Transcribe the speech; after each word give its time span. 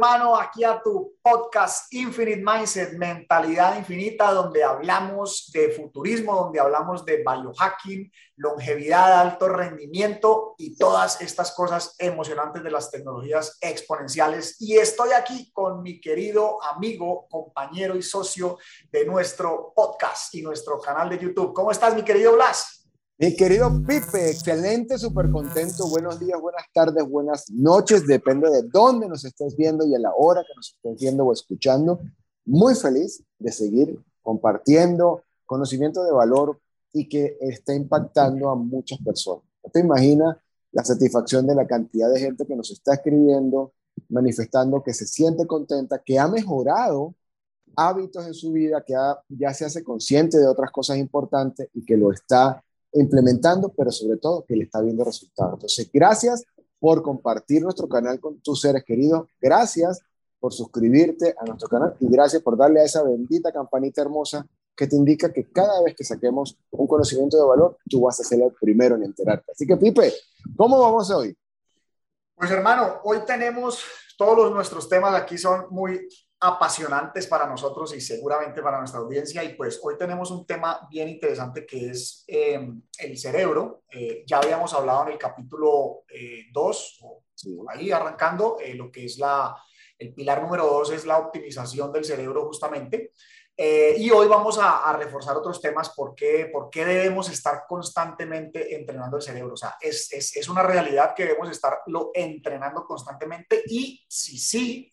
superhumano, 0.00 0.34
aquí 0.36 0.64
a 0.64 0.80
tu 0.82 1.12
podcast 1.22 1.92
Infinite 1.92 2.42
Mindset, 2.42 2.96
Mentalidad 2.96 3.76
Infinita, 3.76 4.32
donde 4.32 4.64
hablamos 4.64 5.50
de 5.52 5.72
futurismo, 5.72 6.34
donde 6.36 6.58
hablamos 6.58 7.04
de 7.04 7.18
biohacking, 7.18 8.10
longevidad, 8.36 9.20
alto 9.20 9.48
rendimiento 9.48 10.54
y 10.56 10.74
todas 10.76 11.20
estas 11.20 11.52
cosas 11.52 11.96
emocionantes 11.98 12.62
de 12.62 12.70
las 12.70 12.90
tecnologías 12.90 13.58
exponenciales. 13.60 14.56
Y 14.60 14.78
estoy 14.78 15.10
aquí 15.12 15.50
con 15.52 15.82
mi 15.82 16.00
querido 16.00 16.62
amigo, 16.64 17.26
compañero 17.28 17.94
y 17.94 18.02
socio 18.02 18.56
de 18.90 19.04
nuestro 19.04 19.74
podcast 19.76 20.34
y 20.34 20.40
nuestro 20.40 20.80
canal 20.80 21.10
de 21.10 21.18
YouTube. 21.18 21.52
¿Cómo 21.52 21.70
estás, 21.70 21.94
mi 21.94 22.02
querido 22.02 22.32
Blas? 22.32 22.79
Mi 23.20 23.36
querido 23.36 23.70
Pipe, 23.86 24.30
excelente, 24.30 24.96
súper 24.96 25.30
contento. 25.30 25.86
Buenos 25.90 26.18
días, 26.18 26.40
buenas 26.40 26.64
tardes, 26.72 27.06
buenas 27.06 27.50
noches. 27.50 28.06
Depende 28.06 28.48
de 28.48 28.62
dónde 28.62 29.06
nos 29.10 29.26
estés 29.26 29.54
viendo 29.54 29.86
y 29.86 29.94
a 29.94 29.98
la 29.98 30.14
hora 30.16 30.42
que 30.42 30.54
nos 30.56 30.70
estés 30.70 30.98
viendo 30.98 31.26
o 31.26 31.32
escuchando. 31.34 32.00
Muy 32.46 32.74
feliz 32.74 33.22
de 33.38 33.52
seguir 33.52 34.02
compartiendo 34.22 35.22
conocimiento 35.44 36.02
de 36.02 36.12
valor 36.12 36.58
y 36.94 37.10
que 37.10 37.36
esté 37.42 37.74
impactando 37.74 38.48
a 38.48 38.54
muchas 38.54 38.98
personas. 39.02 39.44
¿No 39.62 39.70
te 39.70 39.80
imaginas 39.80 40.38
la 40.72 40.82
satisfacción 40.82 41.46
de 41.46 41.54
la 41.54 41.66
cantidad 41.66 42.10
de 42.10 42.20
gente 42.20 42.46
que 42.46 42.56
nos 42.56 42.70
está 42.70 42.94
escribiendo, 42.94 43.74
manifestando 44.08 44.82
que 44.82 44.94
se 44.94 45.06
siente 45.06 45.46
contenta, 45.46 46.02
que 46.02 46.18
ha 46.18 46.26
mejorado 46.26 47.14
hábitos 47.76 48.26
en 48.26 48.32
su 48.32 48.50
vida, 48.50 48.82
que 48.82 48.94
ya 49.28 49.52
se 49.52 49.66
hace 49.66 49.84
consciente 49.84 50.38
de 50.38 50.46
otras 50.46 50.70
cosas 50.70 50.96
importantes 50.96 51.68
y 51.74 51.84
que 51.84 51.98
lo 51.98 52.12
está 52.12 52.64
implementando, 52.92 53.68
pero 53.70 53.90
sobre 53.90 54.18
todo 54.18 54.44
que 54.44 54.56
le 54.56 54.64
está 54.64 54.80
viendo 54.80 55.04
resultados. 55.04 55.54
Entonces, 55.54 55.90
gracias 55.92 56.44
por 56.78 57.02
compartir 57.02 57.62
nuestro 57.62 57.88
canal 57.88 58.20
con 58.20 58.40
tus 58.40 58.60
seres 58.60 58.84
queridos. 58.84 59.28
Gracias 59.40 60.00
por 60.38 60.52
suscribirte 60.52 61.34
a 61.38 61.44
nuestro 61.44 61.68
canal 61.68 61.94
y 62.00 62.08
gracias 62.08 62.42
por 62.42 62.56
darle 62.56 62.80
a 62.80 62.84
esa 62.84 63.02
bendita 63.02 63.52
campanita 63.52 64.00
hermosa 64.00 64.46
que 64.74 64.86
te 64.86 64.96
indica 64.96 65.30
que 65.30 65.44
cada 65.50 65.82
vez 65.82 65.94
que 65.94 66.04
saquemos 66.04 66.56
un 66.70 66.86
conocimiento 66.86 67.36
de 67.36 67.44
valor, 67.44 67.76
tú 67.88 68.00
vas 68.00 68.18
a 68.18 68.24
ser 68.24 68.40
el 68.40 68.52
primero 68.58 68.96
en 68.96 69.04
enterarte. 69.04 69.52
Así 69.52 69.66
que, 69.66 69.76
Pipe, 69.76 70.12
¿cómo 70.56 70.80
vamos 70.80 71.10
hoy? 71.10 71.36
Pues 72.34 72.50
hermano, 72.50 73.00
hoy 73.04 73.18
tenemos 73.26 73.84
todos 74.20 74.52
nuestros 74.52 74.86
temas 74.86 75.14
aquí 75.14 75.38
son 75.38 75.64
muy 75.70 76.06
apasionantes 76.42 77.26
para 77.26 77.46
nosotros 77.46 77.94
y 77.94 78.00
seguramente 78.00 78.62
para 78.62 78.78
nuestra 78.78 79.00
audiencia. 79.00 79.44
Y 79.44 79.54
pues 79.54 79.78
hoy 79.82 79.98
tenemos 79.98 80.30
un 80.30 80.46
tema 80.46 80.88
bien 80.90 81.08
interesante 81.08 81.66
que 81.66 81.90
es 81.90 82.24
em, 82.26 82.82
el 82.98 83.18
cerebro. 83.18 83.82
Eh, 83.90 84.24
ya 84.26 84.38
habíamos 84.38 84.72
hablado 84.72 85.02
en 85.02 85.12
el 85.12 85.18
capítulo 85.18 86.04
2, 86.52 87.00
eh, 87.44 87.56
ahí 87.68 87.92
arrancando, 87.92 88.56
eh, 88.58 88.74
lo 88.74 88.90
que 88.90 89.04
es 89.04 89.18
la, 89.18 89.54
el 89.98 90.14
pilar 90.14 90.42
número 90.42 90.64
2 90.64 90.92
es 90.92 91.04
la 91.04 91.18
optimización 91.18 91.92
del 91.92 92.04
cerebro 92.04 92.46
justamente. 92.46 93.12
y 93.58 94.10
hoy 94.10 94.26
vamos 94.26 94.58
a, 94.58 94.90
reforzar 94.96 95.36
otros 95.36 95.60
temas, 95.60 95.90
¿por 95.90 96.14
qué, 96.14 96.48
por 96.50 96.70
qué 96.70 96.86
debemos 96.86 97.28
estar 97.28 97.64
constantemente 97.68 98.74
entrenando 98.74 99.18
el 99.18 99.22
cerebro. 99.22 99.52
O 99.52 99.56
sea, 99.58 99.76
es, 99.78 100.10
es, 100.14 100.34
es 100.34 100.48
una 100.48 100.62
realidad 100.62 101.12
que 101.14 101.24
debemos 101.26 101.50
estarlo 101.50 102.10
entrenando 102.14 102.86
constantemente 102.86 103.62
y 103.66 104.02
si 104.08 104.38
sí, 104.38 104.90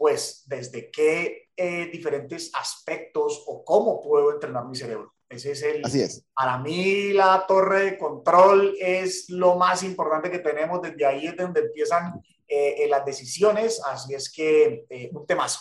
pues 0.00 0.44
desde 0.46 0.90
qué 0.90 1.50
eh, 1.54 1.90
diferentes 1.92 2.50
aspectos 2.54 3.44
o 3.46 3.62
cómo 3.62 4.00
puedo 4.00 4.32
entrenar 4.32 4.66
mi 4.66 4.74
cerebro. 4.74 5.12
Ese 5.28 5.52
es 5.52 5.62
el, 5.62 5.84
Así 5.84 6.00
es. 6.00 6.24
Para 6.34 6.56
mí 6.56 7.12
la 7.12 7.44
torre 7.46 7.84
de 7.84 7.98
control 7.98 8.74
es 8.80 9.28
lo 9.28 9.56
más 9.56 9.82
importante 9.82 10.30
que 10.30 10.38
tenemos, 10.38 10.80
desde 10.80 11.04
ahí 11.04 11.26
es 11.26 11.36
donde 11.36 11.60
empiezan 11.60 12.14
eh, 12.48 12.86
las 12.88 13.04
decisiones, 13.04 13.78
así 13.84 14.14
es 14.14 14.32
que 14.32 14.86
eh, 14.88 15.10
un 15.12 15.26
temazo. 15.26 15.60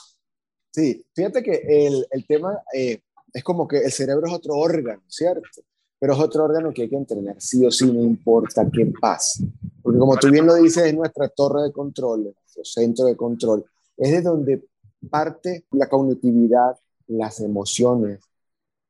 Sí, 0.74 1.06
fíjate 1.14 1.44
que 1.44 1.62
el, 1.68 2.08
el 2.10 2.26
tema 2.26 2.64
es 2.72 3.44
como 3.44 3.68
que 3.68 3.80
el 3.80 3.92
cerebro 3.92 4.26
es 4.26 4.34
otro 4.34 4.56
órgano, 4.56 5.04
¿cierto? 5.10 5.64
Pero 6.00 6.14
es 6.14 6.20
otro 6.20 6.46
órgano 6.46 6.72
que 6.74 6.84
hay 6.84 6.90
que 6.90 6.96
entrenar 6.96 7.36
sí 7.40 7.66
o 7.66 7.72
sí, 7.72 7.92
no 7.92 8.04
importa 8.04 8.66
qué 8.72 8.86
pase. 9.02 9.44
Porque 9.84 10.00
como 10.00 10.16
tú 10.16 10.32
bien 10.32 10.46
lo 10.46 10.56
dices, 10.56 10.86
es 10.86 10.94
nuestra 10.94 11.28
torre 11.28 11.64
de 11.64 11.74
control, 11.74 12.24
nuestro 12.24 12.64
centro 12.64 13.04
de 13.04 13.18
control 13.18 13.66
es 14.00 14.12
de 14.12 14.22
donde 14.22 14.66
parte 15.10 15.66
la 15.72 15.88
cognitividad, 15.88 16.78
las 17.08 17.40
emociones 17.42 18.22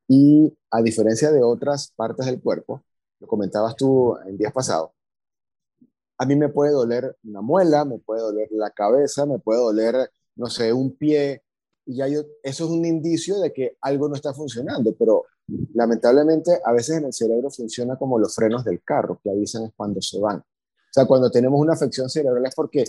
y 0.07 0.57
a 0.71 0.81
diferencia 0.81 1.31
de 1.31 1.43
otras 1.43 1.93
partes 1.95 2.25
del 2.25 2.41
cuerpo, 2.41 2.83
lo 3.19 3.27
comentabas 3.27 3.75
tú 3.75 4.17
en 4.25 4.37
días 4.37 4.53
pasados, 4.53 4.91
a 6.17 6.25
mí 6.25 6.35
me 6.35 6.49
puede 6.49 6.71
doler 6.71 7.15
una 7.23 7.41
muela, 7.41 7.85
me 7.85 7.97
puede 7.97 8.21
doler 8.21 8.49
la 8.51 8.71
cabeza, 8.71 9.25
me 9.25 9.39
puede 9.39 9.61
doler, 9.61 10.11
no 10.35 10.47
sé, 10.47 10.73
un 10.73 10.95
pie, 10.95 11.43
y 11.85 11.97
ya 11.97 12.07
eso 12.07 12.23
es 12.43 12.61
un 12.61 12.85
indicio 12.85 13.39
de 13.39 13.53
que 13.53 13.77
algo 13.81 14.09
no 14.09 14.15
está 14.15 14.33
funcionando, 14.33 14.93
pero 14.95 15.25
lamentablemente 15.73 16.59
a 16.63 16.73
veces 16.73 16.97
en 16.97 17.05
el 17.05 17.13
cerebro 17.13 17.49
funciona 17.49 17.97
como 17.97 18.19
los 18.19 18.35
frenos 18.35 18.65
del 18.65 18.83
carro, 18.83 19.19
que 19.23 19.31
avisan 19.31 19.63
es 19.63 19.71
cuando 19.75 20.01
se 20.01 20.19
van. 20.19 20.39
O 20.39 20.91
sea, 20.91 21.05
cuando 21.05 21.31
tenemos 21.31 21.59
una 21.59 21.73
afección 21.73 22.09
cerebral 22.09 22.45
es 22.45 22.55
porque 22.55 22.83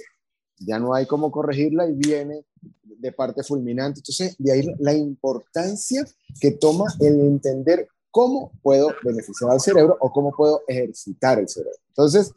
ya 0.60 0.78
no 0.78 0.94
hay 0.94 1.06
cómo 1.06 1.31
corregirla 1.31 1.88
y 1.88 1.94
viene 1.94 2.44
de 2.82 3.12
parte 3.12 3.43
fulminante. 3.43 4.00
Entonces, 4.00 4.37
de 4.38 4.53
ahí 4.53 4.66
la 4.78 4.93
importancia 4.93 6.04
que 6.41 6.53
toma 6.53 6.84
el 7.00 7.21
entender 7.21 7.88
cómo 8.10 8.53
puedo 8.62 8.94
beneficiar 9.03 9.50
al 9.50 9.60
cerebro 9.60 9.97
o 10.00 10.12
cómo 10.12 10.32
puedo 10.32 10.62
ejercitar 10.69 11.38
el 11.38 11.48
cerebro. 11.48 11.78
Entonces, 11.88 12.32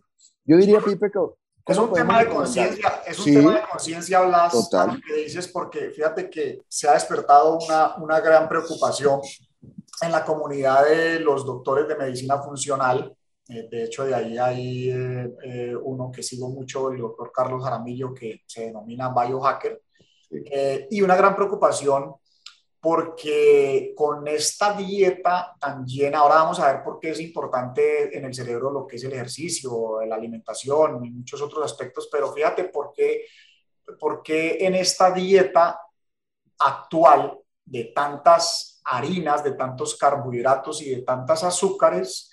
yo 0.46 0.58
diría, 0.58 0.80
Pipe, 0.80 1.12
que... 1.12 1.20
Es 1.66 1.78
un 1.78 1.94
tema 1.94 2.20
de 2.20 2.30
conciencia, 2.30 3.02
es 3.08 3.18
un 3.20 3.26
tema 3.26 3.54
de 3.56 3.62
conciencia, 3.72 4.22
Blas, 4.22 4.52
Total. 4.52 5.02
que 5.06 5.16
dices, 5.16 5.48
porque 5.48 5.92
fíjate 5.92 6.30
que 6.30 6.64
se 6.68 6.90
ha 6.90 6.94
despertado 6.94 7.58
una, 7.58 7.96
una 7.98 8.20
gran 8.20 8.50
preocupación 8.50 9.22
en 10.02 10.12
la 10.12 10.26
comunidad 10.26 10.86
de 10.86 11.22
los 11.22 11.46
doctores 11.46 11.88
de 11.88 11.96
medicina 11.96 12.42
funcional 12.42 13.16
eh, 13.48 13.68
de 13.70 13.84
hecho, 13.84 14.06
de 14.06 14.16
ahí 14.16 14.38
hay 14.38 14.90
eh, 14.90 15.34
eh, 15.44 15.76
uno 15.76 16.12
que 16.12 16.24
sigo 16.24 16.50
mucho, 16.50 16.92
el 16.92 17.00
doctor 17.00 17.32
Carlos 17.34 17.64
Jaramillo, 17.64 18.14
que 18.14 18.42
se 18.46 18.66
denomina 18.66 19.10
biohacker. 19.10 19.82
y 20.90 21.02
una 21.02 21.16
gran 21.16 21.36
preocupación 21.36 22.16
porque 22.80 23.94
con 23.96 24.28
esta 24.28 24.74
dieta 24.74 25.56
tan 25.60 25.86
llena, 25.86 26.20
ahora 26.20 26.36
vamos 26.36 26.60
a 26.60 26.72
ver 26.74 26.84
por 26.84 27.00
qué 27.00 27.12
es 27.12 27.20
importante 27.22 28.18
en 28.18 28.26
el 28.26 28.34
cerebro 28.34 28.72
lo 28.72 28.86
que 28.86 28.98
es 28.98 29.04
el 29.06 29.14
ejercicio, 29.14 30.02
la 30.06 30.16
alimentación 30.16 31.06
y 31.06 31.12
muchos 31.12 31.42
otros 31.42 31.64
aspectos, 31.64 32.10
pero 32.12 32.34
fíjate 32.34 32.66
por 32.66 32.92
qué, 32.94 33.26
por 34.00 34.22
qué 34.22 34.58
en 34.66 34.76
esta 34.76 35.12
dieta 35.12 35.80
actual 36.60 37.40
de 37.64 37.86
tantas 37.96 38.82
harinas, 38.84 39.44
de 39.44 39.54
tantos 39.54 39.96
carbohidratos 39.96 40.82
y 40.82 40.96
de 40.96 41.02
tantas 41.04 41.44
azúcares, 41.46 42.33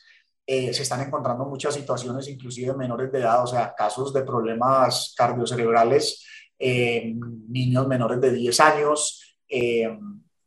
eh, 0.52 0.74
se 0.74 0.82
están 0.82 1.00
encontrando 1.00 1.44
muchas 1.44 1.72
situaciones, 1.72 2.26
inclusive 2.26 2.74
menores 2.74 3.12
de 3.12 3.20
edad, 3.20 3.44
o 3.44 3.46
sea, 3.46 3.72
casos 3.72 4.12
de 4.12 4.22
problemas 4.22 5.14
cardiocerebrales, 5.16 6.26
eh, 6.58 7.14
niños 7.48 7.86
menores 7.86 8.20
de 8.20 8.32
10 8.32 8.58
años 8.58 9.36
eh, 9.48 9.96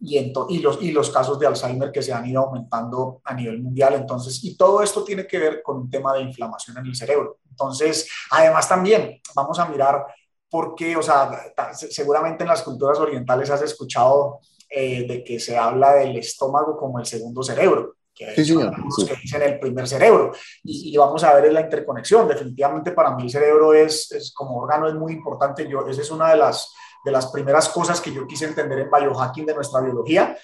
y, 0.01 0.59
los, 0.59 0.81
y 0.81 0.91
los 0.91 1.09
casos 1.09 1.39
de 1.39 1.47
Alzheimer 1.47 1.89
que 1.89 2.01
se 2.01 2.11
han 2.11 2.25
ido 2.25 2.41
aumentando 2.41 3.21
a 3.23 3.33
nivel 3.33 3.63
mundial. 3.63 3.93
Entonces, 3.93 4.43
y 4.43 4.57
todo 4.57 4.83
esto 4.83 5.05
tiene 5.05 5.25
que 5.25 5.39
ver 5.39 5.63
con 5.63 5.77
un 5.77 5.89
tema 5.89 6.13
de 6.15 6.23
inflamación 6.23 6.77
en 6.79 6.87
el 6.87 6.95
cerebro. 6.97 7.37
Entonces, 7.49 8.09
además 8.29 8.67
también 8.67 9.21
vamos 9.33 9.57
a 9.57 9.69
mirar 9.69 10.05
por 10.49 10.75
qué, 10.75 10.97
o 10.97 11.01
sea, 11.01 11.31
seguramente 11.73 12.43
en 12.43 12.49
las 12.49 12.61
culturas 12.61 12.99
orientales 12.99 13.49
has 13.49 13.61
escuchado 13.61 14.41
de 14.69 15.23
que 15.25 15.39
se 15.39 15.55
habla 15.57 15.93
del 15.93 16.17
estómago 16.17 16.75
como 16.75 16.99
el 16.99 17.05
segundo 17.05 17.41
cerebro 17.41 17.95
que, 18.13 18.35
sí, 18.35 18.45
señor. 18.45 18.73
que 19.07 19.15
dicen 19.21 19.41
el 19.41 19.59
primer 19.59 19.87
cerebro. 19.87 20.31
Y, 20.63 20.95
vamos 20.97 21.23
a 21.23 21.33
ver 21.33 21.51
la 21.51 21.61
interconexión. 21.61 22.27
Definitivamente 22.27 22.91
para 22.91 23.15
mí 23.15 23.23
el 23.23 23.29
cerebro 23.29 23.73
es, 23.73 24.11
es, 24.11 24.33
como 24.33 24.57
órgano 24.57 24.87
es 24.87 24.95
muy 24.95 25.13
importante. 25.13 25.67
Yo, 25.67 25.87
esa 25.87 26.01
es 26.01 26.11
una 26.11 26.29
de 26.31 26.37
las, 26.37 26.73
de 27.03 27.11
las 27.11 27.27
primeras 27.27 27.69
cosas 27.69 27.99
que 27.99 28.13
yo 28.13 28.27
quise 28.27 28.45
entender 28.45 28.79
en 28.79 28.91
biohacking 28.91 29.45
de 29.45 29.55
nuestra 29.55 29.81
biología, 29.81 30.37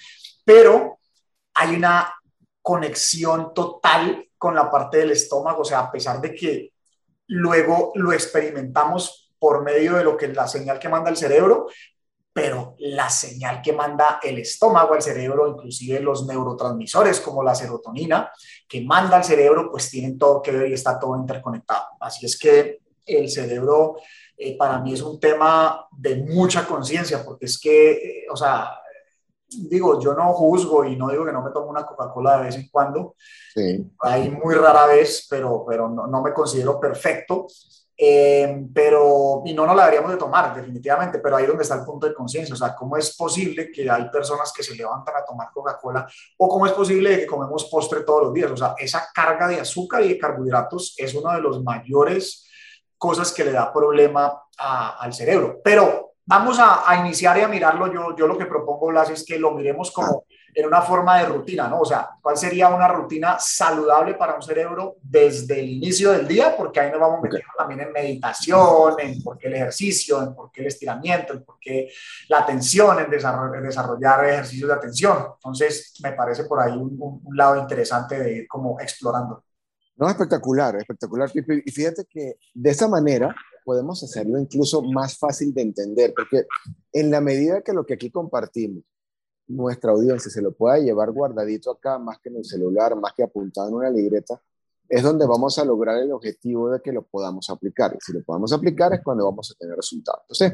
pero 0.43 0.99
hay 1.53 1.75
una 1.75 2.13
conexión 2.61 3.53
total 3.53 4.27
con 4.37 4.55
la 4.55 4.69
parte 4.69 4.99
del 4.99 5.11
estómago, 5.11 5.61
o 5.61 5.65
sea, 5.65 5.79
a 5.79 5.91
pesar 5.91 6.21
de 6.21 6.33
que 6.33 6.73
luego 7.27 7.91
lo 7.95 8.13
experimentamos 8.13 9.33
por 9.37 9.63
medio 9.63 9.95
de 9.95 10.03
lo 10.03 10.17
que 10.17 10.27
es 10.27 10.35
la 10.35 10.47
señal 10.47 10.79
que 10.79 10.89
manda 10.89 11.09
el 11.09 11.17
cerebro, 11.17 11.67
pero 12.41 12.75
la 12.79 13.09
señal 13.09 13.61
que 13.61 13.73
manda 13.73 14.17
el 14.23 14.37
estómago 14.37 14.93
al 14.93 15.01
cerebro, 15.01 15.49
inclusive 15.49 15.99
los 15.99 16.25
neurotransmisores 16.25 17.19
como 17.19 17.43
la 17.43 17.53
serotonina, 17.53 18.31
que 18.65 18.79
manda 18.79 19.17
al 19.17 19.25
cerebro, 19.25 19.69
pues 19.69 19.89
tienen 19.89 20.17
todo 20.17 20.41
que 20.41 20.51
ver 20.51 20.69
y 20.69 20.73
está 20.73 20.97
todo 20.97 21.17
interconectado. 21.17 21.87
Así 21.99 22.25
es 22.25 22.39
que 22.39 22.79
el 23.05 23.29
cerebro 23.29 23.97
eh, 24.37 24.55
para 24.55 24.79
mí 24.79 24.93
es 24.93 25.01
un 25.01 25.19
tema 25.19 25.85
de 25.91 26.15
mucha 26.15 26.65
conciencia, 26.65 27.25
porque 27.25 27.45
es 27.45 27.59
que, 27.59 27.91
eh, 27.91 28.25
o 28.31 28.37
sea, 28.37 28.71
digo, 29.49 29.99
yo 29.99 30.13
no 30.13 30.31
juzgo 30.31 30.85
y 30.85 30.95
no 30.95 31.09
digo 31.09 31.25
que 31.25 31.33
no 31.33 31.43
me 31.43 31.51
tomo 31.51 31.69
una 31.69 31.85
Coca-Cola 31.85 32.37
de 32.37 32.43
vez 32.45 32.55
en 32.55 32.69
cuando, 32.69 33.15
sí. 33.53 33.85
ahí 33.99 34.31
muy 34.31 34.55
rara 34.55 34.85
vez, 34.85 35.27
pero, 35.29 35.65
pero 35.67 35.89
no, 35.89 36.07
no 36.07 36.21
me 36.21 36.31
considero 36.31 36.79
perfecto. 36.79 37.47
Eh, 38.01 38.65
pero, 38.73 39.41
y 39.43 39.53
no 39.53 39.65
nos 39.65 39.75
la 39.75 39.83
deberíamos 39.83 40.11
de 40.11 40.17
tomar, 40.17 40.55
definitivamente, 40.55 41.19
pero 41.19 41.35
ahí 41.35 41.43
es 41.43 41.49
donde 41.49 41.63
está 41.63 41.75
el 41.75 41.83
punto 41.83 42.07
de 42.07 42.13
conciencia, 42.13 42.53
o 42.53 42.57
sea, 42.57 42.73
¿cómo 42.73 42.95
es 42.95 43.13
posible 43.17 43.69
que 43.73 43.91
hay 43.91 44.09
personas 44.09 44.53
que 44.53 44.63
se 44.63 44.73
levantan 44.73 45.17
a 45.17 45.25
tomar 45.25 45.49
Coca-Cola 45.53 46.07
o 46.37 46.47
cómo 46.47 46.65
es 46.65 46.71
posible 46.71 47.19
que 47.19 47.27
comemos 47.27 47.65
postre 47.65 48.03
todos 48.03 48.23
los 48.23 48.33
días? 48.33 48.51
O 48.51 48.55
sea, 48.55 48.73
esa 48.77 49.09
carga 49.13 49.49
de 49.49 49.59
azúcar 49.59 50.01
y 50.03 50.09
de 50.09 50.17
carbohidratos 50.17 50.95
es 50.97 51.13
uno 51.13 51.33
de 51.33 51.41
los 51.41 51.61
mayores 51.61 52.47
cosas 52.97 53.33
que 53.33 53.43
le 53.43 53.51
da 53.51 53.73
problema 53.73 54.43
al 54.57 55.13
cerebro. 55.13 55.59
Pero 55.61 56.13
vamos 56.25 56.57
a, 56.57 56.95
iniciar 57.01 57.37
y 57.37 57.41
a 57.41 57.49
mirarlo. 57.49 57.91
Yo, 57.91 58.15
yo 58.15 58.27
lo 58.27 58.37
que 58.37 58.45
propongo, 58.45 58.87
Blas, 58.87 59.09
es 59.09 59.25
que 59.25 59.37
lo 59.37 59.51
miremos 59.51 59.91
como 59.91 60.23
en 60.53 60.65
una 60.65 60.81
forma 60.81 61.19
de 61.19 61.25
rutina, 61.25 61.67
¿no? 61.67 61.81
O 61.81 61.85
sea, 61.85 62.09
¿cuál 62.21 62.37
sería 62.37 62.69
una 62.69 62.87
rutina 62.87 63.37
saludable 63.39 64.15
para 64.15 64.35
un 64.35 64.41
cerebro 64.41 64.97
desde 65.01 65.59
el 65.59 65.69
inicio 65.69 66.11
del 66.11 66.27
día? 66.27 66.55
Porque 66.55 66.79
ahí 66.79 66.91
nos 66.91 66.99
vamos 66.99 67.21
metiendo 67.21 67.47
también 67.57 67.81
en 67.81 67.91
meditación, 67.91 68.95
en 68.99 69.21
por 69.21 69.37
qué 69.37 69.47
el 69.47 69.55
ejercicio, 69.55 70.21
en 70.21 70.35
por 70.35 70.51
qué 70.51 70.61
el 70.61 70.67
estiramiento, 70.67 71.33
en 71.33 71.43
por 71.43 71.57
qué 71.59 71.91
la 72.27 72.39
atención, 72.39 72.99
en 72.99 73.09
desarrollar, 73.09 74.25
ejercicios 74.25 74.67
de 74.67 74.75
atención. 74.75 75.17
Entonces, 75.35 75.93
me 76.01 76.13
parece 76.13 76.45
por 76.45 76.59
ahí 76.59 76.73
un, 76.73 77.21
lado 77.33 77.57
interesante 77.57 78.19
de 78.19 78.33
ir 78.33 78.47
como 78.47 78.79
explorando. 78.79 79.43
No, 79.95 80.09
espectacular, 80.09 80.75
espectacular. 80.77 81.29
Y 81.33 81.71
fíjate 81.71 82.05
que 82.05 82.35
de 82.53 82.69
esa 82.69 82.87
manera 82.87 83.35
podemos 83.63 84.03
hacerlo 84.03 84.39
incluso 84.39 84.81
más 84.81 85.17
fácil 85.17 85.53
de 85.53 85.61
entender, 85.61 86.13
porque 86.15 86.45
en 86.93 87.11
la 87.11 87.21
medida 87.21 87.61
que 87.61 87.73
lo 87.73 87.85
que 87.85 87.93
aquí 87.93 88.09
compartimos 88.09 88.83
nuestra 89.49 89.91
audiencia 89.91 90.31
se 90.31 90.41
lo 90.41 90.51
pueda 90.53 90.77
llevar 90.77 91.11
guardadito 91.11 91.71
acá, 91.71 91.97
más 91.97 92.19
que 92.19 92.29
en 92.29 92.37
el 92.37 92.45
celular, 92.45 92.95
más 92.95 93.13
que 93.13 93.23
apuntado 93.23 93.67
en 93.67 93.73
una 93.73 93.89
libreta, 93.89 94.41
es 94.87 95.03
donde 95.03 95.25
vamos 95.25 95.57
a 95.59 95.65
lograr 95.65 95.97
el 95.97 96.11
objetivo 96.11 96.69
de 96.69 96.81
que 96.81 96.91
lo 96.91 97.03
podamos 97.03 97.49
aplicar. 97.49 97.95
Y 97.95 97.97
si 97.99 98.13
lo 98.13 98.23
podamos 98.23 98.53
aplicar 98.53 98.93
es 98.93 99.01
cuando 99.03 99.25
vamos 99.25 99.51
a 99.51 99.55
tener 99.59 99.75
resultados. 99.75 100.21
Entonces, 100.23 100.53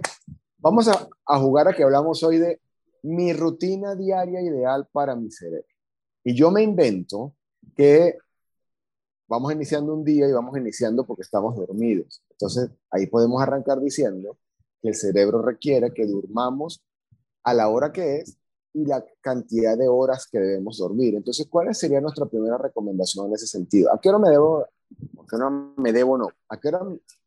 vamos 0.57 0.87
a, 0.87 1.07
a 1.25 1.39
jugar 1.39 1.67
a 1.67 1.73
que 1.73 1.83
hablamos 1.83 2.23
hoy 2.23 2.37
de 2.37 2.59
mi 3.03 3.33
rutina 3.33 3.95
diaria 3.95 4.41
ideal 4.41 4.87
para 4.91 5.15
mi 5.15 5.29
cerebro. 5.29 5.67
Y 6.23 6.33
yo 6.33 6.49
me 6.49 6.63
invento 6.63 7.35
que 7.75 8.17
vamos 9.27 9.53
iniciando 9.53 9.93
un 9.93 10.03
día 10.03 10.27
y 10.27 10.31
vamos 10.31 10.57
iniciando 10.57 11.05
porque 11.05 11.21
estamos 11.21 11.55
dormidos. 11.55 12.23
Entonces, 12.31 12.69
ahí 12.91 13.07
podemos 13.07 13.41
arrancar 13.41 13.79
diciendo 13.81 14.37
que 14.81 14.89
el 14.89 14.95
cerebro 14.95 15.41
requiere 15.41 15.93
que 15.93 16.05
durmamos 16.05 16.83
a 17.43 17.53
la 17.53 17.69
hora 17.69 17.91
que 17.91 18.17
es 18.17 18.37
y 18.75 18.85
la 18.85 19.03
cantidad 19.21 19.77
de 19.77 19.87
horas 19.87 20.27
que 20.29 20.37
debemos 20.37 20.77
dormir. 20.77 21.15
Entonces, 21.15 21.47
¿cuál 21.49 21.73
sería 21.73 22.01
nuestra 22.01 22.25
primera 22.25 22.57
recomendación 22.57 23.27
en 23.27 23.33
ese 23.33 23.47
sentido? 23.47 23.91
¿A 23.91 23.99
qué 24.01 24.09
hora 24.09 24.19
me 24.19 24.29
debo, 24.29 24.63
a 24.63 25.25
qué 25.29 25.35
hora 25.37 25.49
me 25.77 25.93
debo 25.93 26.17
no? 26.17 26.27
¿A 26.49 26.59
qué 26.59 26.67
hora 26.67 26.81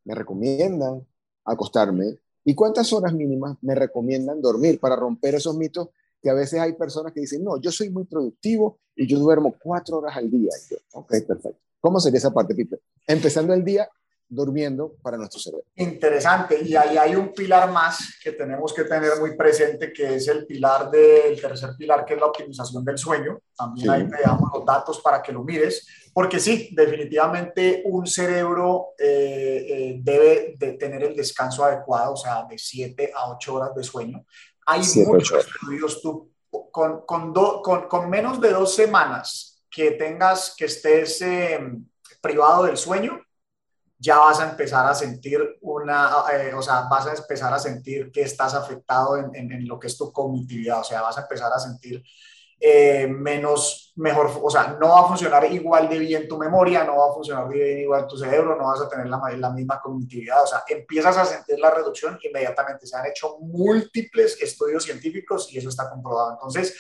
me 0.05 0.15
recomiendan 0.15 1.07
acostarme? 1.47 2.19
¿Y 2.45 2.55
cuántas 2.55 2.93
horas 2.93 3.15
mínimas 3.15 3.57
me 3.63 3.75
recomiendan 3.75 4.43
dormir 4.43 4.79
para 4.79 4.95
romper 4.95 5.37
esos 5.37 5.57
mitos 5.57 5.89
que 6.23 6.29
a 6.29 6.35
veces 6.35 6.61
hay 6.61 6.75
personas 6.75 7.13
que 7.13 7.21
dicen, 7.21 7.43
no, 7.43 7.59
yo 7.61 7.73
soy 7.73 7.89
muy 7.89 8.05
productivo 8.05 8.81
y 8.95 9.07
yo 9.07 9.19
duermo 9.19 9.55
cuatro 9.63 9.99
horas 9.99 10.17
al 10.17 10.31
día. 10.31 10.51
ok, 10.93 11.09
perfecto. 11.27 11.59
¿Cómo 11.81 12.01
sería 12.01 12.19
esa 12.19 12.33
parte, 12.33 12.55
Pipe? 12.55 12.81
Empezando 13.07 13.55
el 13.55 13.65
día 13.65 13.89
durmiendo 14.29 14.95
para 15.03 15.17
nuestro 15.17 15.41
cerebro. 15.41 15.65
Interesante. 15.77 16.61
Y 16.63 16.77
ahí 16.77 16.99
hay 16.99 17.17
un 17.17 17.33
pilar 17.33 17.71
más 17.71 18.19
que 18.23 18.33
tenemos 18.33 18.75
que 18.75 18.85
tener 18.85 19.19
muy 19.19 19.37
presente, 19.37 19.93
que 19.93 20.17
es 20.17 20.29
el 20.29 20.47
pilar 20.47 20.91
del 20.91 21.41
tercer 21.41 21.71
pilar, 21.79 22.05
que 22.05 22.15
es 22.15 22.21
la 22.21 22.27
optimización 22.27 22.85
del 22.85 22.99
sueño. 22.99 23.41
También 23.57 23.91
ahí 23.91 24.09
te 24.09 24.23
damos 24.23 24.51
los 24.55 24.65
datos 24.67 25.01
para 25.01 25.23
que 25.23 25.33
lo 25.33 25.43
mires, 25.43 25.87
porque 26.13 26.39
sí, 26.39 26.71
definitivamente 26.73 27.83
un 27.87 28.07
cerebro 28.07 28.89
eh, 28.99 29.67
eh, 29.69 30.01
debe 30.03 30.55
de 30.59 30.73
tener 30.75 31.03
el 31.03 31.17
descanso 31.17 31.65
adecuado, 31.65 32.13
o 32.13 32.17
sea, 32.17 32.45
de 32.45 32.59
7 32.59 33.13
a 33.15 33.31
8 33.31 33.55
horas 33.55 33.75
de 33.75 33.83
sueño. 33.83 34.25
Hay 34.67 34.83
muchos 35.07 35.47
estudios, 35.47 36.03
tú, 36.03 36.31
con, 36.71 37.07
con, 37.07 37.33
con, 37.33 37.89
con, 37.89 38.11
menos 38.11 38.41
de 38.41 38.51
dos 38.51 38.75
semanas 38.75 39.65
que 39.71 39.93
tengas, 39.93 40.55
que 40.57 40.67
estés 40.67 41.23
em, 41.23 41.87
privado 42.21 42.65
del 42.65 42.77
sueño, 42.77 43.21
ya 43.99 44.19
vas 44.19 44.41
a 44.41 44.51
empezar 44.51 44.87
a 44.87 44.95
sentir 44.95 45.59
una, 45.63 46.11
eh, 46.33 46.55
o 46.55 46.63
sea, 46.63 46.83
vas 46.89 47.07
a 47.07 47.15
empezar 47.15 47.53
a 47.53 47.59
sentir 47.59 48.13
que 48.13 48.23
estás 48.23 48.55
afectado 48.55 49.17
en, 49.17 49.35
en, 49.35 49.67
lo 49.67 49.79
que 49.79 49.89
es 49.89 49.97
tu 49.97 50.13
cognitividad, 50.13 50.81
o 50.81 50.85
sea, 50.85 51.03
vas 51.03 51.19
a 51.19 51.23
empezar 51.23 51.53
a 51.53 51.59
sentir 51.59 52.03
eh, 52.61 53.07
menos, 53.09 53.93
mejor, 53.97 54.31
o 54.43 54.51
sea, 54.51 54.77
no 54.81 54.89
va 54.89 55.01
a 55.01 55.09
funcionar 55.09 55.45
igual 55.53 55.89
de 55.89 55.99
bien 55.99 56.29
tu 56.29 56.39
memoria, 56.39 56.85
no 56.85 56.97
va 56.97 57.11
a 57.11 57.15
funcionar 57.15 57.49
bien 57.49 57.79
igual 57.79 58.07
tu 58.07 58.17
cerebro, 58.17 58.57
no 58.57 58.67
vas 58.67 58.81
a 58.81 58.89
tener 58.89 59.09
la, 59.09 59.21
la 59.37 59.51
misma 59.51 59.81
cognitividad, 59.81 60.43
o 60.43 60.47
sea, 60.47 60.63
empiezas 60.69 61.17
a 61.17 61.25
sentir 61.25 61.59
la 61.59 61.71
reducción 61.71 62.19
inmediatamente. 62.23 62.87
Se 62.87 62.97
han 62.97 63.07
hecho 63.07 63.39
múltiples 63.41 64.41
estudios 64.41 64.85
científicos 64.85 65.53
y 65.53 65.59
eso 65.59 65.69
está 65.69 65.89
comprobado. 65.89 66.33
Entonces, 66.33 66.77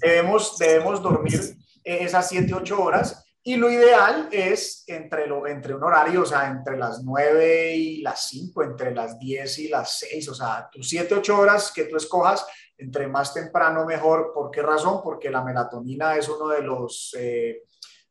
debemos, 0.00 0.56
debemos 0.58 1.02
dormir 1.02 1.40
esas 1.82 2.28
7, 2.28 2.52
8 2.54 2.82
horas 2.82 3.29
y 3.42 3.56
lo 3.56 3.70
ideal 3.70 4.28
es 4.30 4.84
entre, 4.86 5.26
lo, 5.26 5.46
entre 5.46 5.74
un 5.74 5.82
horario, 5.82 6.22
o 6.22 6.26
sea, 6.26 6.48
entre 6.48 6.76
las 6.76 7.02
9 7.02 7.74
y 7.74 8.02
las 8.02 8.28
5, 8.28 8.62
entre 8.62 8.94
las 8.94 9.18
10 9.18 9.58
y 9.60 9.68
las 9.68 9.98
6, 9.98 10.28
o 10.28 10.34
sea, 10.34 10.68
tus 10.70 10.88
7, 10.88 11.14
8 11.14 11.38
horas 11.38 11.72
que 11.74 11.84
tú 11.84 11.96
escojas, 11.96 12.46
entre 12.76 13.08
más 13.08 13.32
temprano 13.32 13.86
mejor. 13.86 14.32
¿Por 14.34 14.50
qué 14.50 14.60
razón? 14.60 15.00
Porque 15.02 15.30
la 15.30 15.42
melatonina 15.42 16.16
es 16.16 16.28
uno 16.28 16.48
de 16.48 16.62
los, 16.62 17.16
eh, 17.18 17.62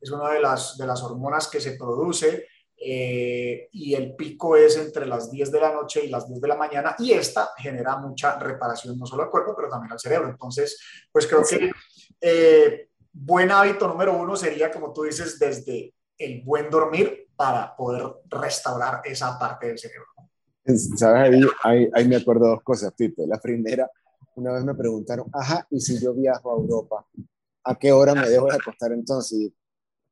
es 0.02 0.10
una 0.10 0.32
de 0.32 0.40
las, 0.40 0.78
de 0.78 0.88
las 0.88 1.04
hormonas 1.04 1.48
que 1.48 1.62
se 1.62 1.74
produce 1.74 2.48
eh, 2.76 3.68
y 3.72 3.94
el 3.94 4.16
pico 4.16 4.56
es 4.56 4.78
entre 4.78 5.06
las 5.06 5.30
10 5.30 5.52
de 5.52 5.60
la 5.60 5.74
noche 5.74 6.06
y 6.06 6.10
las 6.10 6.28
10 6.28 6.42
de 6.42 6.48
la 6.48 6.56
mañana 6.56 6.96
y 6.98 7.12
esta 7.12 7.52
genera 7.58 7.98
mucha 7.98 8.40
reparación 8.40 8.98
no 8.98 9.06
solo 9.06 9.24
al 9.24 9.30
cuerpo, 9.30 9.54
pero 9.56 9.70
también 9.70 9.92
al 9.92 10.00
cerebro. 10.00 10.30
Entonces, 10.30 10.80
pues 11.12 11.28
creo 11.28 11.44
que... 11.44 11.72
Eh, 12.22 12.89
buen 13.12 13.52
hábito 13.52 13.88
número 13.88 14.18
uno 14.20 14.36
sería, 14.36 14.72
como 14.72 14.94
tú 14.94 15.04
dices, 15.04 15.40
desde 15.40 15.94
el 16.18 16.42
buen 16.44 16.70
dormir 16.70 17.30
para 17.36 17.76
poder 17.76 18.04
restaurar 18.30 19.02
esa 19.06 19.38
parte 19.40 19.68
del 19.68 19.80
cerebro. 19.80 20.08
Sabes, 20.98 21.46
ahí, 21.64 21.90
ahí, 21.94 22.08
me 22.08 22.18
acuerdo 22.18 22.48
dos 22.48 22.62
cosas, 22.62 22.94
Pipe. 22.94 23.26
La 23.26 23.40
primera, 23.40 23.90
una 24.36 24.54
vez 24.54 24.64
me 24.64 24.76
preguntaron, 24.76 25.28
ajá, 25.34 25.66
¿y 25.70 25.80
si 25.80 26.00
yo 26.00 26.14
viajo 26.14 26.52
a 26.52 26.56
Europa? 26.56 27.06
¿A 27.64 27.76
qué 27.76 27.92
hora 27.92 28.14
me 28.14 28.30
dejo 28.30 28.48
de 28.48 28.56
acostar 28.56 28.92
entonces? 28.92 29.52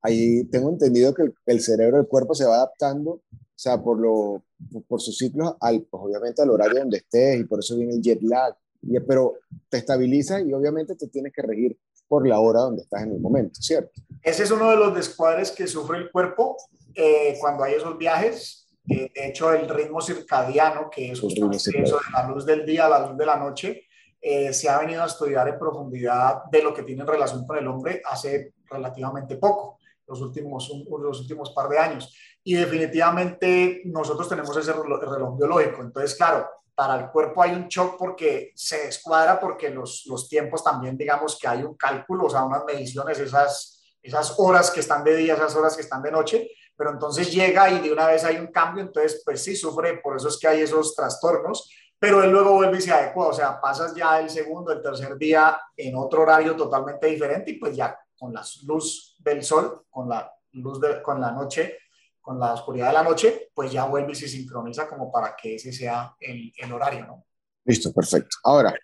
Ahí 0.02 0.46
tengo 0.46 0.70
entendido 0.70 1.14
que 1.14 1.32
el 1.46 1.60
cerebro, 1.60 2.00
el 2.00 2.08
cuerpo 2.08 2.34
se 2.34 2.46
va 2.46 2.56
adaptando, 2.56 3.22
o 3.58 3.60
sea, 3.60 3.82
por, 3.82 4.00
lo, 4.00 4.44
por 4.88 5.02
sus 5.02 5.18
ciclos, 5.18 5.56
al, 5.60 5.82
pues 5.82 6.04
obviamente 6.04 6.42
al 6.42 6.52
horario 6.52 6.80
donde 6.80 6.98
estés 6.98 7.40
y 7.40 7.44
por 7.44 7.60
eso 7.60 7.76
viene 7.76 7.96
el 7.96 8.02
jet 8.02 8.22
lag. 8.22 8.56
Y, 8.82 9.00
pero 9.02 9.34
te 9.70 9.78
estabiliza 9.78 10.40
y 10.40 10.54
obviamente 10.54 10.96
te 10.96 11.08
tienes 11.08 11.34
que 11.34 11.42
regir 11.42 11.78
por 12.08 12.28
la 12.28 12.40
hora 12.40 12.62
donde 12.62 12.84
estás 12.84 13.04
en 13.04 13.14
el 13.14 13.20
momento, 13.20 13.62
¿cierto? 13.62 14.02
Ese 14.22 14.44
es 14.44 14.52
uno 14.52 14.70
de 14.70 14.78
los 14.78 14.96
descuadres 14.96 15.52
que 15.52 15.68
sufre 15.68 15.98
el 15.98 16.12
cuerpo 16.12 16.58
eh, 16.96 17.38
cuando 17.40 17.64
hay 17.64 17.74
esos 17.74 17.98
viajes. 17.98 18.68
Eh, 18.90 19.12
de 19.14 19.28
hecho, 19.28 19.52
el 19.54 19.68
ritmo 19.68 20.02
circadiano, 20.02 20.90
que 20.90 21.12
es 21.12 21.20
justamente 21.20 21.58
eso 21.82 21.98
de 21.98 22.12
la 22.14 22.28
luz 22.28 22.46
del 22.46 22.66
día 22.66 22.86
a 22.86 22.90
la 22.90 23.08
luz 23.08 23.18
de 23.18 23.26
la 23.26 23.36
noche, 23.36 23.84
eh, 24.22 24.52
se 24.54 24.70
ha 24.70 24.80
venido 24.80 25.04
a 25.04 25.08
estudiar 25.08 25.48
en 25.48 25.60
profundidad 25.60 26.46
de 26.52 26.64
lo 26.64 26.74
que 26.74 26.84
tiene 26.84 27.06
relación 27.06 27.46
con 27.46 27.58
el 27.58 27.68
hombre 27.68 28.02
hace 28.06 28.54
relativamente 28.70 29.38
poco, 29.38 29.78
los 30.08 30.22
últimos, 30.22 30.70
los 31.00 31.22
últimos 31.22 31.52
par 31.52 31.70
de 31.70 31.78
años. 31.78 32.16
Y 32.44 32.56
definitivamente 32.56 33.82
nosotros 33.86 34.28
tenemos 34.30 34.56
ese 34.56 34.74
reloj 34.74 35.38
biológico. 35.38 35.82
Entonces, 35.82 36.16
claro, 36.16 36.48
para 36.78 36.94
el 36.94 37.10
cuerpo 37.10 37.42
hay 37.42 37.54
un 37.54 37.68
shock 37.68 37.98
porque 37.98 38.52
se 38.56 38.86
descuadra, 38.86 39.40
porque 39.40 39.72
los, 39.72 40.04
los 40.06 40.30
tiempos 40.30 40.64
también, 40.64 40.96
digamos 40.96 41.36
que 41.40 41.48
hay 41.48 41.64
un 41.64 41.74
cálculo, 41.74 42.26
o 42.26 42.30
sea, 42.30 42.44
unas 42.44 42.64
mediciones, 42.66 43.18
esas, 43.18 43.82
esas 44.00 44.36
horas 44.38 44.70
que 44.70 44.82
están 44.82 45.04
de 45.04 45.16
día, 45.16 45.34
esas 45.34 45.56
horas 45.56 45.76
que 45.76 45.82
están 45.82 46.04
de 46.04 46.12
noche, 46.12 46.52
pero 46.76 46.92
entonces 46.92 47.34
llega 47.34 47.68
y 47.72 47.80
de 47.80 47.92
una 47.92 48.06
vez 48.06 48.24
hay 48.24 48.38
un 48.38 48.52
cambio, 48.52 48.84
entonces 48.84 49.24
pues 49.26 49.44
sí 49.44 49.56
sufre, 49.56 49.98
por 49.98 50.18
eso 50.18 50.28
es 50.28 50.38
que 50.38 50.48
hay 50.48 50.62
esos 50.62 50.94
trastornos, 50.96 51.68
pero 51.98 52.22
él 52.22 52.30
luego 52.30 52.54
vuelve 52.54 52.78
y 52.78 52.82
se 52.82 52.94
adecua, 52.94 53.26
o 53.26 53.34
sea, 53.34 53.60
pasas 53.60 53.96
ya 53.96 54.20
el 54.20 54.30
segundo, 54.30 54.72
el 54.72 54.84
tercer 54.84 55.18
día 55.18 55.60
en 55.76 55.96
otro 55.96 56.22
horario 56.22 56.56
totalmente 56.56 57.08
diferente 57.08 57.50
y 57.50 57.54
pues 57.56 57.76
ya 57.76 58.00
con 58.20 58.32
la 58.32 58.44
luz 58.68 59.18
del 59.18 59.44
sol, 59.44 59.84
con 59.90 60.10
la 60.10 60.32
luz 60.52 60.80
de, 60.80 61.02
con 61.02 61.20
la 61.20 61.32
noche, 61.32 61.80
con 62.28 62.42
la 62.42 62.56
oscuridad 62.56 62.88
de 62.88 62.94
la 62.94 63.04
noche, 63.04 63.52
pues 63.56 63.72
ya 63.72 63.86
vuelve 63.86 64.12
y 64.12 64.16
se 64.16 64.28
sincroniza 64.28 64.86
como 64.90 65.10
para 65.10 65.34
que 65.34 65.56
ese 65.56 65.72
sea 65.72 66.14
el, 66.20 66.74
horario, 66.74 67.08
¿no? 67.08 67.26
Listo, 67.64 67.94
perfecto. 67.94 68.36
Ahora, 68.44 68.76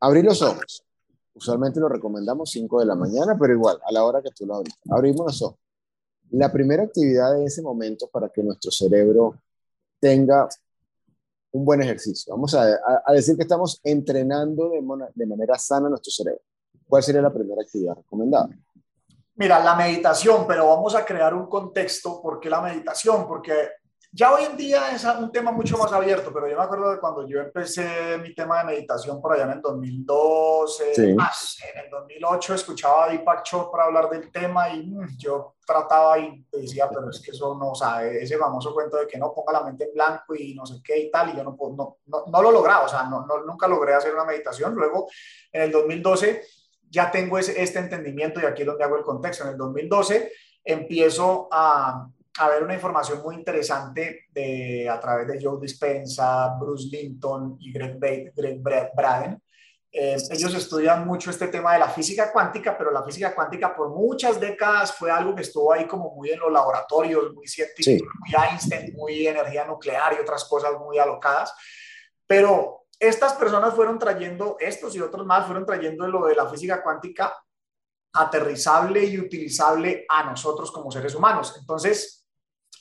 abrir 0.00 0.24
los 0.24 0.40
ojos. 0.40 0.82
Usualmente 1.34 1.78
lo 1.78 1.90
recomendamos 1.90 2.50
5 2.50 2.80
de 2.80 2.86
la 2.86 2.94
mañana, 2.94 3.36
pero 3.38 3.52
igual, 3.52 3.78
a 3.84 3.92
la 3.92 4.02
hora 4.02 4.22
que 4.22 4.30
tú 4.30 4.46
lo 4.46 4.54
abres. 4.54 4.72
Abrimos 4.88 5.26
los 5.26 5.42
ojos. 5.42 5.58
La 6.30 6.50
primera 6.50 6.84
actividad 6.84 7.34
de 7.34 7.44
ese 7.44 7.60
momento 7.60 8.08
para 8.08 8.30
que 8.30 8.42
nuestro 8.42 8.70
cerebro 8.70 9.34
tenga 10.00 10.48
un 11.52 11.66
buen 11.66 11.82
ejercicio. 11.82 12.32
Vamos 12.32 12.54
a, 12.54 12.78
a, 13.04 13.12
decir 13.12 13.36
que 13.36 13.42
estamos 13.42 13.78
entrenando 13.84 14.70
de, 14.70 14.80
de 15.14 15.26
manera 15.26 15.58
sana 15.58 15.90
nuestro 15.90 16.10
cerebro. 16.10 16.40
¿Cuál 16.88 17.02
sería 17.02 17.20
la 17.20 17.32
primera 17.32 17.60
actividad 17.60 17.94
recomendada? 17.94 18.48
Mira, 19.40 19.58
la 19.58 19.74
meditación, 19.74 20.46
pero 20.46 20.66
vamos 20.66 20.94
a 20.94 21.02
crear 21.02 21.32
un 21.32 21.48
contexto. 21.48 22.20
¿Por 22.20 22.38
qué 22.38 22.50
la 22.50 22.60
meditación? 22.60 23.26
Porque 23.26 23.70
Ya 24.12 24.34
hoy 24.34 24.44
en 24.44 24.54
día 24.54 24.94
es 24.94 25.02
un 25.04 25.32
tema 25.32 25.50
mucho 25.50 25.78
más 25.78 25.90
abierto, 25.92 26.30
pero 26.30 26.46
yo 26.46 26.58
me 26.58 26.64
acuerdo 26.64 26.90
de 26.90 27.00
cuando 27.00 27.26
yo 27.26 27.40
empecé 27.40 28.18
mi 28.18 28.34
tema 28.34 28.58
de 28.58 28.64
meditación 28.64 29.18
por 29.18 29.32
allá 29.32 29.44
en 29.44 29.52
el 29.52 29.62
2012, 29.62 31.14
más, 31.14 31.56
en 31.72 31.84
el 31.84 31.90
2008 31.90 32.54
escuchaba 32.54 33.04
a 33.04 33.08
Deepak 33.08 33.44
Chopra 33.44 33.84
hablar 33.84 34.10
del 34.10 34.30
tema 34.30 34.68
y 34.68 34.88
mm, 34.88 35.16
yo 35.16 35.54
trataba 35.64 36.18
y 36.18 36.44
decía, 36.52 36.88
pero 36.88 37.08
es 37.08 37.20
que 37.20 37.30
eso 37.30 37.54
no, 37.54 37.70
o 37.70 37.74
sea, 37.74 38.04
ese 38.04 38.36
famoso 38.36 38.74
cuento 38.74 38.98
de 38.98 39.06
que 39.06 39.16
no 39.16 39.32
ponga 39.32 39.52
la 39.54 39.62
mente 39.62 39.84
en 39.84 39.94
blanco 39.94 40.34
y 40.34 40.54
no 40.54 40.66
sé 40.66 40.82
qué 40.84 40.98
y 40.98 41.10
tal, 41.10 41.30
y 41.30 41.36
yo 41.36 41.44
no, 41.44 41.56
no, 41.56 41.98
no, 42.04 42.24
no 42.26 42.42
lo 42.42 42.50
lograba, 42.50 42.84
o 42.84 42.88
sea, 42.88 43.04
no, 43.04 43.24
nunca 43.46 43.68
logré 43.68 43.94
hacer 43.94 44.12
una 44.12 44.24
meditación. 44.24 44.74
Luego, 44.74 45.08
en 45.52 45.62
el 45.62 45.72
2012, 45.72 46.44
ya 46.90 47.10
tengo 47.10 47.38
ese, 47.38 47.62
este 47.62 47.78
entendimiento 47.78 48.40
y 48.40 48.44
aquí 48.44 48.62
es 48.62 48.66
donde 48.66 48.84
hago 48.84 48.96
el 48.96 49.04
contexto. 49.04 49.44
En 49.44 49.50
el 49.50 49.56
2012 49.56 50.32
empiezo 50.64 51.48
a 51.50 52.06
a 52.38 52.48
ver 52.48 52.62
una 52.62 52.74
información 52.74 53.22
muy 53.22 53.34
interesante 53.34 54.28
de, 54.32 54.88
a 54.88 54.98
través 55.00 55.26
de 55.26 55.38
Joe 55.42 55.60
Dispensa, 55.60 56.56
Bruce 56.58 56.88
Linton 56.90 57.56
y 57.60 57.72
Greg, 57.72 57.98
Greg 58.34 58.62
Braden. 58.94 59.42
Eh, 59.92 60.16
ellos 60.30 60.54
estudian 60.54 61.06
mucho 61.06 61.30
este 61.30 61.48
tema 61.48 61.72
de 61.72 61.80
la 61.80 61.88
física 61.88 62.32
cuántica, 62.32 62.78
pero 62.78 62.92
la 62.92 63.02
física 63.02 63.34
cuántica 63.34 63.74
por 63.74 63.90
muchas 63.90 64.40
décadas 64.40 64.94
fue 64.94 65.10
algo 65.10 65.34
que 65.34 65.42
estuvo 65.42 65.72
ahí 65.72 65.86
como 65.86 66.14
muy 66.14 66.30
en 66.30 66.38
los 66.38 66.52
laboratorios, 66.52 67.34
muy 67.34 67.48
científico, 67.48 68.06
muy 68.20 68.30
Einstein, 68.42 68.94
muy 68.94 69.26
energía 69.26 69.66
nuclear 69.66 70.14
y 70.14 70.22
otras 70.22 70.44
cosas 70.44 70.72
muy 70.78 70.98
alocadas. 70.98 71.52
Pero 72.26 72.79
estas 73.00 73.32
personas 73.32 73.74
fueron 73.74 73.98
trayendo, 73.98 74.56
estos 74.60 74.94
y 74.94 75.00
otros 75.00 75.24
más, 75.24 75.46
fueron 75.46 75.64
trayendo 75.64 76.06
lo 76.06 76.26
de 76.26 76.34
la 76.34 76.46
física 76.46 76.82
cuántica 76.82 77.34
aterrizable 78.12 79.02
y 79.04 79.18
utilizable 79.18 80.04
a 80.06 80.24
nosotros 80.24 80.70
como 80.70 80.90
seres 80.90 81.14
humanos. 81.14 81.56
Entonces, 81.58 82.26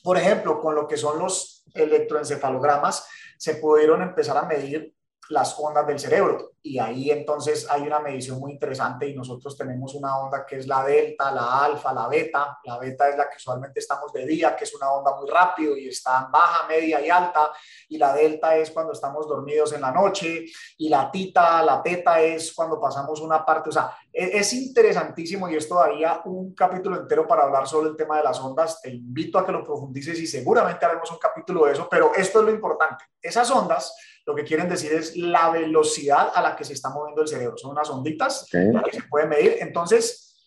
por 0.03 0.17
ejemplo, 0.17 0.59
con 0.59 0.75
lo 0.75 0.87
que 0.87 0.97
son 0.97 1.19
los 1.19 1.63
electroencefalogramas, 1.73 3.07
se 3.37 3.55
pudieron 3.55 4.01
empezar 4.01 4.37
a 4.37 4.43
medir 4.43 4.93
las 5.29 5.57
ondas 5.59 5.85
del 5.85 5.99
cerebro. 5.99 6.53
Y 6.61 6.77
ahí 6.77 7.09
entonces 7.09 7.67
hay 7.69 7.83
una 7.83 7.99
medición 7.99 8.39
muy 8.39 8.51
interesante 8.51 9.07
y 9.07 9.15
nosotros 9.15 9.55
tenemos 9.55 9.95
una 9.95 10.17
onda 10.19 10.45
que 10.45 10.57
es 10.57 10.67
la 10.67 10.83
delta, 10.83 11.31
la 11.31 11.63
alfa, 11.63 11.93
la 11.93 12.07
beta. 12.07 12.59
La 12.65 12.77
beta 12.77 13.07
es 13.09 13.17
la 13.17 13.29
que 13.29 13.37
usualmente 13.37 13.79
estamos 13.79 14.11
de 14.11 14.25
día, 14.25 14.55
que 14.55 14.65
es 14.65 14.75
una 14.75 14.91
onda 14.91 15.15
muy 15.15 15.29
rápido 15.29 15.77
y 15.77 15.87
está 15.87 16.27
baja, 16.31 16.67
media 16.67 16.99
y 16.99 17.09
alta. 17.09 17.51
Y 17.87 17.97
la 17.97 18.13
delta 18.13 18.57
es 18.57 18.71
cuando 18.71 18.91
estamos 18.91 19.27
dormidos 19.27 19.71
en 19.73 19.81
la 19.81 19.91
noche. 19.91 20.45
Y 20.77 20.89
la 20.89 21.09
tita, 21.09 21.63
la 21.63 21.81
teta 21.81 22.19
es 22.21 22.51
cuando 22.53 22.79
pasamos 22.79 23.21
una 23.21 23.45
parte. 23.45 23.69
O 23.69 23.71
sea, 23.71 23.95
es, 24.11 24.33
es 24.33 24.53
interesantísimo 24.53 25.47
y 25.47 25.55
es 25.55 25.69
todavía 25.69 26.21
un 26.25 26.53
capítulo 26.53 26.99
entero 26.99 27.25
para 27.25 27.43
hablar 27.43 27.67
sobre 27.67 27.89
el 27.89 27.95
tema 27.95 28.17
de 28.17 28.23
las 28.23 28.39
ondas. 28.39 28.81
Te 28.81 28.89
invito 28.89 29.39
a 29.39 29.45
que 29.45 29.51
lo 29.51 29.63
profundices 29.63 30.19
y 30.19 30.27
seguramente 30.27 30.85
haremos 30.85 31.09
un 31.09 31.19
capítulo 31.19 31.65
de 31.65 31.73
eso. 31.73 31.87
Pero 31.89 32.13
esto 32.15 32.39
es 32.39 32.45
lo 32.45 32.51
importante. 32.51 33.05
Esas 33.21 33.49
ondas 33.49 33.95
lo 34.29 34.35
que 34.35 34.43
quieren 34.43 34.69
decir 34.69 34.93
es 34.93 35.17
la 35.17 35.49
velocidad 35.49 36.31
a 36.35 36.41
la 36.43 36.55
que 36.55 36.63
se 36.63 36.73
está 36.73 36.91
moviendo 36.91 37.23
el 37.23 37.27
cerebro. 37.27 37.57
Son 37.57 37.71
unas 37.71 37.89
onditas 37.89 38.47
que 38.51 38.91
se 38.91 39.01
pueden 39.09 39.27
medir. 39.27 39.57
Entonces, 39.59 40.39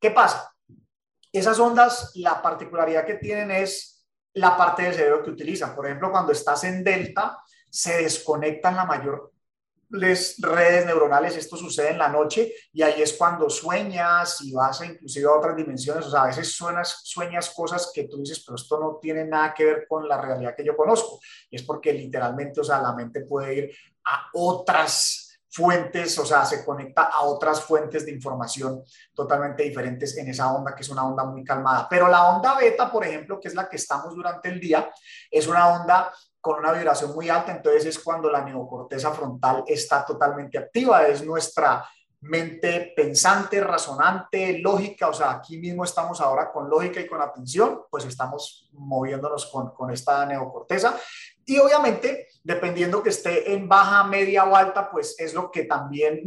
¿qué 0.00 0.10
pasa? 0.10 0.52
Esas 1.32 1.60
ondas, 1.60 2.10
la 2.16 2.42
particularidad 2.42 3.06
que 3.06 3.14
tienen 3.14 3.52
es 3.52 4.04
la 4.32 4.56
parte 4.56 4.82
del 4.82 4.94
cerebro 4.94 5.22
que 5.22 5.30
utilizan. 5.30 5.76
Por 5.76 5.86
ejemplo, 5.86 6.10
cuando 6.10 6.32
estás 6.32 6.64
en 6.64 6.82
delta, 6.82 7.38
se 7.70 8.02
desconectan 8.02 8.74
la 8.74 8.84
mayor 8.84 9.30
redes 9.90 10.86
neuronales, 10.86 11.36
esto 11.36 11.56
sucede 11.56 11.90
en 11.90 11.98
la 11.98 12.08
noche 12.08 12.52
y 12.72 12.82
ahí 12.82 13.02
es 13.02 13.14
cuando 13.14 13.50
sueñas 13.50 14.40
y 14.42 14.52
vas 14.52 14.80
a 14.80 14.86
inclusive 14.86 15.26
a 15.26 15.32
otras 15.32 15.56
dimensiones, 15.56 16.06
o 16.06 16.10
sea, 16.10 16.22
a 16.22 16.26
veces 16.26 16.52
suenas, 16.52 17.00
sueñas 17.04 17.50
cosas 17.50 17.90
que 17.92 18.04
tú 18.04 18.18
dices, 18.18 18.42
pero 18.44 18.56
esto 18.56 18.78
no 18.78 18.98
tiene 19.00 19.24
nada 19.24 19.52
que 19.52 19.64
ver 19.64 19.86
con 19.88 20.08
la 20.08 20.20
realidad 20.20 20.54
que 20.56 20.64
yo 20.64 20.76
conozco, 20.76 21.20
y 21.50 21.56
es 21.56 21.62
porque 21.62 21.92
literalmente, 21.92 22.60
o 22.60 22.64
sea, 22.64 22.80
la 22.80 22.92
mente 22.92 23.22
puede 23.22 23.54
ir 23.54 23.76
a 24.04 24.28
otras 24.34 25.26
fuentes, 25.50 26.16
o 26.18 26.24
sea, 26.24 26.44
se 26.44 26.64
conecta 26.64 27.02
a 27.02 27.22
otras 27.22 27.60
fuentes 27.60 28.06
de 28.06 28.12
información 28.12 28.82
totalmente 29.12 29.64
diferentes 29.64 30.16
en 30.16 30.28
esa 30.28 30.52
onda, 30.52 30.74
que 30.74 30.82
es 30.82 30.88
una 30.88 31.04
onda 31.04 31.24
muy 31.24 31.42
calmada. 31.42 31.88
Pero 31.90 32.06
la 32.08 32.36
onda 32.36 32.56
beta, 32.56 32.90
por 32.90 33.04
ejemplo, 33.04 33.40
que 33.40 33.48
es 33.48 33.54
la 33.54 33.68
que 33.68 33.76
estamos 33.76 34.14
durante 34.14 34.48
el 34.48 34.60
día, 34.60 34.90
es 35.28 35.48
una 35.48 35.68
onda 35.68 36.12
con 36.40 36.58
una 36.58 36.72
vibración 36.72 37.12
muy 37.14 37.28
alta, 37.28 37.52
entonces 37.52 37.86
es 37.86 37.98
cuando 37.98 38.30
la 38.30 38.44
neocorteza 38.44 39.10
frontal 39.12 39.64
está 39.66 40.04
totalmente 40.04 40.58
activa, 40.58 41.06
es 41.06 41.24
nuestra 41.24 41.86
mente 42.22 42.92
pensante, 42.94 43.60
razonante, 43.60 44.58
lógica, 44.58 45.08
o 45.08 45.12
sea, 45.12 45.32
aquí 45.32 45.58
mismo 45.58 45.84
estamos 45.84 46.20
ahora 46.20 46.50
con 46.52 46.68
lógica 46.68 47.00
y 47.00 47.06
con 47.06 47.20
atención, 47.20 47.82
pues 47.90 48.04
estamos 48.04 48.68
moviéndonos 48.72 49.46
con, 49.46 49.70
con 49.70 49.90
esta 49.90 50.26
neocorteza. 50.26 50.96
Y 51.46 51.58
obviamente, 51.58 52.28
dependiendo 52.44 53.02
que 53.02 53.08
esté 53.08 53.52
en 53.52 53.68
baja, 53.68 54.04
media 54.04 54.44
o 54.44 54.54
alta, 54.54 54.90
pues 54.90 55.14
es 55.18 55.32
lo 55.34 55.50
que 55.50 55.64
también 55.64 56.22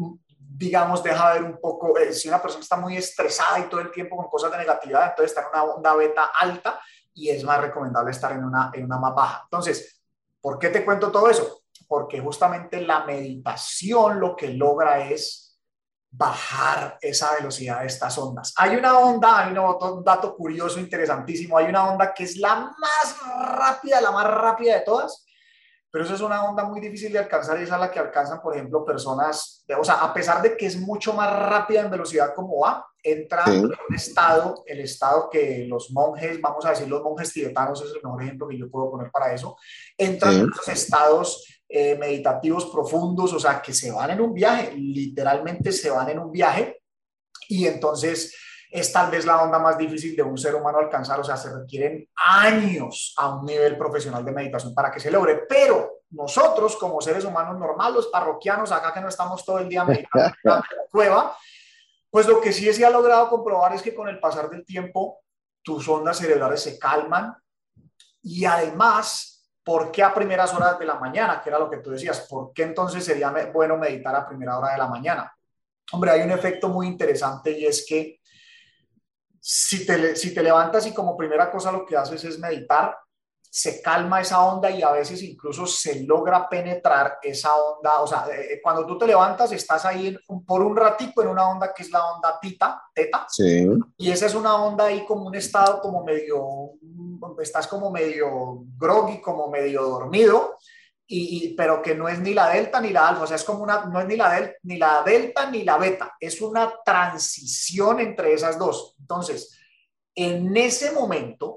digamos, 0.55 1.01
deja 1.03 1.33
ver 1.33 1.43
un 1.43 1.59
poco, 1.59 1.97
eh, 1.97 2.13
si 2.13 2.27
una 2.27 2.41
persona 2.41 2.61
está 2.61 2.77
muy 2.77 2.95
estresada 2.95 3.59
y 3.59 3.63
todo 3.63 3.81
el 3.81 3.91
tiempo 3.91 4.15
con 4.15 4.27
cosas 4.27 4.51
de 4.51 4.59
negatividad, 4.59 5.09
entonces 5.09 5.31
está 5.31 5.41
en 5.41 5.47
una 5.47 5.63
onda 5.63 5.95
beta 5.95 6.31
alta 6.39 6.79
y 7.13 7.29
es 7.29 7.43
más 7.43 7.59
recomendable 7.59 8.11
estar 8.11 8.31
en 8.33 8.43
una, 8.43 8.71
en 8.73 8.85
una 8.85 8.97
más 8.97 9.15
baja. 9.15 9.41
Entonces, 9.45 10.02
¿Por 10.43 10.59
qué 10.59 10.67
te 10.67 10.83
cuento 10.83 11.09
todo 11.09 11.29
eso? 11.29 11.61
Porque 11.87 12.19
justamente 12.19 12.81
la 12.81 13.05
meditación 13.05 14.19
lo 14.19 14.35
que 14.35 14.49
logra 14.49 14.99
es 15.09 15.57
bajar 16.11 16.97
esa 16.99 17.33
velocidad 17.35 17.79
de 17.79 17.87
estas 17.87 18.17
ondas. 18.17 18.53
Hay 18.57 18.75
una 18.75 18.99
onda, 18.99 19.39
hay 19.39 19.53
un 19.57 20.03
dato 20.03 20.35
curioso, 20.35 20.81
interesantísimo, 20.81 21.57
hay 21.57 21.67
una 21.67 21.89
onda 21.89 22.13
que 22.13 22.25
es 22.25 22.35
la 22.35 22.57
más 22.57 23.17
rápida, 23.57 24.01
la 24.01 24.11
más 24.11 24.27
rápida 24.27 24.75
de 24.75 24.81
todas, 24.81 25.25
pero 25.89 26.03
eso 26.03 26.13
es 26.13 26.19
una 26.19 26.43
onda 26.43 26.65
muy 26.65 26.81
difícil 26.81 27.13
de 27.13 27.19
alcanzar 27.19 27.57
y 27.57 27.63
esa 27.63 27.75
es 27.75 27.81
la 27.81 27.89
que 27.89 27.99
alcanzan, 27.99 28.41
por 28.41 28.53
ejemplo, 28.53 28.83
personas, 28.83 29.63
o 29.79 29.83
sea, 29.85 29.95
a 30.03 30.13
pesar 30.13 30.41
de 30.41 30.57
que 30.57 30.65
es 30.65 30.77
mucho 30.77 31.13
más 31.13 31.31
rápida 31.31 31.79
en 31.79 31.89
velocidad 31.89 32.33
como 32.35 32.59
va, 32.59 32.85
entra 33.03 33.43
en 33.47 33.65
un 33.65 33.95
estado, 33.95 34.63
el 34.65 34.79
estado 34.79 35.29
que 35.29 35.65
los 35.67 35.91
monjes, 35.91 36.39
vamos 36.39 36.65
a 36.65 36.69
decir 36.69 36.87
los 36.87 37.03
monjes 37.03 37.33
tibetanos, 37.33 37.81
es 37.83 37.91
el 37.91 38.01
mejor 38.01 38.23
ejemplo 38.23 38.47
que 38.47 38.57
yo 38.57 38.71
puedo 38.71 38.91
poner 38.91 39.11
para 39.11 39.33
eso, 39.33 39.57
entran 39.97 40.33
en 40.35 40.49
esos 40.49 40.67
estados 40.69 41.61
eh, 41.67 41.97
meditativos 41.97 42.67
profundos, 42.67 43.33
o 43.33 43.39
sea, 43.39 43.61
que 43.61 43.73
se 43.73 43.91
van 43.91 44.11
en 44.11 44.21
un 44.21 44.33
viaje, 44.33 44.73
literalmente 44.75 45.71
se 45.71 45.89
van 45.89 46.09
en 46.09 46.19
un 46.19 46.31
viaje 46.31 46.81
y 47.49 47.67
entonces 47.67 48.35
es 48.71 48.91
tal 48.91 49.11
vez 49.11 49.25
la 49.25 49.43
onda 49.43 49.59
más 49.59 49.77
difícil 49.77 50.15
de 50.15 50.23
un 50.23 50.37
ser 50.37 50.55
humano 50.55 50.79
alcanzar, 50.79 51.19
o 51.19 51.23
sea, 51.23 51.37
se 51.37 51.53
requieren 51.53 52.09
años 52.15 53.13
a 53.17 53.35
un 53.35 53.45
nivel 53.45 53.77
profesional 53.77 54.25
de 54.25 54.31
meditación 54.31 54.73
para 54.73 54.91
que 54.91 54.99
se 54.99 55.11
logre, 55.11 55.43
pero 55.47 56.03
nosotros 56.09 56.75
como 56.77 57.01
seres 57.01 57.25
humanos 57.25 57.59
normales, 57.59 57.95
los 57.95 58.07
parroquianos, 58.07 58.71
acá 58.71 58.93
que 58.93 59.01
no 59.01 59.09
estamos 59.09 59.45
todo 59.45 59.59
el 59.59 59.69
día 59.69 59.83
meditando 59.83 60.27
en 60.27 60.33
la 60.43 60.63
cueva, 60.91 61.37
pues 62.13 62.27
lo 62.27 62.39
que 62.39 62.53
sí 62.53 62.71
se 62.71 62.85
ha 62.85 62.91
logrado 62.91 63.27
comprobar 63.27 63.73
es 63.73 63.81
que 63.81 63.95
con 63.95 64.07
el 64.07 64.19
pasar 64.19 64.47
del 64.47 64.63
tiempo 64.63 65.23
tus 65.63 65.89
ondas 65.89 66.19
cerebrales 66.19 66.61
se 66.61 66.77
calman 66.77 67.35
y 68.21 68.45
además, 68.45 69.49
¿por 69.63 69.91
qué 69.91 70.03
a 70.03 70.13
primeras 70.13 70.53
horas 70.53 70.77
de 70.77 70.85
la 70.85 70.99
mañana? 70.99 71.41
Que 71.41 71.49
era 71.49 71.57
lo 71.57 71.71
que 71.71 71.77
tú 71.77 71.89
decías, 71.89 72.27
¿por 72.29 72.53
qué 72.53 72.61
entonces 72.61 73.03
sería 73.03 73.31
bueno 73.51 73.77
meditar 73.77 74.15
a 74.15 74.27
primera 74.27 74.59
hora 74.59 74.73
de 74.73 74.77
la 74.77 74.87
mañana? 74.87 75.35
Hombre, 75.91 76.11
hay 76.11 76.21
un 76.21 76.29
efecto 76.29 76.69
muy 76.69 76.85
interesante 76.85 77.49
y 77.49 77.65
es 77.65 77.83
que 77.83 78.21
si 79.39 79.83
te, 79.83 80.15
si 80.15 80.35
te 80.35 80.43
levantas 80.43 80.85
y 80.85 80.93
como 80.93 81.17
primera 81.17 81.49
cosa 81.49 81.71
lo 81.71 81.83
que 81.83 81.97
haces 81.97 82.23
es 82.25 82.37
meditar, 82.37 82.95
se 83.55 83.83
calma 83.83 84.19
esa 84.19 84.43
onda 84.43 84.71
y 84.71 84.81
a 84.81 84.89
veces 84.89 85.21
incluso 85.21 85.67
se 85.67 86.01
logra 86.05 86.49
penetrar 86.49 87.19
esa 87.21 87.55
onda. 87.55 88.01
O 88.01 88.07
sea, 88.07 88.25
eh, 88.31 88.59
cuando 88.63 88.83
tú 88.83 88.97
te 88.97 89.05
levantas, 89.05 89.51
estás 89.51 89.85
ahí 89.85 90.17
por 90.43 90.63
un 90.63 90.75
ratico 90.75 91.21
en 91.21 91.27
una 91.27 91.47
onda 91.47 91.71
que 91.71 91.83
es 91.83 91.91
la 91.91 92.03
onda 92.13 92.39
tita, 92.41 92.81
teta. 92.91 93.27
Sí. 93.29 93.69
Y 93.95 94.09
esa 94.09 94.25
es 94.25 94.33
una 94.33 94.55
onda 94.55 94.85
ahí 94.85 95.05
como 95.05 95.27
un 95.27 95.35
estado 95.35 95.79
como 95.81 96.03
medio, 96.03 96.71
estás 97.39 97.67
como 97.67 97.91
medio 97.91 98.63
groggy, 98.75 99.21
como 99.21 99.47
medio 99.51 99.83
dormido 99.83 100.57
y, 101.05 101.53
pero 101.53 101.79
que 101.79 101.93
no 101.93 102.09
es 102.09 102.17
ni 102.17 102.33
la 102.33 102.49
delta 102.49 102.81
ni 102.81 102.89
la 102.89 103.09
alfa, 103.09 103.23
o 103.23 103.27
sea, 103.27 103.35
es 103.35 103.43
como 103.43 103.61
una, 103.61 103.85
no 103.85 104.01
es 104.01 104.07
ni 104.07 104.15
la, 104.15 104.33
del, 104.33 104.55
ni 104.63 104.77
la 104.77 105.03
delta 105.03 105.51
ni 105.51 105.63
la 105.63 105.77
beta, 105.77 106.15
es 106.19 106.41
una 106.41 106.73
transición 106.83 107.99
entre 107.99 108.33
esas 108.33 108.57
dos. 108.57 108.95
Entonces, 108.99 109.55
en 110.15 110.57
ese 110.57 110.91
momento, 110.91 111.52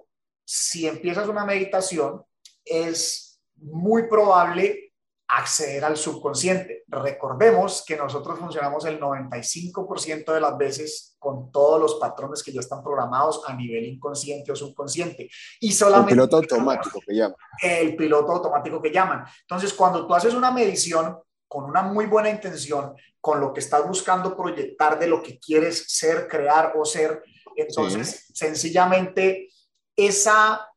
si 0.46 0.86
empiezas 0.86 1.28
una 1.28 1.44
meditación, 1.44 2.22
es 2.64 3.40
muy 3.56 4.08
probable 4.08 4.92
acceder 5.28 5.84
al 5.84 5.96
subconsciente. 5.96 6.84
Recordemos 6.86 7.84
que 7.84 7.96
nosotros 7.96 8.38
funcionamos 8.38 8.84
el 8.84 9.00
95% 9.00 10.32
de 10.32 10.40
las 10.40 10.56
veces 10.56 11.16
con 11.18 11.50
todos 11.50 11.80
los 11.80 11.96
patrones 11.96 12.44
que 12.44 12.52
ya 12.52 12.60
están 12.60 12.82
programados 12.82 13.42
a 13.46 13.54
nivel 13.54 13.84
inconsciente 13.86 14.52
o 14.52 14.56
subconsciente. 14.56 15.28
Y 15.60 15.72
solamente... 15.72 16.12
El 16.12 16.16
piloto 16.16 16.36
automático 16.36 17.00
que 17.04 17.14
llaman. 17.14 17.36
El 17.60 17.96
piloto 17.96 18.32
automático 18.32 18.80
que 18.80 18.92
llaman. 18.92 19.24
Entonces, 19.40 19.74
cuando 19.74 20.06
tú 20.06 20.14
haces 20.14 20.32
una 20.32 20.52
medición 20.52 21.18
con 21.48 21.64
una 21.64 21.82
muy 21.82 22.06
buena 22.06 22.30
intención, 22.30 22.94
con 23.20 23.40
lo 23.40 23.52
que 23.52 23.60
estás 23.60 23.86
buscando 23.86 24.36
proyectar 24.36 24.96
de 24.96 25.08
lo 25.08 25.20
que 25.22 25.40
quieres 25.40 25.86
ser, 25.88 26.28
crear 26.28 26.74
o 26.76 26.84
ser, 26.84 27.24
entonces 27.56 28.26
sencillamente 28.32 29.48
esa 29.96 30.68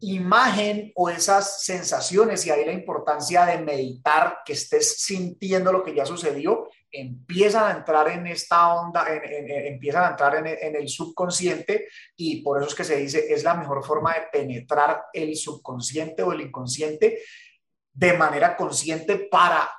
imagen 0.00 0.92
o 0.94 1.08
esas 1.08 1.64
sensaciones 1.64 2.44
y 2.46 2.50
ahí 2.50 2.64
la 2.64 2.72
importancia 2.72 3.46
de 3.46 3.58
meditar, 3.58 4.38
que 4.44 4.52
estés 4.52 5.00
sintiendo 5.00 5.72
lo 5.72 5.82
que 5.82 5.94
ya 5.94 6.04
sucedió, 6.04 6.68
empiezan 6.90 7.64
a 7.64 7.76
entrar 7.78 8.08
en 8.08 8.26
esta 8.26 8.74
onda, 8.74 9.06
empiezan 9.08 10.04
a 10.04 10.08
entrar 10.10 10.46
en, 10.46 10.76
el 10.76 10.88
subconsciente 10.88 11.88
y 12.16 12.42
por 12.42 12.58
eso 12.58 12.68
es 12.68 12.74
que 12.74 12.84
se 12.84 12.96
dice 12.96 13.32
es 13.32 13.42
la 13.42 13.54
mejor 13.54 13.84
forma 13.84 14.14
de 14.14 14.22
penetrar 14.32 15.06
el 15.12 15.34
subconsciente 15.36 16.22
o 16.22 16.32
el 16.32 16.42
inconsciente 16.42 17.20
de 17.92 18.12
manera 18.12 18.56
consciente 18.56 19.16
para 19.30 19.70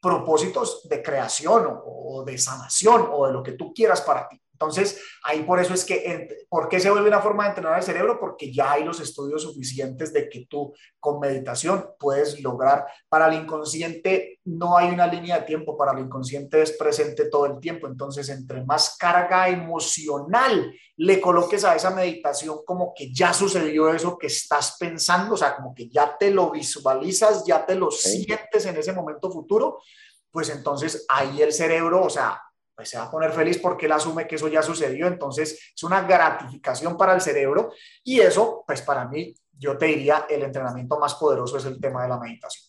propósitos 0.00 0.88
de 0.88 1.02
creación 1.02 1.80
o, 1.84 2.24
de 2.24 2.38
sanación 2.38 3.08
o 3.10 3.26
de 3.26 3.32
lo 3.32 3.42
que 3.42 3.52
tú 3.52 3.72
quieras 3.74 4.00
para 4.02 4.28
ti. 4.28 4.40
Entonces, 4.56 4.98
ahí 5.22 5.42
por 5.42 5.60
eso 5.60 5.74
es 5.74 5.84
que, 5.84 6.28
¿por 6.48 6.70
qué 6.70 6.80
se 6.80 6.88
vuelve 6.88 7.08
una 7.08 7.20
forma 7.20 7.42
de 7.42 7.50
entrenar 7.50 7.78
el 7.78 7.84
cerebro? 7.84 8.18
Porque 8.18 8.50
ya 8.50 8.72
hay 8.72 8.84
los 8.84 9.00
estudios 9.00 9.42
suficientes 9.42 10.14
de 10.14 10.30
que 10.30 10.46
tú 10.48 10.72
con 10.98 11.20
meditación 11.20 11.90
puedes 11.98 12.40
lograr. 12.40 12.86
Para 13.10 13.28
el 13.28 13.42
inconsciente 13.42 14.40
no 14.44 14.78
hay 14.78 14.88
una 14.88 15.06
línea 15.06 15.40
de 15.40 15.44
tiempo, 15.44 15.76
para 15.76 15.92
el 15.92 16.06
inconsciente 16.06 16.62
es 16.62 16.72
presente 16.72 17.28
todo 17.28 17.44
el 17.44 17.60
tiempo. 17.60 17.86
Entonces, 17.86 18.30
entre 18.30 18.64
más 18.64 18.96
carga 18.96 19.50
emocional 19.50 20.72
le 20.96 21.20
coloques 21.20 21.62
a 21.64 21.76
esa 21.76 21.90
meditación, 21.90 22.60
como 22.64 22.94
que 22.94 23.12
ya 23.12 23.34
sucedió 23.34 23.92
eso 23.92 24.16
que 24.16 24.28
estás 24.28 24.78
pensando, 24.80 25.34
o 25.34 25.36
sea, 25.36 25.54
como 25.54 25.74
que 25.74 25.86
ya 25.90 26.16
te 26.16 26.30
lo 26.30 26.50
visualizas, 26.50 27.44
ya 27.44 27.66
te 27.66 27.74
lo 27.74 27.90
sientes 27.90 28.64
en 28.64 28.78
ese 28.78 28.94
momento 28.94 29.30
futuro, 29.30 29.82
pues 30.30 30.48
entonces 30.48 31.04
ahí 31.08 31.42
el 31.42 31.52
cerebro, 31.52 32.04
o 32.04 32.10
sea, 32.10 32.40
pues 32.76 32.90
se 32.90 32.98
va 32.98 33.04
a 33.04 33.10
poner 33.10 33.32
feliz 33.32 33.58
porque 33.58 33.86
él 33.86 33.92
asume 33.92 34.28
que 34.28 34.36
eso 34.36 34.48
ya 34.48 34.62
sucedió. 34.62 35.06
Entonces 35.06 35.58
es 35.74 35.82
una 35.82 36.02
gratificación 36.02 36.96
para 36.96 37.14
el 37.14 37.22
cerebro 37.22 37.72
y 38.04 38.20
eso, 38.20 38.62
pues 38.66 38.82
para 38.82 39.08
mí, 39.08 39.34
yo 39.58 39.78
te 39.78 39.86
diría, 39.86 40.26
el 40.28 40.42
entrenamiento 40.42 40.98
más 40.98 41.14
poderoso 41.14 41.56
es 41.56 41.64
el 41.64 41.80
tema 41.80 42.02
de 42.02 42.10
la 42.10 42.18
meditación. 42.18 42.66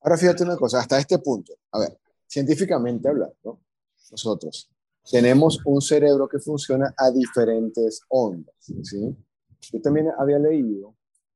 Ahora 0.00 0.16
fíjate 0.16 0.42
una 0.42 0.56
cosa, 0.56 0.80
hasta 0.80 0.98
este 0.98 1.18
punto, 1.18 1.54
a 1.72 1.78
ver, 1.78 1.98
científicamente 2.26 3.08
hablando, 3.08 3.60
nosotros 4.10 4.70
tenemos 5.10 5.60
un 5.64 5.80
cerebro 5.80 6.28
que 6.28 6.38
funciona 6.38 6.92
a 6.96 7.10
diferentes 7.10 8.02
ondas, 8.08 8.54
¿sí? 8.58 9.16
Yo 9.72 9.80
también 9.80 10.10
había 10.18 10.38
leído 10.38 10.94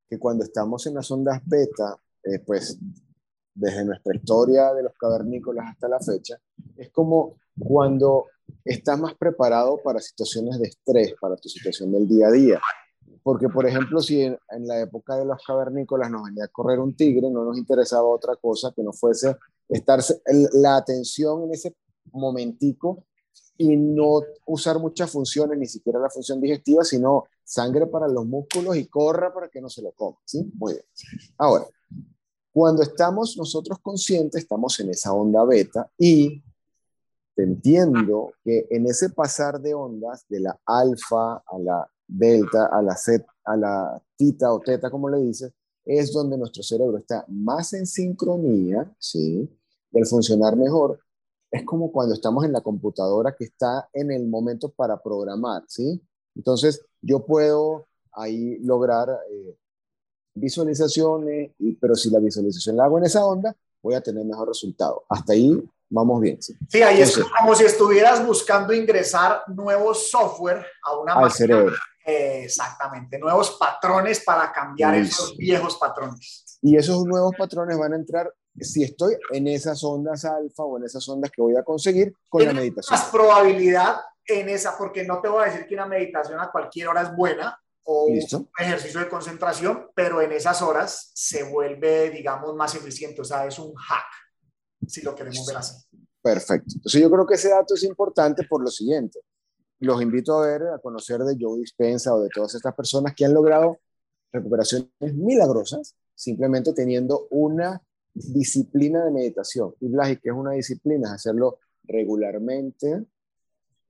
que 0.08 0.18
cuando 0.18 0.44
estamos 0.44 0.86
en 0.86 0.94
las 0.94 1.10
ondas 1.10 1.40
beta, 1.44 1.96
eh, 2.22 2.38
pues 2.40 2.78
desde 3.54 3.84
nuestra 3.84 4.14
historia 4.14 4.72
de 4.72 4.82
los 4.82 4.92
cavernícolas 4.94 5.66
hasta 5.70 5.88
la 5.88 6.00
fecha, 6.00 6.38
es 6.76 6.90
como 6.90 7.36
cuando 7.58 8.26
estás 8.64 8.98
más 8.98 9.14
preparado 9.14 9.78
para 9.82 10.00
situaciones 10.00 10.58
de 10.58 10.68
estrés, 10.68 11.14
para 11.20 11.36
tu 11.36 11.48
situación 11.48 11.92
del 11.92 12.08
día 12.08 12.28
a 12.28 12.32
día. 12.32 12.60
Porque, 13.22 13.48
por 13.48 13.66
ejemplo, 13.66 14.00
si 14.00 14.22
en, 14.22 14.38
la 14.66 14.80
época 14.80 15.16
de 15.16 15.24
los 15.24 15.40
cavernícolas 15.46 16.10
nos 16.10 16.24
venía 16.24 16.44
a 16.44 16.48
correr 16.48 16.80
un 16.80 16.96
tigre, 16.96 17.30
no 17.30 17.44
nos 17.44 17.56
interesaba 17.56 18.08
otra 18.08 18.36
cosa 18.36 18.72
que 18.74 18.82
no 18.82 18.92
fuese 18.92 19.36
estar 19.68 20.00
la 20.54 20.76
atención 20.76 21.44
en 21.44 21.52
ese 21.52 21.76
momentico 22.12 23.04
y 23.56 23.76
no 23.76 24.22
usar 24.46 24.78
muchas 24.80 25.10
funciones, 25.10 25.56
ni 25.56 25.66
siquiera 25.66 26.00
la 26.00 26.10
función 26.10 26.40
digestiva, 26.40 26.82
sino 26.82 27.24
sangre 27.44 27.86
para 27.86 28.08
los 28.08 28.26
músculos 28.26 28.76
y 28.76 28.86
corra 28.86 29.32
para 29.32 29.48
que 29.48 29.60
no 29.60 29.68
se 29.68 29.82
lo 29.82 29.92
coma. 29.92 30.18
¿sí? 30.24 30.50
Muy 30.54 30.72
bien. 30.72 30.84
Ahora, 31.38 31.66
cuando 32.52 32.82
estamos 32.82 33.36
nosotros 33.36 33.78
conscientes, 33.80 34.42
estamos 34.42 34.78
en 34.80 34.90
esa 34.90 35.12
onda 35.12 35.44
beta 35.44 35.90
y 35.96 36.42
te 37.34 37.44
entiendo 37.44 38.32
que 38.44 38.66
en 38.70 38.86
ese 38.86 39.08
pasar 39.08 39.60
de 39.60 39.72
ondas 39.72 40.26
de 40.28 40.40
la 40.40 40.60
alfa 40.66 41.42
a 41.46 41.58
la 41.58 41.90
delta, 42.06 42.66
a 42.66 42.82
la 42.82 42.94
z, 42.94 43.24
a 43.44 43.56
la 43.56 44.02
tita 44.16 44.52
o 44.52 44.60
teta, 44.60 44.90
como 44.90 45.08
le 45.08 45.18
dices, 45.18 45.52
es 45.84 46.12
donde 46.12 46.36
nuestro 46.36 46.62
cerebro 46.62 46.98
está 46.98 47.24
más 47.28 47.72
en 47.72 47.86
sincronía, 47.86 48.94
¿sí? 48.98 49.48
Del 49.90 50.06
funcionar 50.06 50.54
mejor. 50.54 51.00
Es 51.50 51.64
como 51.64 51.90
cuando 51.90 52.14
estamos 52.14 52.44
en 52.44 52.52
la 52.52 52.60
computadora 52.60 53.34
que 53.34 53.44
está 53.44 53.88
en 53.92 54.10
el 54.10 54.28
momento 54.28 54.70
para 54.70 55.02
programar, 55.02 55.64
¿sí? 55.68 56.00
Entonces, 56.34 56.84
yo 57.00 57.24
puedo 57.24 57.86
ahí 58.12 58.58
lograr 58.58 59.08
eh, 59.30 59.56
visualizaciones, 60.34 61.52
pero 61.80 61.94
si 61.94 62.10
la 62.10 62.18
visualización 62.18 62.76
la 62.76 62.84
hago 62.84 62.98
en 62.98 63.04
esa 63.04 63.24
onda, 63.24 63.54
voy 63.82 63.94
a 63.94 64.00
tener 64.00 64.24
mejor 64.24 64.48
resultado. 64.48 65.04
Hasta 65.08 65.32
ahí 65.32 65.62
vamos 65.90 66.20
bien. 66.20 66.40
Sí, 66.42 66.56
sí 66.68 66.82
ahí 66.82 67.02
es 67.02 67.20
como 67.38 67.54
si 67.54 67.64
estuvieras 67.64 68.24
buscando 68.26 68.72
ingresar 68.72 69.42
nuevos 69.48 70.10
software 70.10 70.64
a 70.82 70.96
una 70.98 71.14
al 71.14 71.30
cerebro. 71.30 71.74
exactamente, 72.04 73.18
nuevos 73.18 73.56
patrones 73.58 74.22
para 74.24 74.52
cambiar 74.52 74.94
esos 74.94 75.36
viejos 75.36 75.76
patrones. 75.76 76.58
Y 76.62 76.76
esos 76.76 77.04
nuevos 77.04 77.34
patrones 77.36 77.76
van 77.78 77.92
a 77.92 77.96
entrar 77.96 78.32
si 78.60 78.84
estoy 78.84 79.16
en 79.30 79.48
esas 79.48 79.82
ondas 79.82 80.24
alfa 80.24 80.62
o 80.62 80.78
en 80.78 80.84
esas 80.84 81.06
ondas 81.08 81.30
que 81.30 81.42
voy 81.42 81.56
a 81.56 81.62
conseguir 81.62 82.14
con 82.28 82.44
la 82.44 82.52
meditación. 82.52 82.98
Más 82.98 83.08
probabilidad 83.10 83.96
en 84.26 84.48
esa, 84.48 84.76
porque 84.78 85.04
no 85.04 85.20
te 85.20 85.28
voy 85.28 85.42
a 85.42 85.46
decir 85.46 85.66
que 85.66 85.74
una 85.74 85.86
meditación 85.86 86.40
a 86.40 86.50
cualquier 86.50 86.88
hora 86.88 87.02
es 87.02 87.16
buena, 87.16 87.58
o 87.84 88.04
un 88.04 88.48
ejercicio 88.58 89.00
de 89.00 89.08
concentración, 89.08 89.88
pero 89.94 90.20
en 90.20 90.32
esas 90.32 90.62
horas 90.62 91.10
se 91.14 91.44
vuelve, 91.44 92.10
digamos, 92.10 92.54
más 92.54 92.74
eficiente. 92.74 93.20
O 93.20 93.24
sea, 93.24 93.46
es 93.46 93.58
un 93.58 93.74
hack, 93.74 94.06
si 94.86 95.02
lo 95.02 95.14
queremos 95.14 95.46
ver 95.46 95.56
así. 95.56 95.84
Perfecto. 96.22 96.74
Entonces 96.76 97.00
yo 97.00 97.10
creo 97.10 97.26
que 97.26 97.34
ese 97.34 97.50
dato 97.50 97.74
es 97.74 97.82
importante 97.82 98.44
por 98.48 98.62
lo 98.62 98.70
siguiente. 98.70 99.20
Los 99.80 100.00
invito 100.00 100.38
a 100.38 100.46
ver, 100.46 100.62
a 100.68 100.78
conocer 100.78 101.18
de 101.20 101.36
Joe 101.38 101.58
Dispensa 101.58 102.14
o 102.14 102.20
de 102.20 102.28
todas 102.28 102.54
estas 102.54 102.74
personas 102.74 103.14
que 103.16 103.24
han 103.24 103.34
logrado 103.34 103.78
recuperaciones 104.32 104.88
milagrosas 105.00 105.96
simplemente 106.14 106.72
teniendo 106.72 107.26
una 107.30 107.82
disciplina 108.14 109.04
de 109.04 109.10
meditación. 109.10 109.74
Y 109.80 109.88
Blas, 109.88 110.16
¿qué 110.22 110.28
es 110.28 110.34
una 110.34 110.52
disciplina? 110.52 111.08
Es 111.08 111.14
hacerlo 111.14 111.58
regularmente 111.84 113.04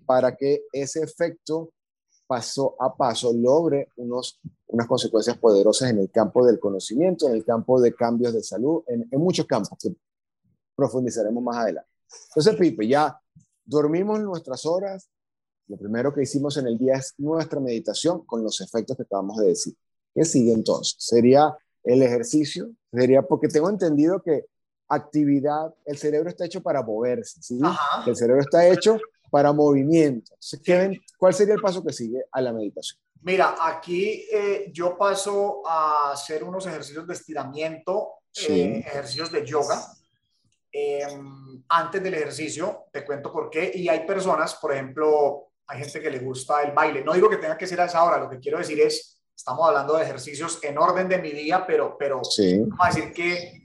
para 0.06 0.34
que 0.34 0.64
ese 0.72 1.02
efecto 1.02 1.72
paso 2.32 2.74
a 2.78 2.96
paso 2.96 3.30
logre 3.34 3.88
unos, 3.96 4.40
unas 4.68 4.86
consecuencias 4.86 5.36
poderosas 5.36 5.90
en 5.90 5.98
el 5.98 6.10
campo 6.10 6.46
del 6.46 6.58
conocimiento, 6.58 7.28
en 7.28 7.34
el 7.34 7.44
campo 7.44 7.78
de 7.78 7.94
cambios 7.94 8.32
de 8.32 8.42
salud, 8.42 8.82
en, 8.86 9.06
en 9.10 9.20
muchos 9.20 9.44
campos 9.44 9.76
que 9.78 9.94
profundizaremos 10.74 11.42
más 11.42 11.58
adelante. 11.58 11.90
Entonces, 12.28 12.56
Pipe, 12.56 12.88
ya 12.88 13.20
dormimos 13.66 14.18
nuestras 14.20 14.64
horas. 14.64 15.10
Lo 15.68 15.76
primero 15.76 16.10
que 16.14 16.22
hicimos 16.22 16.56
en 16.56 16.68
el 16.68 16.78
día 16.78 16.94
es 16.94 17.12
nuestra 17.18 17.60
meditación 17.60 18.24
con 18.24 18.42
los 18.42 18.62
efectos 18.62 18.96
que 18.96 19.02
acabamos 19.02 19.36
de 19.36 19.48
decir. 19.48 19.74
¿Qué 20.14 20.24
sigue 20.24 20.54
entonces? 20.54 20.96
Sería 20.98 21.54
el 21.84 22.02
ejercicio, 22.02 22.70
sería 22.90 23.20
porque 23.20 23.48
tengo 23.48 23.68
entendido 23.68 24.22
que 24.22 24.46
actividad, 24.88 25.74
el 25.84 25.98
cerebro 25.98 26.30
está 26.30 26.46
hecho 26.46 26.62
para 26.62 26.82
moverse, 26.82 27.42
¿sí? 27.42 27.60
El 28.06 28.16
cerebro 28.16 28.40
está 28.40 28.66
hecho 28.66 28.98
para 29.32 29.50
movimiento. 29.50 30.36
¿Cuál 31.16 31.32
sería 31.32 31.54
el 31.54 31.60
paso 31.62 31.82
que 31.82 31.90
sigue 31.90 32.22
a 32.30 32.42
la 32.42 32.52
meditación? 32.52 33.00
Mira, 33.22 33.54
aquí 33.58 34.26
eh, 34.30 34.70
yo 34.70 34.98
paso 34.98 35.62
a 35.66 36.12
hacer 36.12 36.44
unos 36.44 36.66
ejercicios 36.66 37.06
de 37.06 37.14
estiramiento, 37.14 38.16
eh, 38.46 38.84
ejercicios 38.86 39.32
de 39.32 39.46
yoga. 39.46 39.80
Em, 40.70 41.62
antes 41.66 42.02
del 42.02 42.12
ejercicio, 42.12 42.84
te 42.92 43.06
cuento 43.06 43.32
por 43.32 43.48
qué. 43.48 43.72
Y 43.74 43.88
hay 43.88 44.04
personas, 44.06 44.56
por 44.56 44.74
ejemplo, 44.74 45.52
hay 45.66 45.80
gente 45.80 46.02
que 46.02 46.10
le 46.10 46.18
gusta 46.18 46.62
el 46.62 46.72
baile. 46.72 47.02
No 47.02 47.14
digo 47.14 47.30
que 47.30 47.38
tenga 47.38 47.56
que 47.56 47.66
ser 47.66 47.80
a 47.80 47.86
esa 47.86 48.04
hora, 48.04 48.18
lo 48.18 48.28
que 48.28 48.38
quiero 48.38 48.58
decir 48.58 48.78
es, 48.80 49.18
estamos 49.34 49.66
hablando 49.66 49.96
de 49.96 50.02
ejercicios 50.02 50.62
en 50.62 50.76
orden 50.76 51.08
de 51.08 51.16
mi 51.16 51.30
día, 51.30 51.64
pero, 51.66 51.96
pero 51.98 52.16
vamos 52.16 52.78
a 52.78 52.86
decir 52.88 53.14
que 53.14 53.61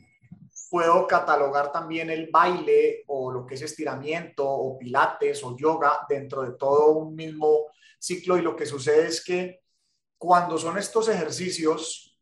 puedo 0.69 1.07
catalogar 1.07 1.71
también 1.71 2.09
el 2.09 2.29
baile 2.31 3.03
o 3.07 3.31
lo 3.31 3.45
que 3.45 3.55
es 3.55 3.61
estiramiento 3.61 4.47
o 4.47 4.77
pilates 4.77 5.43
o 5.43 5.55
yoga 5.55 6.05
dentro 6.07 6.43
de 6.43 6.57
todo 6.57 6.91
un 6.91 7.15
mismo 7.15 7.67
ciclo. 7.99 8.37
Y 8.37 8.41
lo 8.41 8.55
que 8.55 8.65
sucede 8.65 9.07
es 9.07 9.23
que 9.23 9.61
cuando 10.17 10.57
son 10.57 10.77
estos 10.77 11.07
ejercicios 11.09 12.17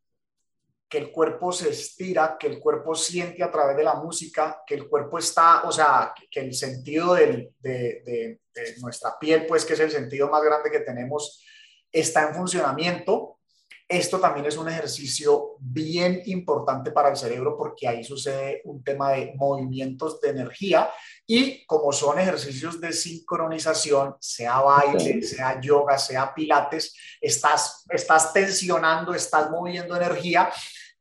que 0.87 0.97
el 0.99 1.11
cuerpo 1.11 1.51
se 1.51 1.69
estira, 1.69 2.37
que 2.39 2.47
el 2.47 2.59
cuerpo 2.59 2.93
siente 2.93 3.43
a 3.43 3.51
través 3.51 3.75
de 3.75 3.83
la 3.83 3.95
música, 3.95 4.61
que 4.65 4.75
el 4.75 4.87
cuerpo 4.87 5.17
está, 5.17 5.63
o 5.63 5.71
sea, 5.71 6.13
que 6.29 6.39
el 6.39 6.53
sentido 6.53 7.15
de, 7.15 7.53
de 7.59 8.39
nuestra 8.81 9.17
piel, 9.19 9.45
pues 9.45 9.65
que 9.65 9.73
es 9.73 9.79
el 9.79 9.91
sentido 9.91 10.29
más 10.29 10.43
grande 10.43 10.69
que 10.69 10.81
tenemos, 10.81 11.43
está 11.91 12.27
en 12.27 12.35
funcionamiento, 12.35 13.39
esto 13.87 14.19
también 14.19 14.47
es 14.47 14.57
un 14.57 14.67
ejercicio 14.67 15.57
bien 15.59 16.23
importante 16.25 16.91
para 16.91 17.09
el 17.09 17.15
cerebro 17.15 17.55
porque 17.55 17.87
ahí 17.87 18.03
sucede 18.03 18.61
un 18.65 18.83
tema 18.83 19.11
de 19.11 19.33
movimientos 19.35 20.19
de 20.21 20.29
energía 20.29 20.89
y 21.27 21.65
como 21.65 21.91
son 21.91 22.17
ejercicios 22.19 22.81
de 22.81 22.91
sincronización, 22.91 24.15
sea 24.19 24.59
baile, 24.61 25.21
sea 25.21 25.61
yoga, 25.61 25.99
sea 25.99 26.33
pilates, 26.33 26.95
estás, 27.21 27.85
estás 27.89 28.33
tensionando, 28.33 29.13
estás 29.13 29.51
moviendo 29.51 29.95
energía 29.95 30.49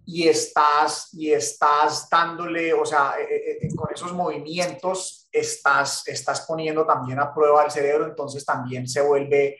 y 0.06 0.28
estás, 0.28 1.08
y 1.14 1.32
estás 1.32 2.08
dándole, 2.10 2.74
o 2.74 2.84
sea, 2.84 3.14
eh, 3.18 3.24
eh, 3.24 3.58
eh, 3.62 3.74
con 3.74 3.92
esos 3.92 4.12
movimientos 4.12 5.28
estás, 5.32 6.06
estás 6.06 6.42
poniendo 6.42 6.84
también 6.84 7.18
a 7.18 7.32
prueba 7.32 7.64
el 7.64 7.70
cerebro, 7.70 8.06
entonces 8.06 8.44
también 8.44 8.86
se 8.86 9.00
vuelve 9.00 9.58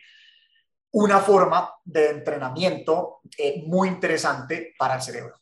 una 0.95 1.19
forma 1.19 1.69
de 1.83 2.09
entrenamiento 2.09 3.19
eh, 3.37 3.63
muy 3.67 3.89
interesante 3.89 4.73
para 4.79 4.95
el 4.95 5.01
cerebro. 5.01 5.35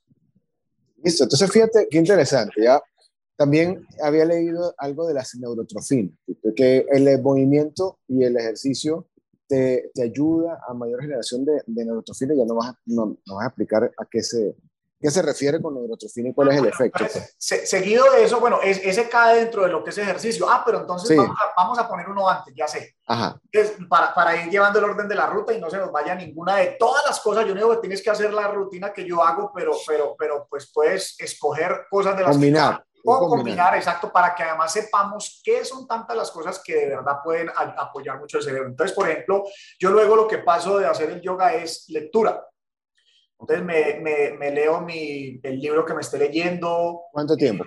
Listo, 1.03 1.25
entonces 1.25 1.51
fíjate 1.51 1.87
qué 1.91 1.99
interesante, 1.99 2.63
ya 2.63 2.81
también 3.35 3.85
había 4.01 4.25
leído 4.25 4.73
algo 4.79 5.07
de 5.07 5.13
las 5.13 5.35
neurotrofinas, 5.35 6.15
que 6.55 6.87
el 6.89 7.21
movimiento 7.21 7.99
y 8.07 8.23
el 8.23 8.35
ejercicio 8.35 9.07
te, 9.47 9.91
te 9.93 10.01
ayuda 10.01 10.59
a 10.67 10.73
mayor 10.73 11.01
generación 11.01 11.45
de, 11.45 11.61
de 11.67 11.85
neurotrofinas, 11.85 12.35
ya 12.35 12.45
no 12.45 12.55
vas, 12.55 12.73
no, 12.85 13.17
no 13.23 13.35
vas 13.35 13.43
a 13.43 13.47
explicar 13.49 13.91
a 13.95 14.05
qué 14.09 14.23
se, 14.23 14.55
¿Qué 15.03 15.11
se 15.11 15.21
refiere 15.21 15.61
con 15.61 15.73
neurotrofina 15.73 16.29
y 16.29 16.33
cuál 16.33 16.53
es 16.53 16.59
el 16.59 16.67
efecto? 16.67 17.05
Pues, 17.05 17.35
seguido 17.37 18.09
de 18.13 18.23
eso, 18.23 18.39
bueno, 18.39 18.59
ese 18.63 19.09
cae 19.09 19.41
dentro 19.41 19.63
de 19.63 19.67
lo 19.67 19.83
que 19.83 19.89
es 19.89 19.97
ejercicio. 19.97 20.49
Ah, 20.49 20.63
pero 20.65 20.79
entonces 20.79 21.17
vamos, 21.57 21.77
a, 21.77 21.89
poner 21.89 22.07
uno 22.07 22.29
antes, 22.29 22.53
ya 22.55 22.65
sé. 22.69 22.95
Ajá. 23.05 23.37
para, 23.89 24.13
para, 24.13 24.41
ir 24.41 24.49
llevando 24.49 24.79
el 24.79 24.85
orden 24.85 25.09
de 25.09 25.15
la 25.15 25.25
ruta 25.25 25.51
y 25.51 25.59
no 25.59 25.69
se 25.69 25.75
nos 25.75 25.91
vaya 25.91 26.15
ninguna 26.15 26.55
de 26.55 26.77
todas 26.79 27.03
las 27.05 27.19
cosas. 27.19 27.45
Yo 27.45 27.53
digo 27.53 27.69
que 27.71 27.79
tienes 27.79 28.01
que 28.01 28.11
hacer 28.11 28.33
la 28.33 28.47
rutina 28.47 28.93
que 28.93 29.05
yo 29.05 29.21
hago, 29.21 29.51
pero, 29.53 29.73
pero, 29.85 30.15
pero 30.17 30.47
pues 30.49 30.71
puedes 30.73 31.19
escoger 31.19 31.85
cosas 31.89 32.15
de 32.15 32.23
las 32.23 32.31
combinar. 32.31 32.85
o 33.03 33.27
combinar, 33.27 33.75
exacto, 33.75 34.09
para 34.09 34.33
que 34.33 34.43
además 34.43 34.71
sepamos 34.71 35.41
qué 35.43 35.65
son 35.65 35.85
tantas 35.85 36.15
las 36.15 36.31
cosas 36.31 36.61
que 36.63 36.75
de 36.75 36.95
verdad 36.95 37.17
pueden 37.21 37.49
apoyar 37.53 38.21
mucho 38.21 38.37
el 38.37 38.43
cerebro. 38.45 38.69
Entonces, 38.69 38.95
por 38.95 39.09
ejemplo, 39.09 39.43
yo 39.77 39.91
luego 39.91 40.15
lo 40.15 40.29
que 40.29 40.37
paso 40.37 40.77
de 40.77 40.85
hacer 40.85 41.09
el 41.09 41.19
yoga 41.19 41.53
es 41.55 41.89
lectura. 41.89 42.41
Entonces 43.43 43.65
me, 43.65 43.99
me, 43.99 44.37
me 44.37 44.51
leo 44.51 44.81
mi, 44.81 45.39
el 45.43 45.59
libro 45.59 45.85
que 45.85 45.93
me 45.93 46.01
esté 46.01 46.17
leyendo. 46.17 47.01
¿Cuánto 47.11 47.35
tiempo? 47.35 47.65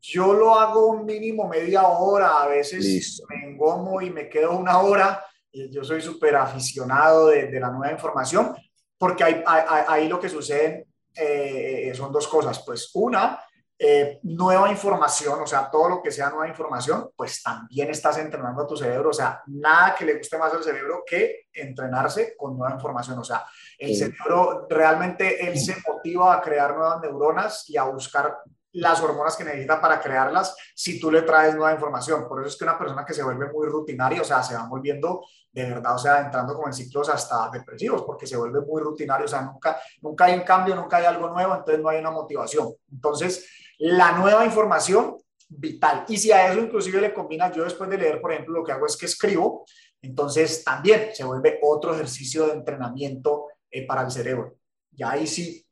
Yo 0.00 0.34
lo 0.34 0.58
hago 0.58 0.88
un 0.88 1.06
mínimo 1.06 1.48
media 1.48 1.86
hora, 1.86 2.42
a 2.42 2.48
veces 2.48 3.22
me 3.28 3.50
engomo 3.50 4.02
y 4.02 4.10
me 4.10 4.28
quedo 4.28 4.56
una 4.56 4.80
hora. 4.80 5.24
Yo 5.52 5.84
soy 5.84 6.02
súper 6.02 6.36
aficionado 6.36 7.28
de, 7.28 7.46
de, 7.46 7.60
la 7.60 7.70
nueva 7.70 7.92
información, 7.92 8.54
porque 8.98 9.22
ahí, 9.22 9.42
ahí, 9.46 10.08
lo 10.08 10.18
que 10.18 10.28
sucede 10.28 10.88
eh, 11.14 11.92
son 11.94 12.10
dos 12.10 12.26
cosas. 12.26 12.62
Pues 12.66 12.90
una, 12.94 13.38
eh, 13.84 14.20
nueva 14.22 14.70
información, 14.70 15.40
o 15.42 15.46
sea, 15.46 15.68
todo 15.68 15.88
lo 15.88 16.02
que 16.02 16.12
sea 16.12 16.30
nueva 16.30 16.46
información, 16.46 17.10
pues 17.16 17.42
también 17.42 17.90
estás 17.90 18.16
entrenando 18.18 18.62
a 18.62 18.66
tu 18.68 18.76
cerebro. 18.76 19.10
O 19.10 19.12
sea, 19.12 19.42
nada 19.46 19.92
que 19.96 20.04
le 20.04 20.18
guste 20.18 20.38
más 20.38 20.54
al 20.54 20.62
cerebro 20.62 21.02
que 21.04 21.48
entrenarse 21.52 22.36
con 22.36 22.56
nueva 22.56 22.76
información. 22.76 23.18
O 23.18 23.24
sea, 23.24 23.44
el 23.76 23.96
cerebro 23.96 24.68
realmente 24.70 25.48
él 25.48 25.58
se 25.58 25.74
motiva 25.84 26.32
a 26.32 26.40
crear 26.40 26.76
nuevas 26.76 27.00
neuronas 27.00 27.68
y 27.70 27.76
a 27.76 27.82
buscar 27.82 28.38
las 28.74 29.02
hormonas 29.02 29.36
que 29.36 29.42
necesita 29.42 29.80
para 29.80 30.00
crearlas 30.00 30.56
si 30.76 31.00
tú 31.00 31.10
le 31.10 31.22
traes 31.22 31.56
nueva 31.56 31.74
información. 31.74 32.28
Por 32.28 32.40
eso 32.40 32.50
es 32.50 32.56
que 32.56 32.64
una 32.64 32.78
persona 32.78 33.04
que 33.04 33.14
se 33.14 33.24
vuelve 33.24 33.50
muy 33.50 33.66
rutinaria, 33.66 34.22
o 34.22 34.24
sea, 34.24 34.44
se 34.44 34.54
va 34.54 34.64
volviendo 34.68 35.24
de 35.50 35.64
verdad, 35.64 35.96
o 35.96 35.98
sea, 35.98 36.20
entrando 36.20 36.54
como 36.54 36.68
en 36.68 36.72
ciclos 36.72 37.08
hasta 37.08 37.50
depresivos, 37.50 38.04
porque 38.04 38.28
se 38.28 38.36
vuelve 38.36 38.60
muy 38.60 38.80
rutinario, 38.80 39.26
o 39.26 39.28
sea, 39.28 39.42
nunca, 39.42 39.78
nunca 40.00 40.26
hay 40.26 40.34
un 40.34 40.44
cambio, 40.44 40.76
nunca 40.76 40.98
hay 40.98 41.04
algo 41.04 41.28
nuevo, 41.28 41.54
entonces 41.54 41.82
no 41.82 41.88
hay 41.88 41.98
una 41.98 42.12
motivación. 42.12 42.68
Entonces, 42.90 43.46
la 43.78 44.12
nueva 44.12 44.44
información, 44.44 45.16
vital. 45.48 46.04
Y 46.08 46.16
si 46.16 46.32
a 46.32 46.50
eso 46.50 46.60
inclusive 46.60 47.00
le 47.00 47.12
combinas, 47.12 47.54
yo 47.54 47.64
después 47.64 47.88
de 47.90 47.98
leer, 47.98 48.20
por 48.20 48.32
ejemplo, 48.32 48.58
lo 48.58 48.64
que 48.64 48.72
hago 48.72 48.86
es 48.86 48.96
que 48.96 49.06
escribo, 49.06 49.64
entonces 50.00 50.64
también 50.64 51.10
se 51.14 51.24
vuelve 51.24 51.58
otro 51.62 51.94
ejercicio 51.94 52.46
de 52.46 52.54
entrenamiento 52.54 53.48
eh, 53.70 53.86
para 53.86 54.02
el 54.02 54.10
cerebro. 54.10 54.56
Ya 54.90 55.12
ahí 55.12 55.26
sí, 55.26 55.64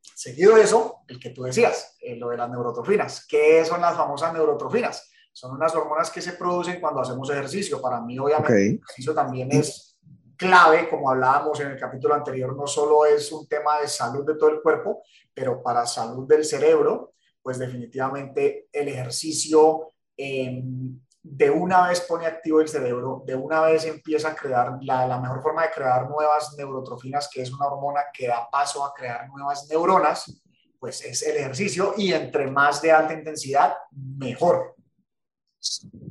seguido 0.00 0.56
de 0.56 0.62
eso, 0.62 0.98
el 1.06 1.18
que 1.18 1.30
tú 1.30 1.42
decías, 1.42 1.96
eh, 2.00 2.16
lo 2.16 2.30
de 2.30 2.36
las 2.36 2.50
neurotrofinas. 2.50 3.26
¿Qué 3.26 3.64
son 3.64 3.80
las 3.80 3.96
famosas 3.96 4.32
neurotrofinas? 4.32 5.10
Son 5.32 5.54
unas 5.54 5.74
hormonas 5.74 6.10
que 6.10 6.20
se 6.20 6.32
producen 6.32 6.80
cuando 6.80 7.00
hacemos 7.00 7.30
ejercicio. 7.30 7.80
Para 7.80 8.00
mí, 8.00 8.18
obviamente, 8.18 8.66
el 8.66 8.74
ejercicio 8.74 9.14
también 9.14 9.52
es 9.52 9.88
clave, 10.36 10.88
como 10.88 11.10
hablábamos 11.10 11.58
en 11.60 11.72
el 11.72 11.78
capítulo 11.78 12.14
anterior, 12.14 12.56
no 12.56 12.66
solo 12.66 13.04
es 13.04 13.30
un 13.32 13.46
tema 13.46 13.80
de 13.80 13.88
salud 13.88 14.24
de 14.24 14.36
todo 14.36 14.50
el 14.50 14.62
cuerpo, 14.62 15.02
pero 15.34 15.62
para 15.62 15.84
salud 15.84 16.26
del 16.28 16.44
cerebro, 16.44 17.14
pues 17.48 17.58
definitivamente 17.58 18.68
el 18.70 18.88
ejercicio 18.88 19.92
em, 20.14 21.00
de 21.22 21.48
una 21.48 21.88
vez 21.88 22.02
pone 22.02 22.26
activo 22.26 22.60
el 22.60 22.68
cerebro, 22.68 23.22
de 23.24 23.34
una 23.34 23.62
vez 23.62 23.86
empieza 23.86 24.28
a 24.28 24.34
crear 24.36 24.76
la, 24.82 25.06
la, 25.06 25.18
mejor 25.18 25.40
forma 25.42 25.62
de 25.62 25.70
crear 25.70 26.10
nuevas 26.10 26.54
neurotrofinas, 26.58 27.30
que 27.32 27.40
es 27.40 27.50
una 27.50 27.68
hormona 27.68 28.02
que 28.12 28.28
da 28.28 28.46
paso 28.52 28.84
a 28.84 28.92
crear 28.92 29.26
nuevas 29.30 29.66
neuronas, 29.70 30.42
pues 30.78 31.02
es 31.06 31.22
el 31.22 31.38
ejercicio 31.38 31.94
y 31.96 32.12
entre 32.12 32.50
más 32.50 32.82
de 32.82 32.92
alta 32.92 33.14
intensidad, 33.14 33.72
mejor. 33.92 34.74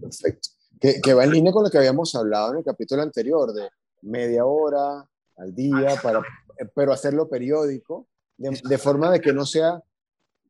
Perfecto. 0.01 0.49
Que, 0.81 0.99
que 0.99 1.13
va 1.13 1.23
en 1.23 1.33
línea 1.33 1.53
con 1.53 1.65
lo 1.65 1.69
que 1.69 1.77
habíamos 1.77 2.15
hablado 2.15 2.53
en 2.53 2.57
el 2.57 2.63
capítulo 2.63 3.03
anterior, 3.03 3.53
de 3.53 3.69
media 4.01 4.43
hora 4.43 5.07
al 5.37 5.53
día, 5.53 5.99
para, 6.01 6.19
pero 6.73 6.91
hacerlo 6.91 7.29
periódico, 7.29 8.07
de, 8.37 8.59
de 8.67 8.77
forma 8.79 9.11
de 9.11 9.21
que 9.21 9.33
no 9.33 9.45
sea 9.45 9.79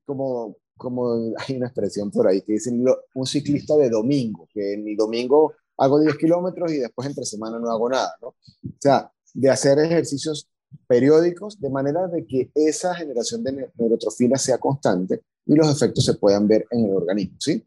como 0.06 0.56
como 0.78 1.34
hay 1.48 1.58
una 1.58 1.68
expresión 1.68 2.12
por 2.12 2.28
ahí 2.28 2.42
que 2.42 2.54
dicen 2.54 2.86
un 3.14 3.26
ciclista 3.26 3.76
de 3.76 3.90
domingo, 3.90 4.48
que 4.54 4.74
en 4.74 4.84
mi 4.84 4.96
domingo 4.96 5.54
hago 5.78 6.00
10 6.00 6.18
kilómetros 6.18 6.72
y 6.72 6.78
después 6.78 7.08
entre 7.08 7.26
semana 7.26 7.60
no 7.60 7.70
hago 7.70 7.90
nada, 7.90 8.16
¿no? 8.22 8.30
O 8.30 8.36
sea, 8.80 9.12
de 9.34 9.50
hacer 9.50 9.78
ejercicios 9.80 10.50
periódicos 10.88 11.60
de 11.60 11.70
manera 11.70 12.08
de 12.08 12.26
que 12.26 12.52
esa 12.56 12.96
generación 12.96 13.44
de 13.44 13.70
neurotrofina 13.76 14.38
sea 14.38 14.58
constante 14.58 15.22
y 15.46 15.56
los 15.56 15.70
efectos 15.70 16.04
se 16.06 16.16
puedan 16.16 16.48
ver 16.48 16.66
en 16.72 16.86
el 16.86 16.96
organismo, 16.96 17.38
¿sí? 17.40 17.66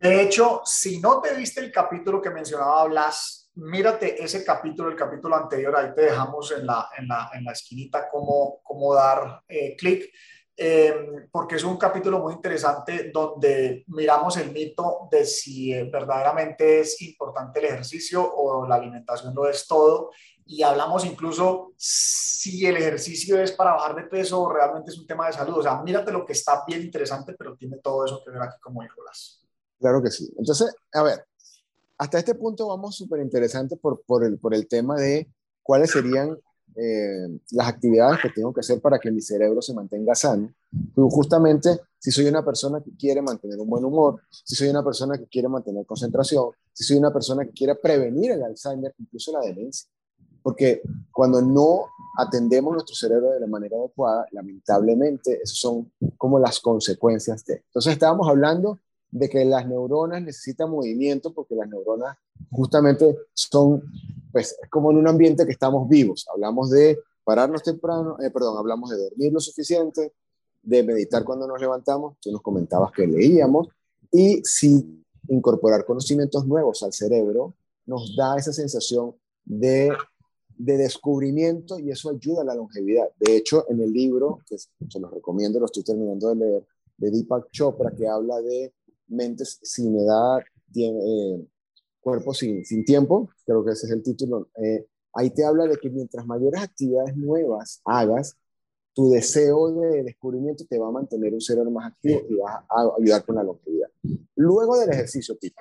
De 0.00 0.22
hecho, 0.22 0.60
si 0.64 1.00
no 1.00 1.20
te 1.20 1.34
viste 1.34 1.60
el 1.60 1.72
capítulo 1.72 2.22
que 2.22 2.30
mencionaba 2.30 2.84
Blas, 2.86 3.50
mírate 3.54 4.22
ese 4.22 4.44
capítulo, 4.44 4.90
el 4.90 4.96
capítulo 4.96 5.36
anterior, 5.36 5.76
ahí 5.76 5.92
te 5.94 6.02
dejamos 6.02 6.52
en 6.52 6.66
la, 6.66 6.88
en 6.96 7.08
la, 7.08 7.30
en 7.34 7.44
la 7.44 7.52
esquinita 7.52 8.08
cómo, 8.08 8.60
cómo 8.62 8.94
dar 8.94 9.42
eh, 9.48 9.74
clic 9.76 10.08
eh, 10.60 11.28
porque 11.30 11.54
es 11.54 11.62
un 11.62 11.76
capítulo 11.76 12.18
muy 12.18 12.34
interesante 12.34 13.12
donde 13.14 13.84
miramos 13.86 14.36
el 14.38 14.50
mito 14.50 15.08
de 15.08 15.24
si 15.24 15.72
eh, 15.72 15.88
verdaderamente 15.88 16.80
es 16.80 17.00
importante 17.00 17.60
el 17.60 17.66
ejercicio 17.66 18.28
o 18.28 18.66
la 18.66 18.74
alimentación 18.74 19.32
lo 19.32 19.48
es 19.48 19.68
todo. 19.68 20.10
Y 20.46 20.64
hablamos 20.64 21.04
incluso 21.04 21.74
si 21.76 22.66
el 22.66 22.76
ejercicio 22.76 23.40
es 23.40 23.52
para 23.52 23.74
bajar 23.74 23.94
de 23.94 24.02
peso 24.04 24.42
o 24.42 24.52
realmente 24.52 24.90
es 24.90 24.98
un 24.98 25.06
tema 25.06 25.28
de 25.28 25.34
salud. 25.34 25.58
O 25.58 25.62
sea, 25.62 25.80
mírate 25.80 26.10
lo 26.10 26.26
que 26.26 26.32
está 26.32 26.64
bien 26.66 26.82
interesante, 26.82 27.36
pero 27.38 27.56
tiene 27.56 27.78
todo 27.78 28.04
eso 28.04 28.20
que 28.24 28.32
ver 28.32 28.42
aquí 28.42 28.58
como 28.60 28.82
Nicolás. 28.82 29.46
Claro 29.78 30.02
que 30.02 30.10
sí. 30.10 30.28
Entonces, 30.36 30.74
a 30.92 31.04
ver, 31.04 31.24
hasta 31.98 32.18
este 32.18 32.34
punto 32.34 32.66
vamos 32.66 32.96
súper 32.96 33.20
interesante 33.20 33.76
por, 33.76 34.02
por, 34.02 34.24
el, 34.24 34.40
por 34.40 34.52
el 34.54 34.66
tema 34.66 34.96
de 34.96 35.30
cuáles 35.62 35.92
serían 35.92 36.36
eh, 36.80 37.40
las 37.50 37.66
actividades 37.66 38.20
que 38.22 38.30
tengo 38.30 38.52
que 38.52 38.60
hacer 38.60 38.80
para 38.80 39.00
que 39.00 39.10
mi 39.10 39.20
cerebro 39.20 39.60
se 39.60 39.74
mantenga 39.74 40.14
sano. 40.14 40.52
Justamente, 40.94 41.80
si 41.98 42.12
soy 42.12 42.26
una 42.26 42.44
persona 42.44 42.80
que 42.80 42.96
quiere 42.96 43.20
mantener 43.20 43.58
un 43.58 43.68
buen 43.68 43.84
humor, 43.84 44.20
si 44.30 44.54
soy 44.54 44.68
una 44.68 44.84
persona 44.84 45.18
que 45.18 45.26
quiere 45.26 45.48
mantener 45.48 45.84
concentración, 45.86 46.50
si 46.72 46.84
soy 46.84 46.98
una 46.98 47.12
persona 47.12 47.44
que 47.44 47.50
quiere 47.50 47.74
prevenir 47.74 48.30
el 48.30 48.44
Alzheimer, 48.44 48.94
incluso 48.98 49.32
la 49.32 49.40
demencia. 49.40 49.90
Porque 50.40 50.80
cuando 51.10 51.42
no 51.42 51.86
atendemos 52.16 52.72
nuestro 52.72 52.94
cerebro 52.94 53.30
de 53.32 53.40
la 53.40 53.48
manera 53.48 53.76
adecuada, 53.76 54.26
lamentablemente, 54.30 55.40
esas 55.42 55.58
son 55.58 55.90
como 56.16 56.38
las 56.38 56.60
consecuencias 56.60 57.44
de. 57.44 57.54
Entonces, 57.66 57.94
estábamos 57.94 58.28
hablando 58.28 58.78
de 59.10 59.28
que 59.28 59.44
las 59.44 59.66
neuronas 59.66 60.22
necesitan 60.22 60.70
movimiento 60.70 61.32
porque 61.32 61.54
las 61.54 61.68
neuronas 61.68 62.16
justamente 62.50 63.16
son, 63.32 63.82
pues, 64.32 64.56
es 64.62 64.68
como 64.68 64.90
en 64.90 64.98
un 64.98 65.08
ambiente 65.08 65.46
que 65.46 65.52
estamos 65.52 65.88
vivos. 65.88 66.26
Hablamos 66.32 66.70
de 66.70 66.98
pararnos 67.24 67.62
temprano, 67.62 68.16
eh, 68.20 68.30
perdón, 68.30 68.58
hablamos 68.58 68.90
de 68.90 68.98
dormir 68.98 69.32
lo 69.32 69.40
suficiente, 69.40 70.12
de 70.62 70.82
meditar 70.82 71.24
cuando 71.24 71.46
nos 71.46 71.60
levantamos, 71.60 72.16
tú 72.20 72.30
nos 72.32 72.42
comentabas 72.42 72.92
que 72.92 73.06
leíamos, 73.06 73.68
y 74.10 74.42
si 74.44 75.04
incorporar 75.28 75.84
conocimientos 75.84 76.46
nuevos 76.46 76.82
al 76.82 76.92
cerebro 76.92 77.54
nos 77.86 78.16
da 78.16 78.36
esa 78.36 78.52
sensación 78.52 79.14
de, 79.44 79.90
de 80.56 80.76
descubrimiento 80.76 81.78
y 81.78 81.90
eso 81.90 82.10
ayuda 82.10 82.42
a 82.42 82.44
la 82.44 82.54
longevidad. 82.54 83.08
De 83.18 83.36
hecho, 83.36 83.64
en 83.68 83.80
el 83.80 83.92
libro, 83.92 84.40
que 84.46 84.58
se 84.58 85.00
los 85.00 85.10
recomiendo, 85.10 85.58
lo 85.58 85.66
estoy 85.66 85.82
terminando 85.82 86.28
de 86.28 86.34
leer, 86.36 86.66
de 86.98 87.10
Deepak 87.10 87.50
Chopra, 87.50 87.94
que 87.94 88.06
habla 88.06 88.40
de 88.40 88.72
mentes 89.08 89.58
sin 89.62 89.98
edad, 89.98 90.40
tiene, 90.72 90.98
eh, 90.98 91.46
cuerpo 92.00 92.32
sin, 92.32 92.64
sin, 92.64 92.84
tiempo, 92.84 93.30
creo 93.44 93.64
que 93.64 93.72
ese 93.72 93.86
es 93.86 93.92
el 93.92 94.02
título. 94.02 94.48
Eh, 94.62 94.86
ahí 95.14 95.30
te 95.30 95.44
habla 95.44 95.66
de 95.66 95.76
que 95.76 95.90
mientras 95.90 96.24
mayores 96.26 96.62
actividades 96.62 97.16
nuevas 97.16 97.80
hagas, 97.84 98.36
tu 98.94 99.10
deseo 99.10 99.72
de 99.72 100.02
descubrimiento 100.02 100.64
te 100.68 100.78
va 100.78 100.88
a 100.88 100.92
mantener 100.92 101.32
un 101.32 101.40
cerebro 101.40 101.70
más 101.70 101.92
activo 101.92 102.20
y 102.28 102.34
va 102.34 102.66
a 102.68 102.90
ayudar 102.98 103.24
con 103.24 103.36
la 103.36 103.42
longevidad. 103.42 103.88
Luego 104.34 104.78
del 104.78 104.90
ejercicio, 104.90 105.36
tipo, 105.36 105.60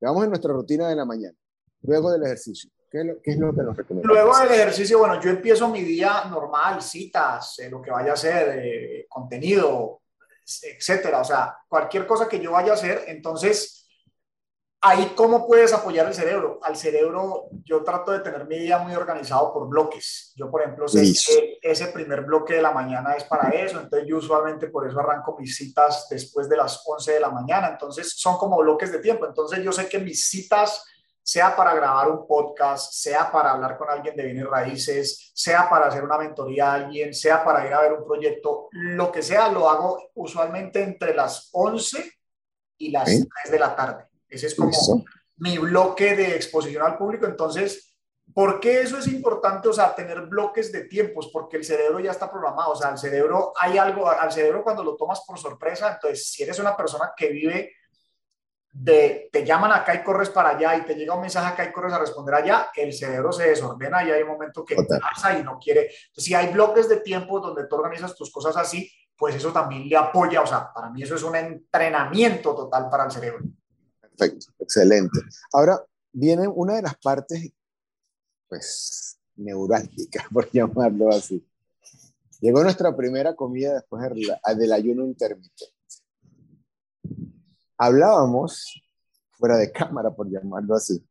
vamos 0.00 0.24
en 0.24 0.30
nuestra 0.30 0.52
rutina 0.52 0.88
de 0.88 0.96
la 0.96 1.04
mañana. 1.04 1.36
Luego 1.82 2.10
del 2.10 2.24
ejercicio, 2.24 2.70
¿qué 2.90 3.00
es 3.00 3.06
lo, 3.06 3.22
qué 3.22 3.30
es 3.30 3.38
lo 3.38 3.54
que 3.54 3.62
nos 3.62 3.76
recomienda? 3.76 4.12
Luego 4.12 4.38
del 4.38 4.50
ejercicio, 4.52 4.98
bueno, 4.98 5.20
yo 5.20 5.30
empiezo 5.30 5.68
mi 5.68 5.82
día 5.82 6.24
normal, 6.28 6.82
citas, 6.82 7.58
eh, 7.58 7.70
lo 7.70 7.80
que 7.80 7.90
vaya 7.90 8.12
a 8.12 8.16
ser, 8.16 9.06
contenido, 9.08 10.02
etcétera. 10.62 11.20
O 11.20 11.24
sea, 11.24 11.56
cualquier 11.68 12.06
cosa 12.06 12.28
que 12.28 12.40
yo 12.40 12.52
vaya 12.52 12.72
a 12.72 12.74
hacer, 12.74 13.04
entonces 13.08 13.84
ahí, 14.84 15.14
¿cómo 15.16 15.46
puedes 15.46 15.72
apoyar 15.72 16.06
el 16.06 16.14
cerebro? 16.14 16.60
Al 16.62 16.76
cerebro, 16.76 17.48
yo 17.64 17.82
trato 17.82 18.12
de 18.12 18.20
tener 18.20 18.46
mi 18.46 18.58
día 18.58 18.78
muy 18.78 18.94
organizado 18.94 19.52
por 19.52 19.66
bloques. 19.66 20.34
Yo, 20.36 20.50
por 20.50 20.60
ejemplo, 20.60 20.86
sé 20.86 21.02
que 21.02 21.58
ese 21.62 21.86
primer 21.86 22.20
bloque 22.20 22.54
de 22.54 22.62
la 22.62 22.70
mañana 22.70 23.14
es 23.14 23.24
para 23.24 23.48
eso, 23.48 23.80
entonces 23.80 24.06
yo 24.06 24.18
usualmente 24.18 24.68
por 24.68 24.86
eso 24.86 25.00
arranco 25.00 25.36
mis 25.38 25.56
citas 25.56 26.06
después 26.10 26.50
de 26.50 26.58
las 26.58 26.82
11 26.84 27.12
de 27.12 27.20
la 27.20 27.30
mañana. 27.30 27.68
Entonces, 27.68 28.12
son 28.14 28.36
como 28.36 28.58
bloques 28.58 28.92
de 28.92 28.98
tiempo. 28.98 29.26
Entonces, 29.26 29.64
yo 29.64 29.72
sé 29.72 29.88
que 29.88 29.98
mis 29.98 30.28
citas, 30.28 30.84
sea 31.24 31.56
para 31.56 31.74
grabar 31.74 32.10
un 32.10 32.26
podcast, 32.26 32.92
sea 32.92 33.32
para 33.32 33.52
hablar 33.52 33.78
con 33.78 33.88
alguien 33.88 34.14
de 34.14 34.24
bienes 34.24 34.46
raíces, 34.46 35.32
sea 35.34 35.68
para 35.70 35.86
hacer 35.86 36.04
una 36.04 36.18
mentoría 36.18 36.70
a 36.70 36.74
alguien, 36.74 37.14
sea 37.14 37.42
para 37.42 37.66
ir 37.66 37.72
a 37.72 37.80
ver 37.80 37.94
un 37.94 38.04
proyecto, 38.04 38.68
lo 38.72 39.10
que 39.10 39.22
sea, 39.22 39.48
lo 39.48 39.70
hago 39.70 40.10
usualmente 40.14 40.82
entre 40.82 41.14
las 41.14 41.48
11 41.52 42.12
y 42.76 42.90
las 42.90 43.06
3 43.06 43.26
de 43.50 43.58
la 43.58 43.74
tarde. 43.74 44.04
Ese 44.28 44.48
es 44.48 44.54
como 44.54 44.70
mi 45.38 45.56
bloque 45.56 46.14
de 46.14 46.36
exposición 46.36 46.84
al 46.84 46.98
público. 46.98 47.24
Entonces, 47.24 47.96
¿por 48.34 48.60
qué 48.60 48.82
eso 48.82 48.98
es 48.98 49.06
importante? 49.08 49.68
O 49.68 49.72
sea, 49.72 49.94
tener 49.94 50.20
bloques 50.26 50.70
de 50.72 50.84
tiempos, 50.84 51.30
porque 51.32 51.56
el 51.56 51.64
cerebro 51.64 52.00
ya 52.00 52.10
está 52.10 52.30
programado. 52.30 52.72
O 52.72 52.76
sea, 52.76 52.90
el 52.90 52.98
cerebro, 52.98 53.54
hay 53.58 53.78
algo, 53.78 54.10
al 54.10 54.30
cerebro 54.30 54.62
cuando 54.62 54.84
lo 54.84 54.94
tomas 54.94 55.22
por 55.26 55.38
sorpresa, 55.38 55.94
entonces, 55.94 56.30
si 56.30 56.42
eres 56.42 56.58
una 56.58 56.76
persona 56.76 57.12
que 57.16 57.28
vive 57.28 57.72
de, 58.74 59.28
te 59.30 59.46
llaman 59.46 59.70
acá 59.70 59.94
y 59.94 60.02
corres 60.02 60.30
para 60.30 60.50
allá 60.50 60.76
y 60.76 60.82
te 60.82 60.96
llega 60.96 61.14
un 61.14 61.20
mensaje 61.20 61.46
acá 61.46 61.64
y 61.64 61.72
corres 61.72 61.92
a 61.92 61.98
responder 61.98 62.34
allá, 62.34 62.68
el 62.74 62.92
cerebro 62.92 63.32
se 63.32 63.48
desordena 63.48 64.02
y 64.04 64.10
hay 64.10 64.22
un 64.22 64.28
momento 64.28 64.64
que 64.64 64.76
pasa 65.00 65.38
y 65.38 65.44
no 65.44 65.58
quiere. 65.60 65.82
Entonces, 65.82 66.24
si 66.24 66.34
hay 66.34 66.52
bloques 66.52 66.88
de 66.88 66.96
tiempo 66.96 67.38
donde 67.38 67.66
tú 67.68 67.76
organizas 67.76 68.16
tus 68.16 68.32
cosas 68.32 68.56
así, 68.56 68.90
pues 69.16 69.36
eso 69.36 69.52
también 69.52 69.88
le 69.88 69.96
apoya. 69.96 70.42
O 70.42 70.46
sea, 70.46 70.72
para 70.72 70.90
mí 70.90 71.02
eso 71.02 71.14
es 71.14 71.22
un 71.22 71.36
entrenamiento 71.36 72.54
total 72.54 72.90
para 72.90 73.04
el 73.04 73.12
cerebro. 73.12 73.44
Perfecto, 74.00 74.46
excelente. 74.58 75.20
Ahora 75.52 75.80
viene 76.12 76.48
una 76.48 76.74
de 76.74 76.82
las 76.82 76.96
partes, 76.96 77.52
pues, 78.48 79.18
neurálgicas, 79.36 80.24
por 80.32 80.50
llamarlo 80.50 81.10
así. 81.10 81.46
Llegó 82.40 82.62
nuestra 82.62 82.94
primera 82.94 83.36
comida 83.36 83.74
después 83.74 84.02
del 84.56 84.72
ayuno 84.72 85.04
intermitente. 85.04 85.73
Hablábamos, 87.76 88.82
fuera 89.32 89.56
de 89.56 89.72
cámara, 89.72 90.14
por 90.14 90.30
llamarlo 90.30 90.74
así, 90.74 91.04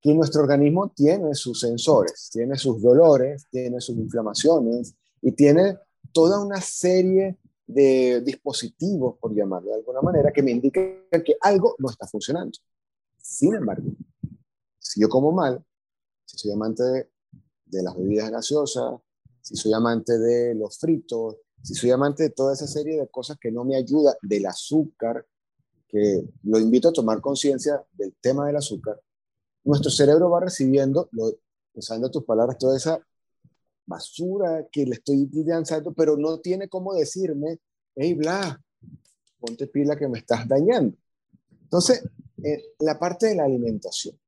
que 0.00 0.14
nuestro 0.14 0.42
organismo 0.42 0.90
tiene 0.90 1.34
sus 1.34 1.60
sensores, 1.60 2.28
tiene 2.32 2.56
sus 2.56 2.82
dolores, 2.82 3.46
tiene 3.50 3.80
sus 3.80 3.96
inflamaciones 3.96 4.94
y 5.20 5.32
tiene 5.32 5.78
toda 6.12 6.44
una 6.44 6.60
serie 6.60 7.38
de 7.66 8.20
dispositivos, 8.20 9.16
por 9.18 9.34
llamarlo 9.34 9.70
de 9.70 9.76
alguna 9.76 10.00
manera, 10.02 10.32
que 10.32 10.42
me 10.42 10.50
indican 10.50 11.04
que 11.24 11.36
algo 11.40 11.76
no 11.78 11.88
está 11.88 12.06
funcionando. 12.06 12.58
Sin 13.16 13.54
embargo, 13.54 13.90
si 14.78 15.00
yo 15.00 15.08
como 15.08 15.30
mal, 15.30 15.64
si 16.24 16.36
soy 16.36 16.52
amante 16.52 16.82
de, 16.82 17.10
de 17.66 17.82
las 17.82 17.96
bebidas 17.96 18.30
gaseosas, 18.30 19.00
si 19.40 19.56
soy 19.56 19.72
amante 19.72 20.18
de 20.18 20.54
los 20.54 20.78
fritos, 20.78 21.36
si 21.62 21.74
soy 21.74 21.90
amante 21.90 22.24
de 22.24 22.30
toda 22.30 22.52
esa 22.52 22.66
serie 22.66 22.98
de 22.98 23.08
cosas 23.08 23.38
que 23.40 23.50
no 23.50 23.64
me 23.64 23.76
ayuda, 23.76 24.16
del 24.22 24.46
azúcar, 24.46 25.26
que 25.88 26.24
lo 26.44 26.58
invito 26.58 26.88
a 26.88 26.92
tomar 26.92 27.20
conciencia 27.20 27.82
del 27.92 28.14
tema 28.20 28.46
del 28.46 28.56
azúcar, 28.56 29.00
nuestro 29.64 29.90
cerebro 29.90 30.30
va 30.30 30.40
recibiendo, 30.40 31.08
lo, 31.12 31.32
usando 31.74 32.10
tus 32.10 32.24
palabras, 32.24 32.58
toda 32.58 32.76
esa 32.76 33.00
basura 33.86 34.66
que 34.70 34.86
le 34.86 34.94
estoy 34.94 35.28
lanzando, 35.44 35.92
pero 35.92 36.16
no 36.16 36.40
tiene 36.40 36.68
cómo 36.68 36.94
decirme, 36.94 37.60
hey, 37.94 38.14
bla, 38.14 38.60
ponte 39.38 39.66
pila 39.66 39.96
que 39.96 40.08
me 40.08 40.18
estás 40.18 40.48
dañando. 40.48 40.96
Entonces, 41.62 42.02
eh, 42.42 42.74
la 42.80 42.98
parte 42.98 43.26
de 43.26 43.36
la 43.36 43.44
alimentación. 43.44 44.18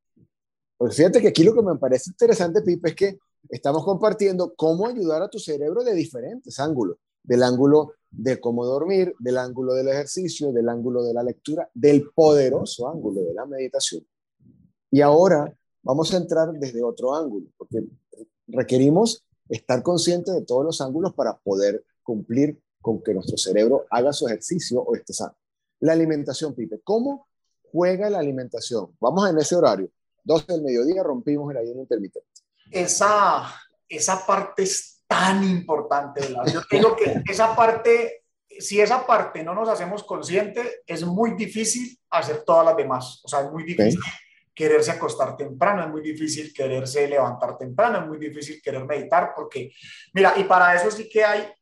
Pues 0.77 0.97
fíjate 0.97 1.21
que 1.21 1.29
aquí 1.29 1.45
lo 1.45 1.55
que 1.55 1.63
me 1.63 1.77
parece 1.77 2.11
interesante, 2.11 2.63
Pipe, 2.63 2.91
es 2.91 2.95
que 2.95 3.19
estamos 3.49 3.85
compartiendo 3.85 4.55
cómo 4.55 4.87
ayudar 4.87 5.23
a 5.23 5.29
tu 5.29 5.39
cerebro 5.39 5.85
de 5.85 5.95
diferentes 5.95 6.59
ángulos. 6.59 6.99
Del 7.25 7.43
ángulo 7.43 7.95
de 8.11 8.39
cómo 8.39 8.65
dormir, 8.65 9.15
del 9.19 9.39
ángulo 9.39 9.75
del 9.75 9.89
ejercicio, 9.89 10.53
del 10.53 10.69
ángulo 10.69 11.03
de 11.03 11.15
la 11.15 11.23
lectura, 11.23 11.69
del 11.75 12.11
poderoso 12.15 12.89
ángulo 12.89 13.23
de 13.23 13.35
la 13.35 13.45
meditación. 13.47 14.07
Y 14.91 15.01
ahora 15.01 15.53
vamos 15.83 16.15
a 16.15 16.19
entrar 16.19 16.53
desde 16.53 16.83
otro 16.83 17.15
ángulo, 17.15 17.47
porque 17.57 17.85
requerimos 18.47 19.25
estar 19.49 19.83
consciente 19.83 20.31
de 20.33 20.43
todos 20.43 20.65
los 20.65 20.81
ángulos 20.81 21.15
para 21.15 21.37
poder 21.39 21.85
cumplir 22.03 22.61
con 22.81 23.03
que 23.03 23.15
nuestro 23.15 23.37
cerebro 23.37 23.87
haga 23.91 24.13
su 24.13 24.27
ejercicio 24.27 24.81
o 24.81 24.95
esté 24.95 25.13
sano. 25.13 25.37
La 25.81 25.93
alimentación, 25.93 26.55
Pipe, 26.55 26.81
¿cómo 26.85 27.27
juega 27.73 28.09
la 28.11 28.19
alimentación? 28.19 28.95
Vamos 29.01 29.29
en 29.29 29.39
ese 29.39 29.57
horario, 29.57 29.91
12 30.25 30.53
del 30.53 30.63
mediodía, 30.63 31.03
rompimos 31.03 31.51
el 31.51 31.59
ayuno 31.59 31.81
intermitente. 31.81 32.29
Esa, 32.71 33.47
esa 33.89 34.25
parte 34.27 34.63
es 34.63 34.94
tan 35.07 35.45
importante. 35.45 36.23
Yo 36.53 36.63
digo 36.71 36.97
que 36.97 37.23
esa 37.29 37.55
parte, 37.55 38.25
si 38.49 38.81
esa 38.81 39.07
parte 39.07 39.43
no 39.43 39.55
nos 39.55 39.69
hacemos 39.69 40.05
consciente, 40.05 40.83
es 40.87 41.05
muy 41.05 41.33
difícil 41.33 41.99
hacer 42.11 42.43
todas 42.45 42.65
las 42.65 42.77
demás. 42.77 43.21
O 43.25 43.29
sea, 43.29 43.41
es 43.41 43.51
muy 43.51 43.65
difícil 43.65 44.01
quererse 44.55 44.93
acostar 44.93 45.37
temprano, 45.37 45.83
es 45.83 45.91
muy 45.91 46.01
difícil 46.01 46.53
quererse 46.55 47.09
levantar 47.09 47.59
temprano, 47.59 47.99
es 47.99 48.07
muy 48.07 48.19
difícil 48.19 48.63
querer 48.63 48.85
meditar, 48.85 49.33
porque, 49.35 49.73
mira, 50.13 50.35
y 50.37 50.45
para 50.45 50.75
eso 50.75 50.91
sí 50.91 51.09
que 51.09 51.25
hay 51.25 51.53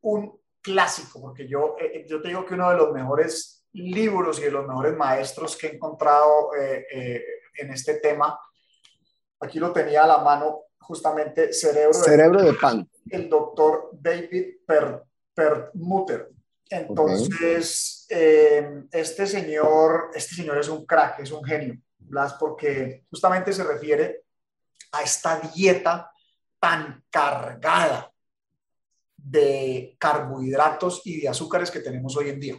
un 0.00 0.40
clásico, 0.60 1.20
porque 1.20 1.46
yo, 1.46 1.76
eh, 1.78 1.90
eh, 1.94 2.06
yo 2.08 2.22
te 2.22 2.28
digo 2.28 2.44
que 2.46 2.54
uno 2.54 2.70
de 2.70 2.76
los 2.76 2.92
mejores 2.92 3.66
libros 3.72 4.38
y 4.38 4.44
de 4.44 4.50
los 4.50 4.66
mejores 4.66 4.96
maestros 4.96 5.56
que 5.56 5.66
he 5.66 5.74
encontrado 5.74 6.54
eh, 6.58 7.22
en 7.58 7.70
este 7.70 8.00
tema, 8.00 8.38
aquí 9.40 9.58
lo 9.58 9.72
tenía 9.72 10.04
a 10.04 10.06
la 10.06 10.18
mano, 10.18 10.62
justamente 10.88 11.52
Cerebro, 11.52 11.92
Cerebro 11.92 12.42
de, 12.42 12.54
Pan. 12.54 12.88
El 13.10 13.28
doctor 13.28 13.90
David 13.92 14.56
Permuter. 15.34 16.30
Entonces, 16.70 18.06
este, 18.08 19.26
señor, 19.26 20.10
este 20.14 20.34
señor 20.34 20.58
es 20.58 20.68
un 20.68 20.86
crack, 20.86 21.20
es 21.20 21.30
un 21.30 21.44
genio 21.44 21.78
Blas, 21.98 22.34
porque 22.34 23.04
justamente 23.10 23.52
se 23.52 23.64
refiere 23.64 24.24
a 24.92 25.02
esta 25.02 25.38
dieta 25.54 26.10
tan 26.58 27.04
cargada 27.10 28.10
de 29.14 29.94
carbohidratos 29.98 31.02
y 31.04 31.20
de 31.20 31.28
azúcares 31.28 31.70
que 31.70 31.80
tenemos 31.80 32.16
hoy 32.16 32.30
en 32.30 32.40
día. 32.40 32.58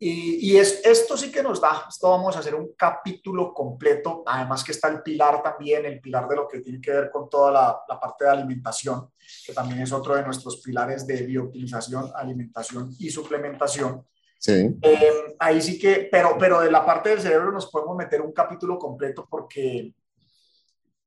Y, 0.00 0.56
es, 0.56 0.80
esto 0.84 1.16
sí 1.16 1.32
que 1.32 1.42
nos 1.42 1.60
da, 1.60 1.86
esto 1.88 2.08
vamos 2.08 2.36
a 2.36 2.38
hacer 2.38 2.54
un 2.54 2.72
capítulo 2.76 3.52
completo, 3.52 4.22
además 4.24 4.62
que 4.62 4.70
está 4.70 4.86
el 4.86 5.02
pilar 5.02 5.42
también, 5.42 5.84
el 5.86 6.00
pilar 6.00 6.28
de 6.28 6.36
lo 6.36 6.46
que 6.46 6.60
tiene 6.60 6.80
que 6.80 6.92
ver 6.92 7.10
con 7.10 7.28
toda 7.28 7.50
la, 7.88 8.00
parte 8.00 8.24
de 8.24 8.30
alimentación, 8.30 9.10
que 9.44 9.52
también 9.52 9.80
es 9.80 9.90
otro 9.90 10.14
de 10.14 10.22
nuestros 10.22 10.58
pilares 10.58 11.04
de 11.04 11.22
biooptimización, 11.22 12.12
alimentación 12.14 12.94
y 12.96 13.10
suplementación. 13.10 14.06
Sí. 14.38 14.78
Eh, 14.82 15.36
ahí 15.40 15.60
sí 15.60 15.80
que, 15.80 16.08
pero, 16.12 16.36
pero 16.38 16.60
de 16.60 16.70
la 16.70 16.86
parte 16.86 17.08
del 17.08 17.20
cerebro 17.20 17.50
nos 17.50 17.68
podemos 17.68 17.96
meter 17.96 18.22
un 18.22 18.32
capítulo 18.32 18.78
completo 18.78 19.26
porque 19.28 19.92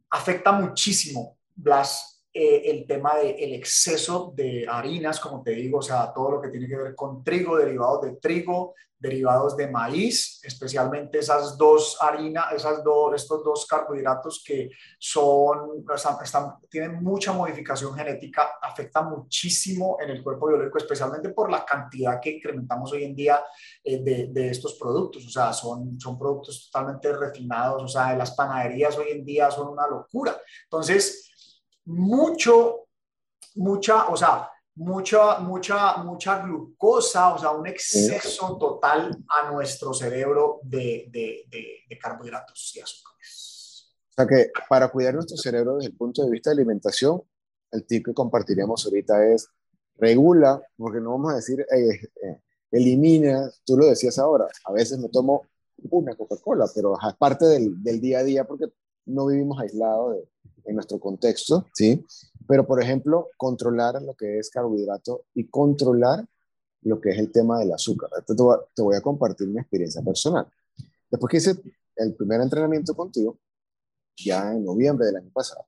afecta 0.09 0.51
muchísimo, 0.51 1.37
Blas, 1.55 2.10
eh, 2.33 2.61
el 2.65 2.85
tema 2.87 3.17
del 3.17 3.53
exceso 3.53 4.33
de 4.35 4.65
harinas, 4.67 5.19
como 5.19 5.43
te 5.43 5.51
digo, 5.51 5.79
o 5.79 5.81
sea, 5.81 6.13
todo 6.13 6.31
lo 6.31 6.41
que 6.41 6.49
tiene 6.49 6.67
que 6.67 6.77
ver 6.77 6.95
con 6.95 7.23
trigo, 7.23 7.57
derivados 7.57 8.01
de 8.03 8.15
trigo, 8.15 8.73
derivados 9.01 9.57
de 9.57 9.67
maíz, 9.67 10.39
especialmente 10.43 11.17
esas 11.17 11.57
dos 11.57 11.97
harinas, 11.99 12.53
esas 12.53 12.83
dos, 12.83 13.15
estos 13.15 13.43
dos 13.43 13.65
carbohidratos 13.65 14.43
que 14.45 14.69
son, 14.99 15.83
están, 16.23 16.53
tienen 16.69 17.03
mucha 17.03 17.33
modificación 17.33 17.95
genética, 17.95 18.59
afecta 18.61 19.01
muchísimo 19.01 19.97
en 19.99 20.11
el 20.11 20.21
cuerpo 20.21 20.49
biológico, 20.49 20.77
especialmente 20.77 21.29
por 21.29 21.49
la 21.49 21.65
cantidad 21.65 22.19
que 22.21 22.29
incrementamos 22.29 22.93
hoy 22.93 23.05
en 23.05 23.15
día 23.15 23.43
eh, 23.83 24.03
de, 24.03 24.27
de, 24.27 24.51
estos 24.51 24.75
productos, 24.75 25.25
o 25.25 25.29
sea, 25.31 25.51
son, 25.51 25.99
son 25.99 26.19
productos 26.19 26.69
totalmente 26.71 27.11
refinados, 27.11 27.81
o 27.81 27.87
sea, 27.87 28.15
las 28.15 28.35
panaderías 28.35 28.95
hoy 28.99 29.07
en 29.09 29.25
día 29.25 29.49
son 29.49 29.69
una 29.69 29.87
locura. 29.87 30.39
Entonces, 30.65 31.30
mucho, 31.85 32.87
mucha, 33.55 34.07
o 34.09 34.17
sea, 34.17 34.49
mucha, 34.75 35.39
mucha, 35.39 35.97
mucha 35.97 36.41
glucosa, 36.43 37.33
o 37.33 37.37
sea, 37.37 37.51
un 37.51 37.67
exceso 37.67 38.57
total 38.57 39.17
a 39.27 39.51
nuestro 39.51 39.93
cerebro 39.93 40.59
de, 40.63 41.07
de, 41.11 41.45
de, 41.87 41.99
carbohidratos 41.99 42.73
y 42.75 42.79
azúcares. 42.79 43.93
O 44.09 44.13
sea 44.13 44.27
que 44.27 44.51
para 44.69 44.89
cuidar 44.89 45.13
nuestro 45.13 45.37
cerebro 45.37 45.75
desde 45.77 45.89
el 45.89 45.97
punto 45.97 46.23
de 46.23 46.31
vista 46.31 46.49
de 46.49 46.55
alimentación, 46.55 47.21
el 47.71 47.85
tip 47.85 48.05
que 48.05 48.13
compartiríamos 48.13 48.85
ahorita 48.85 49.25
es 49.27 49.47
regula, 49.95 50.61
porque 50.77 50.99
no 50.99 51.11
vamos 51.11 51.33
a 51.33 51.35
decir 51.35 51.61
eh, 51.61 52.01
eh, 52.23 52.41
elimina, 52.71 53.49
tú 53.65 53.77
lo 53.77 53.85
decías 53.85 54.17
ahora, 54.19 54.47
a 54.65 54.71
veces 54.71 54.97
me 54.99 55.09
tomo 55.09 55.45
una 55.89 56.15
Coca-Cola, 56.15 56.65
pero 56.73 56.95
es 56.95 57.15
parte 57.15 57.45
del, 57.45 57.81
del, 57.81 57.99
día 57.99 58.19
a 58.19 58.23
día 58.23 58.43
porque 58.45 58.65
no 59.05 59.27
vivimos 59.27 59.59
aislados 59.59 60.17
en 60.65 60.75
nuestro 60.75 60.99
contexto, 60.99 61.67
¿sí? 61.73 62.05
Pero, 62.47 62.65
por 62.65 62.81
ejemplo, 62.81 63.29
controlar 63.37 64.01
lo 64.01 64.13
que 64.15 64.39
es 64.39 64.49
carbohidrato 64.49 65.25
y 65.33 65.47
controlar 65.47 66.25
lo 66.83 66.99
que 66.99 67.11
es 67.11 67.19
el 67.19 67.31
tema 67.31 67.59
del 67.59 67.73
azúcar. 67.73 68.09
Te 68.25 68.81
voy 68.81 68.95
a 68.95 69.01
compartir 69.01 69.47
mi 69.47 69.59
experiencia 69.59 70.01
personal. 70.01 70.47
Después 71.09 71.29
que 71.29 71.37
hice 71.37 71.61
el 71.95 72.15
primer 72.15 72.41
entrenamiento 72.41 72.95
contigo, 72.95 73.37
ya 74.15 74.51
en 74.51 74.65
noviembre 74.65 75.05
del 75.05 75.17
año 75.17 75.31
pasado, 75.31 75.65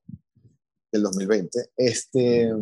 del 0.91 1.03
2020, 1.03 1.71
este, 1.75 2.53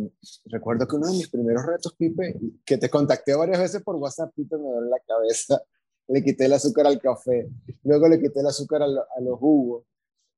recuerdo 0.46 0.86
que 0.86 0.96
uno 0.96 1.06
de 1.06 1.12
mis 1.12 1.28
primeros 1.28 1.66
retos, 1.66 1.94
Pipe, 1.94 2.38
que 2.64 2.78
te 2.78 2.88
contacté 2.88 3.34
varias 3.34 3.60
veces 3.60 3.82
por 3.82 3.96
WhatsApp, 3.96 4.32
Pipe, 4.34 4.56
me 4.56 4.70
duele 4.70 4.88
la 4.88 5.00
cabeza, 5.06 5.62
le 6.08 6.22
quité 6.22 6.46
el 6.46 6.54
azúcar 6.54 6.86
al 6.86 6.98
café, 6.98 7.48
luego 7.84 8.08
le 8.08 8.20
quité 8.20 8.40
el 8.40 8.46
azúcar 8.46 8.82
a, 8.82 9.20
los 9.20 9.38
jugos, 9.38 9.84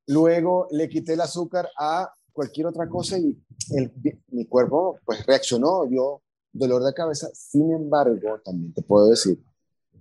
luego 0.06 0.68
le 0.70 0.88
quité 0.88 1.14
el 1.14 1.20
azúcar 1.20 1.68
a 1.78 2.12
cualquier 2.32 2.66
otra 2.66 2.88
cosa 2.88 3.18
y 3.18 3.36
mi 4.28 4.46
cuerpo 4.46 4.98
pues 5.04 5.24
reaccionó, 5.24 5.86
dio 5.86 6.22
dolor 6.52 6.84
de 6.84 6.94
cabeza, 6.94 7.28
sin 7.32 7.72
embargo, 7.72 8.40
también 8.44 8.72
te 8.72 8.82
puedo 8.82 9.08
decir 9.08 9.42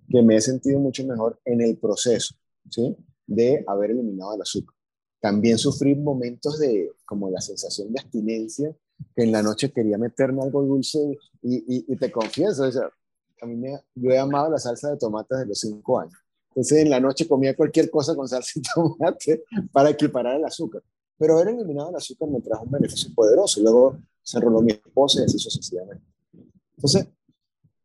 que 0.08 0.22
me 0.22 0.36
he 0.36 0.42
sentido 0.42 0.80
mucho 0.80 1.06
mejor 1.06 1.39
en 1.46 1.62
el 1.62 1.78
proceso, 1.78 2.36
¿sí? 2.70 2.96
De 3.26 3.63
haber 3.68 3.92
eliminado 3.92 4.36
el 4.36 4.42
azúcar. 4.42 4.76
También 5.20 5.58
sufrí 5.58 5.96
momentos 5.96 6.60
de 6.60 6.92
como 7.06 7.30
la 7.30 7.42
sensación 7.42 7.92
de 7.92 8.00
abstinencia, 8.00 8.76
que 9.16 9.24
en 9.24 9.32
la 9.32 9.42
noche 9.42 9.72
quería 9.72 9.98
meterme 9.98 10.44
algo 10.44 10.62
dulce 10.63 11.00
y, 11.42 11.92
y, 11.92 11.96
te 11.96 12.12
confieso, 12.12 12.63
a 13.42 13.46
mí 13.46 13.56
me, 13.56 13.80
yo 13.96 14.12
he 14.12 14.20
amado 14.20 14.52
la 14.52 14.60
salsa 14.60 14.92
de 14.92 14.98
tomate 14.98 15.36
desde 15.36 15.48
los 15.48 15.60
cinco 15.60 16.00
años. 16.00 16.22
Entonces 16.56 16.80
en 16.80 16.89
la 16.89 17.00
noche 17.00 17.28
comía 17.28 17.56
cualquier 17.56 17.89
cosa 17.89 18.16
con 18.16 18.28
salsa 18.28 18.60
y 18.60 18.62
tomate 18.76 19.44
para 19.72 19.89
equiparar 19.89 20.38
el 20.38 20.46
azúcar. 20.46 20.84
Pero 21.18 21.36
haber 21.36 21.56
eliminado 21.56 21.89
el 21.89 21.96
azúcar 21.96 22.30
me 22.30 22.42
trajo 22.42 22.63
un 22.63 22.72
beneficio 22.72 23.12
poderoso. 23.16 23.62
Luego 23.62 23.98
se 24.22 24.38
enroló 24.38 24.62
mi 24.62 24.72
esposa 24.72 25.22
y 25.22 25.26
así 25.26 25.39
sucesivamente. 25.39 26.04
Entonces, 26.76 27.08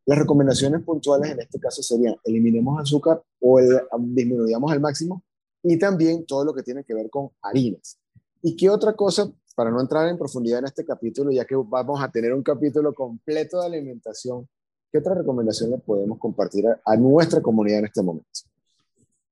las 0.07 0.19
recomendaciones 0.19 0.83
puntuales 0.83 1.31
en 1.31 1.41
este 1.41 1.59
caso 1.59 1.83
serían 1.83 2.17
eliminemos 2.25 2.81
azúcar 2.81 3.23
o 3.41 3.61
disminuyamos 3.99 4.73
al 4.73 4.81
máximo 4.81 5.23
y 5.63 5.79
también 5.79 6.25
todo 6.25 6.45
lo 6.45 6.55
que 6.55 6.63
tiene 6.63 6.85
que 6.85 6.95
ver 6.95 7.11
con 7.11 7.31
harinas. 7.43 7.99
¿Y 8.41 8.57
qué 8.57 8.71
otra 8.71 8.95
cosa, 8.95 9.31
para 9.55 9.71
no 9.71 9.81
entrar 9.81 10.09
en 10.09 10.17
profundidad 10.17 10.61
en 10.61 10.67
este 10.67 10.85
capítulo, 10.85 11.31
ya 11.31 11.45
que 11.45 11.57
vamos 11.57 12.03
a 12.03 12.11
tener 12.11 12.33
un 12.33 12.43
capítulo 12.43 12.95
completo 12.95 13.61
de 13.61 13.67
alimentación, 13.67 14.49
qué 14.91 14.99
otra 14.99 15.15
recomendación 15.15 15.71
le 15.71 15.79
podemos 15.79 16.19
compartir 16.19 16.65
a, 16.67 16.97
nuestra 16.97 17.43
comunidad 17.43 17.81
en 17.81 17.85
este 17.87 18.03
momento? 18.03 18.41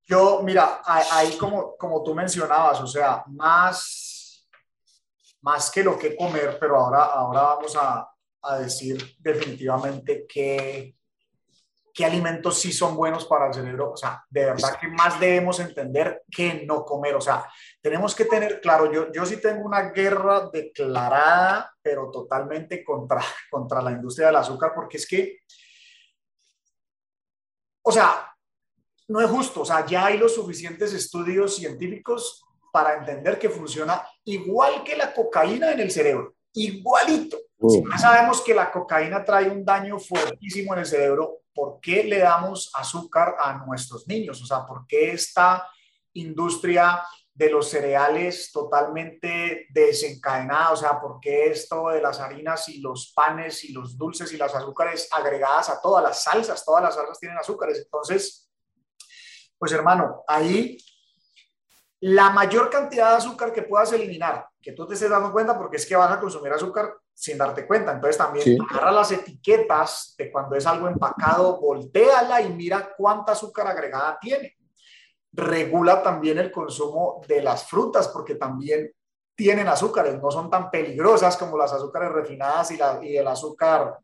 Yo, 0.07 0.41
mira, 0.41 0.81
ahí 0.85 1.37
como, 1.37 1.75
como 1.75 2.01
tú 2.01 2.15
mencionabas, 2.15 2.79
o 2.79 2.87
sea, 2.87 3.23
más, 3.27 4.47
más 5.41 5.69
que 5.69 5.83
lo 5.83 5.99
que 5.99 6.15
comer, 6.15 6.57
pero 6.59 6.77
ahora, 6.77 7.03
ahora 7.03 7.41
vamos 7.41 7.75
a, 7.75 8.09
a 8.41 8.57
decir 8.57 9.15
definitivamente 9.19 10.25
qué, 10.25 10.95
qué 11.97 12.05
alimentos 12.05 12.59
sí 12.59 12.71
son 12.71 12.95
buenos 12.95 13.25
para 13.25 13.47
el 13.47 13.53
cerebro. 13.55 13.91
O 13.93 13.97
sea, 13.97 14.23
de 14.29 14.45
verdad 14.45 14.77
que 14.79 14.87
más 14.87 15.19
debemos 15.19 15.59
entender 15.59 16.23
que 16.29 16.63
no 16.65 16.85
comer. 16.85 17.15
O 17.15 17.21
sea, 17.21 17.45
tenemos 17.81 18.13
que 18.13 18.25
tener 18.25 18.61
claro, 18.61 18.91
yo, 18.91 19.11
yo 19.11 19.25
sí 19.25 19.41
tengo 19.41 19.65
una 19.65 19.89
guerra 19.89 20.47
declarada, 20.53 21.75
pero 21.81 22.11
totalmente 22.11 22.83
contra, 22.83 23.19
contra 23.49 23.81
la 23.81 23.91
industria 23.91 24.27
del 24.27 24.35
azúcar, 24.35 24.73
porque 24.75 24.97
es 24.97 25.07
que, 25.07 25.39
o 27.81 27.91
sea, 27.91 28.26
no 29.07 29.21
es 29.21 29.29
justo. 29.29 29.61
O 29.61 29.65
sea, 29.65 29.85
ya 29.85 30.05
hay 30.05 30.17
los 30.17 30.35
suficientes 30.35 30.93
estudios 30.93 31.55
científicos 31.55 32.43
para 32.71 32.95
entender 32.95 33.39
que 33.39 33.49
funciona 33.49 34.07
igual 34.25 34.83
que 34.83 34.95
la 34.95 35.13
cocaína 35.13 35.71
en 35.71 35.79
el 35.79 35.91
cerebro, 35.91 36.35
igualito. 36.53 37.37
Si 37.67 37.83
ya 37.89 37.97
sabemos 37.97 38.41
que 38.41 38.53
la 38.53 38.71
cocaína 38.71 39.23
trae 39.25 39.49
un 39.49 39.65
daño 39.65 39.97
fuertísimo 39.97 40.73
en 40.73 40.81
el 40.81 40.85
cerebro, 40.85 41.41
¿por 41.53 41.79
qué 41.81 42.03
le 42.03 42.19
damos 42.19 42.69
azúcar 42.75 43.35
a 43.39 43.65
nuestros 43.65 44.07
niños? 44.07 44.41
O 44.43 44.45
sea, 44.45 44.65
¿por 44.65 44.85
qué 44.85 45.11
esta 45.11 45.67
industria 46.13 47.01
de 47.33 47.49
los 47.49 47.67
cereales 47.69 48.51
totalmente 48.51 49.65
desencadenada? 49.69 50.71
O 50.71 50.75
sea, 50.75 50.99
¿por 50.99 51.19
qué 51.19 51.47
esto 51.47 51.89
de 51.89 52.01
las 52.01 52.19
harinas 52.19 52.69
y 52.69 52.79
los 52.79 53.11
panes 53.11 53.63
y 53.63 53.71
los 53.71 53.97
dulces 53.97 54.31
y 54.33 54.37
las 54.37 54.53
azúcares 54.53 55.09
agregadas 55.11 55.69
a 55.69 55.81
todas 55.81 56.03
las 56.03 56.23
salsas? 56.23 56.63
Todas 56.63 56.83
las 56.83 56.93
salsas 56.93 57.19
tienen 57.19 57.39
azúcares. 57.39 57.79
Entonces, 57.79 58.46
pues 59.57 59.71
hermano, 59.71 60.23
ahí 60.27 60.77
la 61.99 62.29
mayor 62.29 62.69
cantidad 62.69 63.11
de 63.11 63.17
azúcar 63.17 63.51
que 63.51 63.63
puedas 63.63 63.91
eliminar, 63.91 64.47
que 64.61 64.73
tú 64.73 64.87
te 64.87 64.93
estés 64.93 65.09
dando 65.09 65.31
cuenta 65.31 65.57
porque 65.57 65.77
es 65.77 65.85
que 65.85 65.95
vas 65.95 66.11
a 66.11 66.19
consumir 66.19 66.53
azúcar 66.53 66.95
sin 67.13 67.37
darte 67.37 67.65
cuenta. 67.65 67.91
Entonces 67.91 68.17
también 68.17 68.61
agarra 68.69 68.91
las 68.91 69.11
etiquetas 69.11 70.13
de 70.17 70.31
cuando 70.31 70.55
es 70.55 70.67
algo 70.67 70.87
empacado, 70.87 71.59
volteala 71.59 72.41
y 72.41 72.53
mira 72.53 72.93
cuánta 72.95 73.31
azúcar 73.31 73.67
agregada 73.67 74.17
tiene. 74.21 74.55
Regula 75.33 76.03
también 76.03 76.37
el 76.37 76.51
consumo 76.51 77.21
de 77.27 77.41
las 77.41 77.67
frutas 77.67 78.07
porque 78.09 78.35
también 78.35 78.91
tienen 79.35 79.67
azúcares, 79.67 80.19
no 80.21 80.31
son 80.31 80.49
tan 80.49 80.71
peligrosas 80.71 81.37
como 81.37 81.57
las 81.57 81.71
azúcares 81.71 82.11
refinadas 82.11 82.71
y, 82.71 82.77
la, 82.77 82.99
y 83.03 83.17
el 83.17 83.27
azúcar 83.27 83.99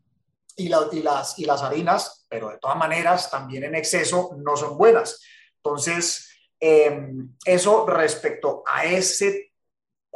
y, 0.56 0.66
y, 0.66 1.02
las, 1.02 1.38
y 1.38 1.44
las 1.44 1.62
harinas, 1.62 2.26
pero 2.28 2.50
de 2.50 2.58
todas 2.58 2.76
maneras 2.76 3.30
también 3.30 3.64
en 3.64 3.74
exceso 3.74 4.30
no 4.36 4.56
son 4.56 4.78
buenas. 4.78 5.20
Entonces, 5.64 6.34
Em, 6.66 7.28
eso 7.44 7.84
respecto 7.84 8.62
a, 8.66 8.86
ese, 8.86 9.52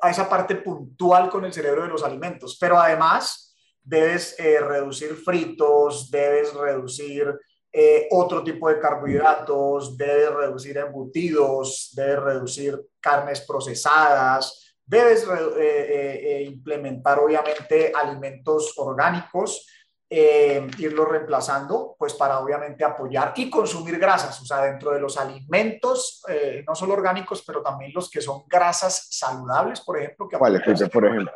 a 0.00 0.08
esa 0.08 0.26
parte 0.30 0.56
puntual 0.56 1.28
con 1.28 1.44
el 1.44 1.52
cerebro 1.52 1.82
de 1.82 1.88
los 1.88 2.02
alimentos. 2.02 2.56
Pero 2.58 2.78
además, 2.78 3.54
debes 3.82 4.34
eh, 4.38 4.58
reducir 4.58 5.14
fritos, 5.14 6.10
debes 6.10 6.54
reducir 6.54 7.38
eh, 7.70 8.08
otro 8.12 8.42
tipo 8.42 8.70
de 8.70 8.80
carbohidratos, 8.80 9.94
debes 9.98 10.32
reducir 10.32 10.78
embutidos, 10.78 11.90
debes 11.94 12.18
reducir 12.18 12.80
carnes 12.98 13.42
procesadas, 13.42 14.74
debes 14.86 15.26
eh, 15.58 16.44
implementar 16.46 17.18
obviamente 17.18 17.92
alimentos 17.94 18.72
orgánicos 18.78 19.66
eh, 20.10 20.66
irlo 20.78 21.04
reemplazando, 21.04 21.94
pues 21.98 22.14
para 22.14 22.38
obviamente 22.40 22.82
apoyar 22.82 23.34
y 23.36 23.50
consumir 23.50 23.98
grasas, 23.98 24.40
o 24.40 24.46
sea, 24.46 24.62
dentro 24.62 24.92
de 24.92 25.00
los 25.00 25.18
alimentos, 25.18 26.22
eh, 26.28 26.64
no 26.66 26.74
solo 26.74 26.94
orgánicos, 26.94 27.42
pero 27.46 27.62
también 27.62 27.92
los 27.94 28.10
que 28.10 28.22
son 28.22 28.44
grasas 28.46 29.08
saludables, 29.10 29.82
por 29.82 29.98
ejemplo. 29.98 30.26
Que 30.26 30.38
¿Cuáles, 30.38 30.62
por 30.90 31.04
ejemplo? 31.04 31.32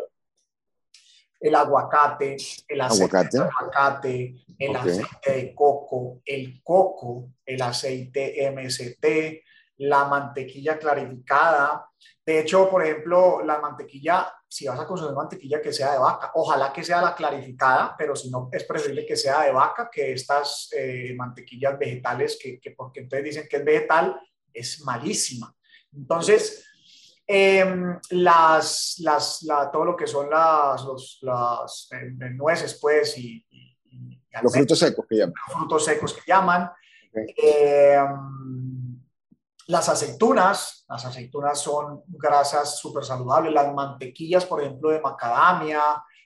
El 1.39 1.55
aguacate, 1.55 2.37
el 2.69 2.81
aceite 2.81 3.29
de 3.31 3.39
aguacate, 3.41 4.35
el 4.59 4.77
aceite 4.77 5.33
de 5.33 5.55
coco, 5.55 6.21
el 6.25 6.63
coco, 6.63 7.31
el 7.45 7.61
aceite 7.61 8.51
MST, 8.53 9.43
la 9.79 10.05
mantequilla 10.05 10.79
clarificada. 10.79 11.91
De 12.25 12.41
hecho, 12.41 12.71
por 12.71 12.85
ejemplo, 12.85 13.43
la 13.45 13.59
mantequilla 13.59 14.33
si 14.53 14.67
vas 14.67 14.79
a 14.79 14.87
consumir 14.87 15.15
mantequilla 15.15 15.63
que 15.63 15.73
sea 15.73 15.93
de 15.93 15.99
vaca, 15.99 16.31
ojalá 16.35 16.71
que 16.75 16.85
sea 16.85 17.01
la 17.01 17.15
clarificada, 17.15 17.95
pero 17.97 18.15
si 18.15 18.31
no, 18.31 18.51
es 18.53 18.65
preferible 18.65 19.07
que 19.07 19.17
sea 19.17 19.45
de 19.45 19.51
vaca 19.51 19.89
que 19.91 20.13
estas 20.13 20.69
eh, 20.77 21.15
mantequillas 21.17 21.79
vegetales, 21.79 22.39
que, 22.39 22.61
porque 22.77 23.01
entonces 23.01 23.25
dicen 23.25 23.47
que 23.49 23.57
es 23.57 23.65
vegetal, 23.65 24.21
es 24.53 24.83
malísima. 24.83 25.57
Entonces, 25.97 26.67
em, 27.27 27.99
las, 28.11 28.97
las, 28.99 29.41
todo 29.73 29.87
lo 29.87 29.97
que 29.97 30.07
son 30.07 30.29
las, 30.29 30.85
los, 30.85 31.19
las 31.23 31.89
eh, 31.93 32.11
nueces, 32.35 32.79
pues, 32.79 33.17
y, 33.17 33.43
los 34.43 34.53
frutos 34.53 34.79
secos 34.79 35.07
que 35.09 35.17
llaman. 35.17 35.35
Los 35.47 35.57
frutos 35.57 35.85
secos 35.87 36.13
que 36.13 36.21
llaman. 36.27 36.71
Em, 37.15 38.92
las 39.67 39.89
aceitunas, 39.89 40.85
las 40.89 41.05
aceitunas 41.05 41.61
son 41.61 42.03
grasas 42.09 42.79
súper 42.79 43.05
saludables, 43.05 43.53
las 43.53 43.73
mantequillas, 43.73 44.45
por 44.47 44.63
ejemplo, 44.63 44.91
de 44.91 45.01
macadamia, 45.01 45.81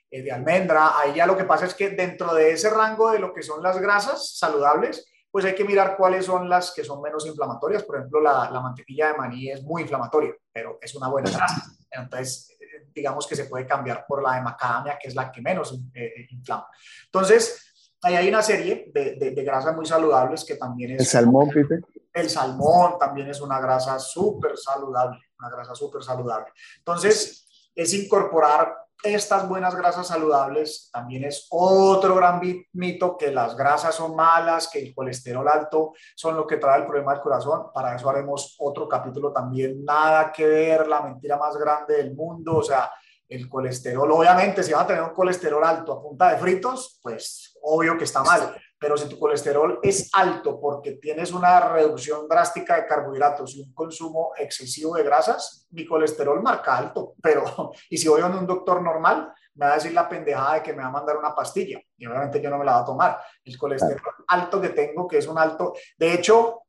eh, 0.09 0.21
de 0.21 0.31
almendra, 0.31 0.97
ahí 0.97 1.15
ya 1.15 1.25
lo 1.25 1.37
que 1.37 1.43
pasa 1.43 1.65
es 1.65 1.73
que 1.73 1.89
dentro 1.89 2.33
de 2.33 2.51
ese 2.51 2.69
rango 2.69 3.11
de 3.11 3.19
lo 3.19 3.33
que 3.33 3.43
son 3.43 3.61
las 3.61 3.77
grasas 3.79 4.37
saludables, 4.37 5.05
pues 5.29 5.45
hay 5.45 5.53
que 5.53 5.65
mirar 5.65 5.97
cuáles 5.97 6.25
son 6.25 6.49
las 6.49 6.71
que 6.71 6.83
son 6.83 7.01
menos 7.01 7.25
inflamatorias. 7.25 7.83
Por 7.83 7.97
ejemplo, 7.97 8.21
la, 8.21 8.49
mantequilla 8.61 9.09
de 9.09 9.17
maní 9.17 9.51
es 9.51 9.61
muy 9.63 9.81
inflamatoria, 9.81 10.33
pero 10.51 10.79
es 10.81 10.95
una 10.95 11.09
buena 11.09 11.29
grasa. 11.29 11.61
Entonces, 11.91 12.49
eh, 12.59 12.87
digamos 12.93 13.27
que 13.27 13.35
se 13.35 13.45
puede 13.45 13.67
cambiar 13.67 14.05
por 14.07 14.23
la 14.23 14.35
de 14.35 14.41
macadamia, 14.41 14.97
que 14.97 15.09
es 15.09 15.15
la 15.15 15.31
que 15.31 15.41
menos 15.41 15.77
eh, 15.93 16.27
inflama. 16.29 16.67
Entonces, 17.05 17.75
ahí 18.07 18.15
hay 18.15 18.29
una 18.29 18.41
serie 18.41 18.91
de, 18.93 19.15
de, 19.15 19.43
grasas 19.43 19.75
muy 19.75 19.85
saludables 19.85 20.43
que 20.45 20.55
también 20.55 20.91
es... 20.91 20.99
El 21.01 21.05
salmón, 21.05 21.49
Pipe. 21.49 21.81
El 22.13 22.29
salmón 22.29 22.97
también 22.99 23.29
es 23.29 23.41
una 23.41 23.59
grasa 23.59 23.99
súper 23.99 24.57
saludable, 24.57 25.19
una 25.39 25.49
grasa 25.49 25.75
súper 25.75 26.03
saludable. 26.03 26.47
Entonces, 26.79 27.71
es 27.75 27.93
incorporar 27.93 28.75
estas 29.03 29.47
buenas 29.47 29.75
grasas 29.75 30.07
saludables. 30.07 30.89
También 30.91 31.25
es 31.25 31.47
otro 31.51 32.15
gran 32.15 32.41
mito 32.73 33.17
que 33.17 33.31
las 33.31 33.55
grasas 33.55 33.95
son 33.95 34.15
malas, 34.15 34.67
que 34.67 34.79
el 34.79 34.95
colesterol 34.95 35.47
alto 35.47 35.93
son 36.15 36.35
lo 36.35 36.47
que 36.47 36.57
trae 36.57 36.79
el 36.79 36.87
problema 36.87 37.13
del 37.13 37.21
corazón. 37.21 37.67
Para 37.73 37.95
eso 37.95 38.09
haremos 38.09 38.55
otro 38.59 38.87
capítulo 38.87 39.31
también. 39.31 39.83
Nada 39.83 40.31
que 40.31 40.45
ver, 40.45 40.87
la 40.87 41.01
mentira 41.01 41.37
más 41.37 41.55
grande 41.55 41.97
del 41.97 42.15
mundo. 42.15 42.57
O 42.57 42.63
sea, 42.63 42.91
el 43.29 43.49
colesterol, 43.49 44.09
obviamente, 44.11 44.63
si 44.63 44.71
van 44.71 44.83
a 44.83 44.87
tener 44.87 45.03
un 45.03 45.13
colesterol 45.13 45.63
alto 45.63 45.93
a 45.93 46.01
punta 46.01 46.31
de 46.31 46.37
fritos, 46.37 46.99
pues 47.03 47.56
obvio 47.67 47.97
que 47.97 48.03
está 48.05 48.23
mal 48.23 48.55
pero 48.79 48.95
si 48.95 49.09
tu 49.09 49.17
colesterol 49.17 49.79
es 49.81 50.09
alto 50.13 50.59
porque 50.59 50.93
tienes 50.93 51.31
una 51.31 51.59
reducción 51.59 52.27
drástica 52.27 52.75
de 52.75 52.85
carbohidratos 52.85 53.55
y 53.55 53.61
un 53.61 53.73
consumo 53.73 54.33
excesivo 54.37 54.95
de 54.95 55.03
grasas, 55.03 55.67
mi 55.71 55.85
colesterol 55.85 56.41
marca 56.43 56.77
alto, 56.77 57.15
pero 57.21 57.43
y 57.89 57.97
si 57.97 58.07
voy 58.07 58.21
a 58.21 58.27
un 58.27 58.45
doctor 58.45 58.81
normal, 58.81 59.33
me 59.55 59.65
va 59.65 59.71
a 59.71 59.75
decir 59.75 59.93
la 59.93 60.07
pendejada 60.07 60.55
de 60.55 60.63
que 60.63 60.73
me 60.73 60.83
va 60.83 60.89
a 60.89 60.91
mandar 60.91 61.17
una 61.17 61.33
pastilla 61.33 61.81
y 61.97 62.05
obviamente 62.05 62.39
yo 62.39 62.49
no 62.49 62.59
me 62.59 62.65
la 62.65 62.73
voy 62.73 62.81
a 62.81 62.85
tomar. 62.85 63.19
El 63.43 63.57
colesterol 63.57 64.13
alto 64.27 64.61
que 64.61 64.69
tengo, 64.69 65.07
que 65.07 65.17
es 65.17 65.27
un 65.27 65.39
alto, 65.39 65.73
de 65.97 66.13
hecho, 66.13 66.61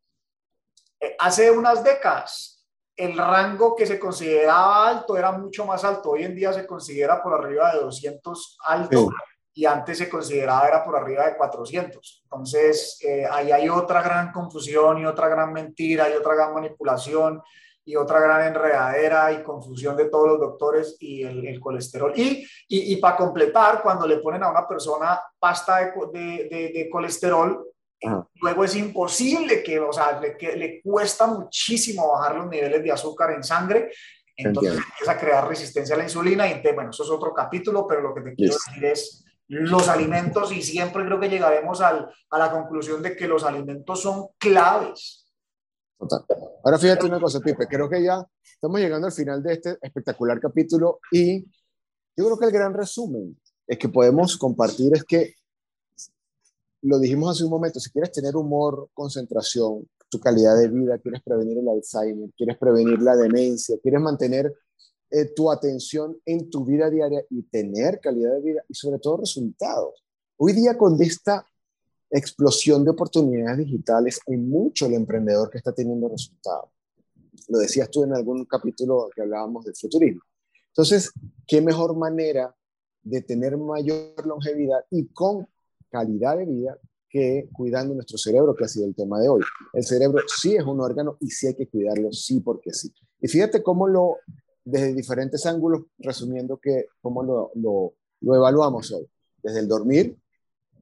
eh, 0.98 1.14
hace 1.18 1.50
unas 1.50 1.84
décadas 1.84 2.54
el 2.96 3.16
rango 3.16 3.76
que 3.76 3.86
se 3.86 3.96
consideraba 3.96 4.88
alto 4.88 5.16
era 5.16 5.30
mucho 5.30 5.64
más 5.64 5.84
alto. 5.84 6.10
Hoy 6.10 6.24
en 6.24 6.34
día 6.34 6.52
se 6.52 6.66
considera 6.66 7.22
por 7.22 7.32
arriba 7.32 7.72
de 7.72 7.80
200 7.82 8.58
alto 8.64 9.08
y 9.58 9.66
antes 9.66 9.98
se 9.98 10.08
consideraba 10.08 10.68
era 10.68 10.84
por 10.84 10.94
arriba 10.94 11.26
de 11.26 11.36
400. 11.36 12.20
Entonces, 12.22 12.96
eh, 13.04 13.26
ahí 13.28 13.50
hay 13.50 13.68
otra 13.68 14.02
gran 14.02 14.30
confusión 14.30 14.98
y 14.98 15.04
otra 15.04 15.26
gran 15.26 15.52
mentira 15.52 16.08
y 16.08 16.12
otra 16.12 16.36
gran 16.36 16.54
manipulación 16.54 17.42
y 17.84 17.96
otra 17.96 18.20
gran 18.20 18.46
enredadera 18.46 19.32
y 19.32 19.42
confusión 19.42 19.96
de 19.96 20.04
todos 20.04 20.28
los 20.28 20.38
doctores 20.38 20.96
y 21.00 21.24
el, 21.24 21.58
colesterol. 21.58 22.12
Y, 22.14 22.46
y, 22.68 22.96
para 22.98 23.16
completar, 23.16 23.82
cuando 23.82 24.06
le 24.06 24.18
ponen 24.18 24.44
a 24.44 24.50
una 24.50 24.68
persona 24.68 25.20
pasta 25.40 25.92
de, 26.12 26.48
de, 26.48 26.72
de 26.72 26.88
colesterol, 26.88 27.64
Luego 28.40 28.62
es 28.62 28.76
imposible 28.76 29.60
que, 29.60 29.80
o 29.80 29.92
sea, 29.92 30.20
le, 30.20 30.36
que, 30.36 30.54
le 30.54 30.80
cuesta 30.80 31.26
muchísimo 31.26 32.12
bajar 32.12 32.36
los 32.36 32.46
niveles 32.46 32.80
de 32.80 32.92
azúcar 32.92 33.32
en 33.32 33.42
sangre, 33.42 33.90
entonces 34.36 34.74
empieza 34.74 35.10
a 35.10 35.18
crear 35.18 35.48
resistencia 35.48 35.96
a 35.96 35.98
la 35.98 36.04
insulina 36.04 36.46
y 36.46 36.62
bueno, 36.72 36.90
eso 36.90 37.02
es 37.02 37.10
otro 37.10 37.34
capítulo, 37.34 37.88
pero 37.88 38.00
lo 38.00 38.14
que 38.14 38.20
te 38.20 38.34
quiero 38.36 38.54
decir 38.54 38.84
es 38.84 39.24
los 39.48 39.88
alimentos 39.88 40.52
y 40.52 40.62
siempre 40.62 41.04
creo 41.04 41.18
que 41.18 41.28
llegaremos 41.28 41.80
al, 41.80 42.08
a 42.30 42.38
la 42.38 42.50
conclusión 42.50 43.02
de 43.02 43.16
que 43.16 43.26
los 43.26 43.44
alimentos 43.44 44.02
son 44.02 44.28
claves. 44.38 45.26
Total. 45.98 46.24
Ahora 46.62 46.78
fíjate 46.78 47.06
una 47.06 47.20
cosa, 47.20 47.40
Pipe, 47.40 47.66
creo 47.66 47.88
que 47.88 48.02
ya 48.02 48.24
estamos 48.42 48.80
llegando 48.80 49.06
al 49.06 49.12
final 49.12 49.42
de 49.42 49.54
este 49.54 49.78
espectacular 49.80 50.38
capítulo 50.38 51.00
y 51.10 51.44
yo 52.16 52.24
creo 52.26 52.38
que 52.38 52.46
el 52.46 52.52
gran 52.52 52.74
resumen 52.74 53.40
es 53.66 53.78
que 53.78 53.88
podemos 53.88 54.36
compartir 54.36 54.94
es 54.94 55.04
que 55.04 55.34
lo 56.82 56.98
dijimos 56.98 57.30
hace 57.30 57.44
un 57.44 57.50
momento, 57.50 57.80
si 57.80 57.90
quieres 57.90 58.12
tener 58.12 58.36
humor, 58.36 58.88
concentración, 58.94 59.88
tu 60.08 60.20
calidad 60.20 60.56
de 60.56 60.68
vida, 60.68 60.98
quieres 60.98 61.22
prevenir 61.22 61.58
el 61.58 61.68
Alzheimer, 61.68 62.30
quieres 62.36 62.56
prevenir 62.56 63.02
la 63.02 63.16
demencia, 63.16 63.76
quieres 63.82 64.00
mantener 64.00 64.52
eh, 65.10 65.26
tu 65.34 65.50
atención 65.50 66.18
en 66.24 66.50
tu 66.50 66.64
vida 66.64 66.90
diaria 66.90 67.24
y 67.30 67.42
tener 67.42 68.00
calidad 68.00 68.34
de 68.34 68.40
vida 68.40 68.64
y 68.68 68.74
sobre 68.74 68.98
todo 68.98 69.18
resultados. 69.18 70.04
Hoy 70.36 70.52
día 70.52 70.76
con 70.76 71.00
esta 71.02 71.46
explosión 72.10 72.84
de 72.84 72.90
oportunidades 72.90 73.58
digitales, 73.58 74.20
hay 74.26 74.36
mucho 74.36 74.86
el 74.86 74.94
emprendedor 74.94 75.50
que 75.50 75.58
está 75.58 75.72
teniendo 75.72 76.08
resultados. 76.08 76.70
Lo 77.48 77.58
decías 77.58 77.90
tú 77.90 78.04
en 78.04 78.14
algún 78.14 78.44
capítulo 78.44 79.08
que 79.14 79.22
hablábamos 79.22 79.64
del 79.64 79.74
futurismo. 79.74 80.22
Entonces, 80.68 81.10
¿qué 81.46 81.60
mejor 81.60 81.96
manera 81.96 82.54
de 83.02 83.22
tener 83.22 83.56
mayor 83.56 84.26
longevidad 84.26 84.84
y 84.90 85.06
con 85.08 85.46
calidad 85.90 86.36
de 86.36 86.46
vida 86.46 86.78
que 87.08 87.48
cuidando 87.52 87.94
nuestro 87.94 88.18
cerebro, 88.18 88.54
que 88.54 88.64
ha 88.64 88.68
sido 88.68 88.86
el 88.86 88.94
tema 88.94 89.18
de 89.18 89.28
hoy. 89.28 89.40
El 89.72 89.84
cerebro 89.84 90.22
sí 90.26 90.56
es 90.56 90.64
un 90.64 90.80
órgano 90.80 91.16
y 91.20 91.30
sí 91.30 91.46
hay 91.46 91.54
que 91.54 91.66
cuidarlo, 91.66 92.12
sí 92.12 92.40
porque 92.40 92.72
sí. 92.72 92.92
Y 93.20 93.28
fíjate 93.28 93.62
cómo 93.62 93.88
lo, 93.88 94.16
desde 94.68 94.94
diferentes 94.94 95.46
ángulos, 95.46 95.82
resumiendo 95.98 96.58
que 96.58 96.86
cómo 97.00 97.22
lo, 97.22 97.50
lo, 97.54 97.94
lo 98.20 98.34
evaluamos 98.34 98.92
hoy. 98.92 99.08
Desde 99.42 99.60
el 99.60 99.68
dormir, 99.68 100.18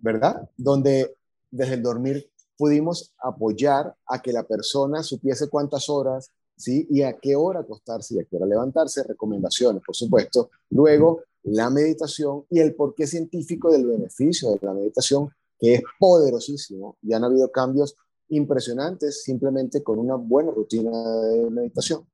¿verdad? 0.01 0.51
Donde 0.57 1.15
desde 1.51 1.75
el 1.75 1.83
dormir 1.83 2.29
pudimos 2.59 3.15
apoyar 3.23 3.95
a 4.07 4.21
que 4.21 4.33
la 4.33 4.43
persona 4.43 5.03
supiese 5.03 5.49
cuántas 5.49 5.89
horas, 5.89 6.33
¿sí? 6.57 6.87
Y 6.91 7.03
a 7.03 7.13
qué 7.19 7.37
hora 7.37 7.61
acostarse 7.61 8.15
y 8.15 8.19
a 8.19 8.25
qué 8.25 8.37
hora 8.37 8.47
levantarse, 8.47 9.05
recomendaciones, 9.05 9.83
por 9.87 9.95
supuesto. 9.95 10.51
Luego, 10.71 11.23
la 11.45 11.71
meditación 11.71 12.45
y 12.51 12.59
el 12.59 12.75
porqué 12.75 13.07
científico 13.07 13.71
del 13.71 13.87
beneficio 13.87 14.51
de 14.51 14.59
la 14.63 14.75
meditación, 14.75 15.31
que 15.61 15.75
es 15.75 15.83
poderosísimo. 16.01 16.97
Ya 17.03 17.19
han 17.19 17.25
habido 17.25 17.53
cambios 17.53 17.95
impresionantes 18.31 19.23
simplemente 19.23 19.85
con 19.85 20.01
una 20.01 20.17
buena 20.17 20.51
rutina 20.51 20.91
de 21.21 21.51
meditación. 21.51 22.05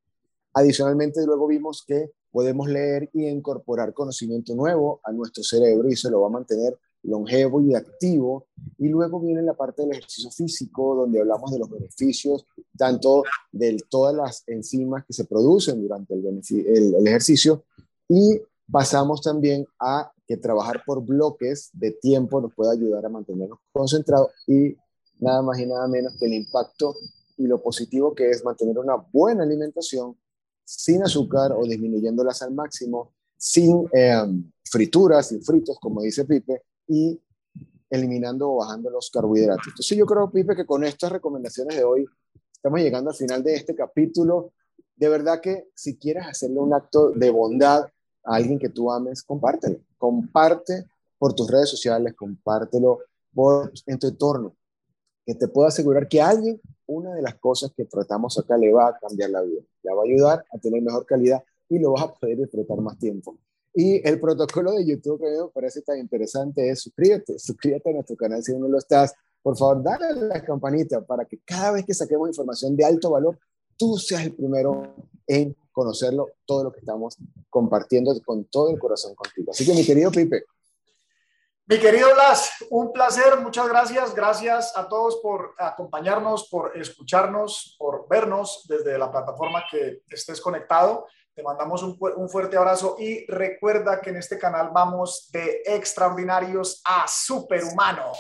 Adicionalmente, 0.55 1.25
luego 1.25 1.47
vimos 1.47 1.85
que 1.87 2.13
podemos 2.31 2.69
leer 2.69 3.11
y 3.13 3.27
incorporar 3.27 3.93
conocimiento 3.93 4.55
nuevo 4.55 5.01
a 5.05 5.13
nuestro 5.13 5.43
cerebro 5.43 5.89
y 5.89 5.97
se 5.97 6.11
lo 6.11 6.21
va 6.21 6.29
a 6.29 6.31
mantener 6.31 6.79
longevo 7.03 7.61
y 7.61 7.75
activo. 7.75 8.47
Y 8.79 8.89
luego 8.89 9.21
viene 9.21 9.43
la 9.43 9.55
parte 9.55 9.83
del 9.83 9.93
ejercicio 9.93 10.31
físico, 10.31 10.95
donde 10.95 11.21
hablamos 11.21 11.51
de 11.51 11.59
los 11.59 11.71
beneficios, 11.71 12.47
tanto 12.77 13.25
de 13.51 13.77
todas 13.91 14.15
las 14.15 14.45
enzimas 14.47 15.05
que 15.05 15.13
se 15.13 15.25
producen 15.25 15.83
durante 15.83 16.15
el, 16.15 16.27
el, 16.27 16.95
el 16.95 17.07
ejercicio 17.07 17.65
y 18.09 18.41
pasamos 18.71 19.23
también 19.23 19.67
a 19.79 20.13
que 20.27 20.37
trabajar 20.37 20.83
por 20.85 21.05
bloques 21.05 21.71
de 21.73 21.93
tiempo 21.93 22.41
nos 22.41 22.55
puede 22.55 22.73
ayudar 22.73 23.05
a 23.05 23.09
mantenernos 23.09 23.59
concentrados 23.73 24.31
y 24.47 24.77
nada 25.19 25.43
más 25.43 25.59
y 25.59 25.67
nada 25.67 25.87
menos 25.89 26.15
que 26.19 26.27
el 26.27 26.35
impacto 26.35 26.95
y 27.37 27.47
lo 27.47 27.63
positivo 27.63 28.15
que 28.15 28.31
es 28.31 28.45
mantener 28.45 28.79
una 28.79 28.97
buena 28.97 29.43
alimentación 29.45 30.17
sin 30.77 31.03
azúcar 31.03 31.53
o 31.53 31.65
disminuyéndolas 31.65 32.43
al 32.43 32.53
máximo, 32.53 33.13
sin 33.37 33.89
em, 33.93 34.51
frituras, 34.65 35.29
sin 35.29 35.43
fritos, 35.43 35.79
como 35.81 36.03
dice 36.03 36.25
Pipe, 36.25 36.63
y 36.89 37.21
eliminando 37.91 38.51
o 38.51 38.57
bajando 38.57 38.91
los 38.91 39.11
carbohidratos. 39.11 39.67
Entonces 39.69 39.99
yo 39.99 40.07
creo, 40.07 40.31
Pipe, 40.31 40.57
que 40.57 40.65
con 40.65 40.85
estas 40.85 41.13
recomendaciones 41.13 41.77
de 41.77 41.85
hoy 41.85 42.07
estamos 42.53 42.81
llegando 42.81 43.11
al 43.11 43.17
final 43.17 43.43
de 43.43 43.55
este 43.55 43.75
capítulo. 43.75 44.53
De 44.97 45.09
verdad 45.09 45.41
que 45.41 45.69
si 45.75 45.97
quieres 45.97 46.27
hacerle 46.27 46.61
un 46.61 46.73
acto 46.73 47.11
de 47.11 47.31
bondad 47.31 47.85
a 48.25 48.35
alguien 48.35 48.59
que 48.59 48.71
tú 48.71 48.91
ames, 48.91 49.23
compártelo. 49.23 49.81
Comparte 49.99 50.87
por 51.19 51.35
tus 51.35 51.51
redes 51.51 51.69
sociales, 51.69 52.15
compártelo 52.15 53.01
por, 53.35 53.73
en 53.87 53.99
tu 53.99 54.07
entorno. 54.07 54.57
Que 55.25 55.35
te 55.35 55.49
puedo 55.49 55.69
asegurar 55.69 56.09
que 56.09 56.21
a 56.21 56.29
alguien, 56.29 56.61
una 56.87 57.15
de 57.15 57.23
las 57.23 57.37
cosas 57.37 57.73
que 57.77 57.85
tratamos 57.85 58.39
acá 58.39 58.57
le 58.57 58.73
va 58.73 58.89
a 58.89 58.99
cambiar 58.99 59.31
la 59.31 59.43
vida. 59.43 59.63
Le 59.83 59.95
va 59.95 60.03
a 60.03 60.05
ayudar 60.05 60.45
a 60.53 60.59
tener 60.59 60.83
mejor 60.83 61.07
calidad 61.07 61.43
y 61.69 61.79
lo 61.79 61.93
vas 61.93 62.03
a 62.05 62.15
poder 62.15 62.39
disfrutar 62.39 62.79
más 62.79 62.99
tiempo. 62.99 63.39
Y 63.75 64.07
el 64.07 64.21
protocolo 64.21 64.73
de 64.73 64.85
YouTube 64.85 65.21
que 65.21 65.31
me 65.31 65.49
parece 65.49 65.81
tan 65.81 65.99
interesante 65.99 66.69
es 66.69 66.81
suscríbete, 66.81 67.39
suscríbete 67.39 67.91
a 67.91 67.93
nuestro 67.95 68.17
canal 68.17 68.43
si 68.43 68.53
no 68.55 68.69
lo 68.69 68.79
estás. 68.79 69.15
Por 69.43 69.57
favor, 69.57 69.83
dale 69.83 70.07
a 70.07 70.13
la 70.13 70.45
campanita 70.45 71.01
para 71.01 71.25
que 71.25 71.39
cada 71.45 71.73
vez 71.73 71.87
que 71.87 71.95
saquemos 71.95 72.29
información 72.29 72.77
de 72.77 72.85
alto 72.85 73.11
valor, 73.11 73.39
tú 73.77 73.97
seas 73.97 74.25
el 74.25 74.35
primero 74.35 74.95
en 75.27 75.57
conocerlo, 75.73 76.29
todo 76.45 76.65
lo 76.65 76.73
que 76.73 76.81
estamos 76.81 77.17
compartiendo 77.49 78.15
con 78.25 78.45
todo 78.45 78.71
el 78.71 78.79
corazón 78.79 79.15
contigo. 79.15 79.51
Así 79.53 79.65
que 79.65 79.73
mi 79.73 79.85
querido 79.85 80.11
Pipe. 80.11 80.45
Mi 81.67 81.79
querido 81.79 82.13
Blas, 82.13 82.51
un 82.71 82.93
placer, 82.93 83.39
muchas 83.39 83.69
gracias. 83.69 84.15
Gracias 84.15 84.77
a 84.77 84.89
todos 84.89 85.21
por 85.23 85.55
acompañarnos, 85.57 86.49
por 86.49 86.77
escucharnos, 86.77 87.77
por 87.79 88.09
vernos 88.09 88.67
desde 88.69 88.99
la 88.99 89.13
plataforma 89.13 89.65
que 89.71 90.03
estés 90.11 90.41
conectado. 90.41 91.07
Te 91.35 91.43
mandamos 91.43 91.85
un, 91.85 91.97
un, 92.17 92.29
fuerte 92.29 92.57
abrazo 92.57 92.97
y 92.99 93.25
recuerda 93.27 94.01
que 94.01 94.11
en 94.11 94.17
este 94.17 94.39
canal 94.39 94.71
vamos 94.75 95.31
de 95.31 95.63
extraordinarios 95.65 96.83
a 96.85 97.07
superhumanos. 97.07 98.19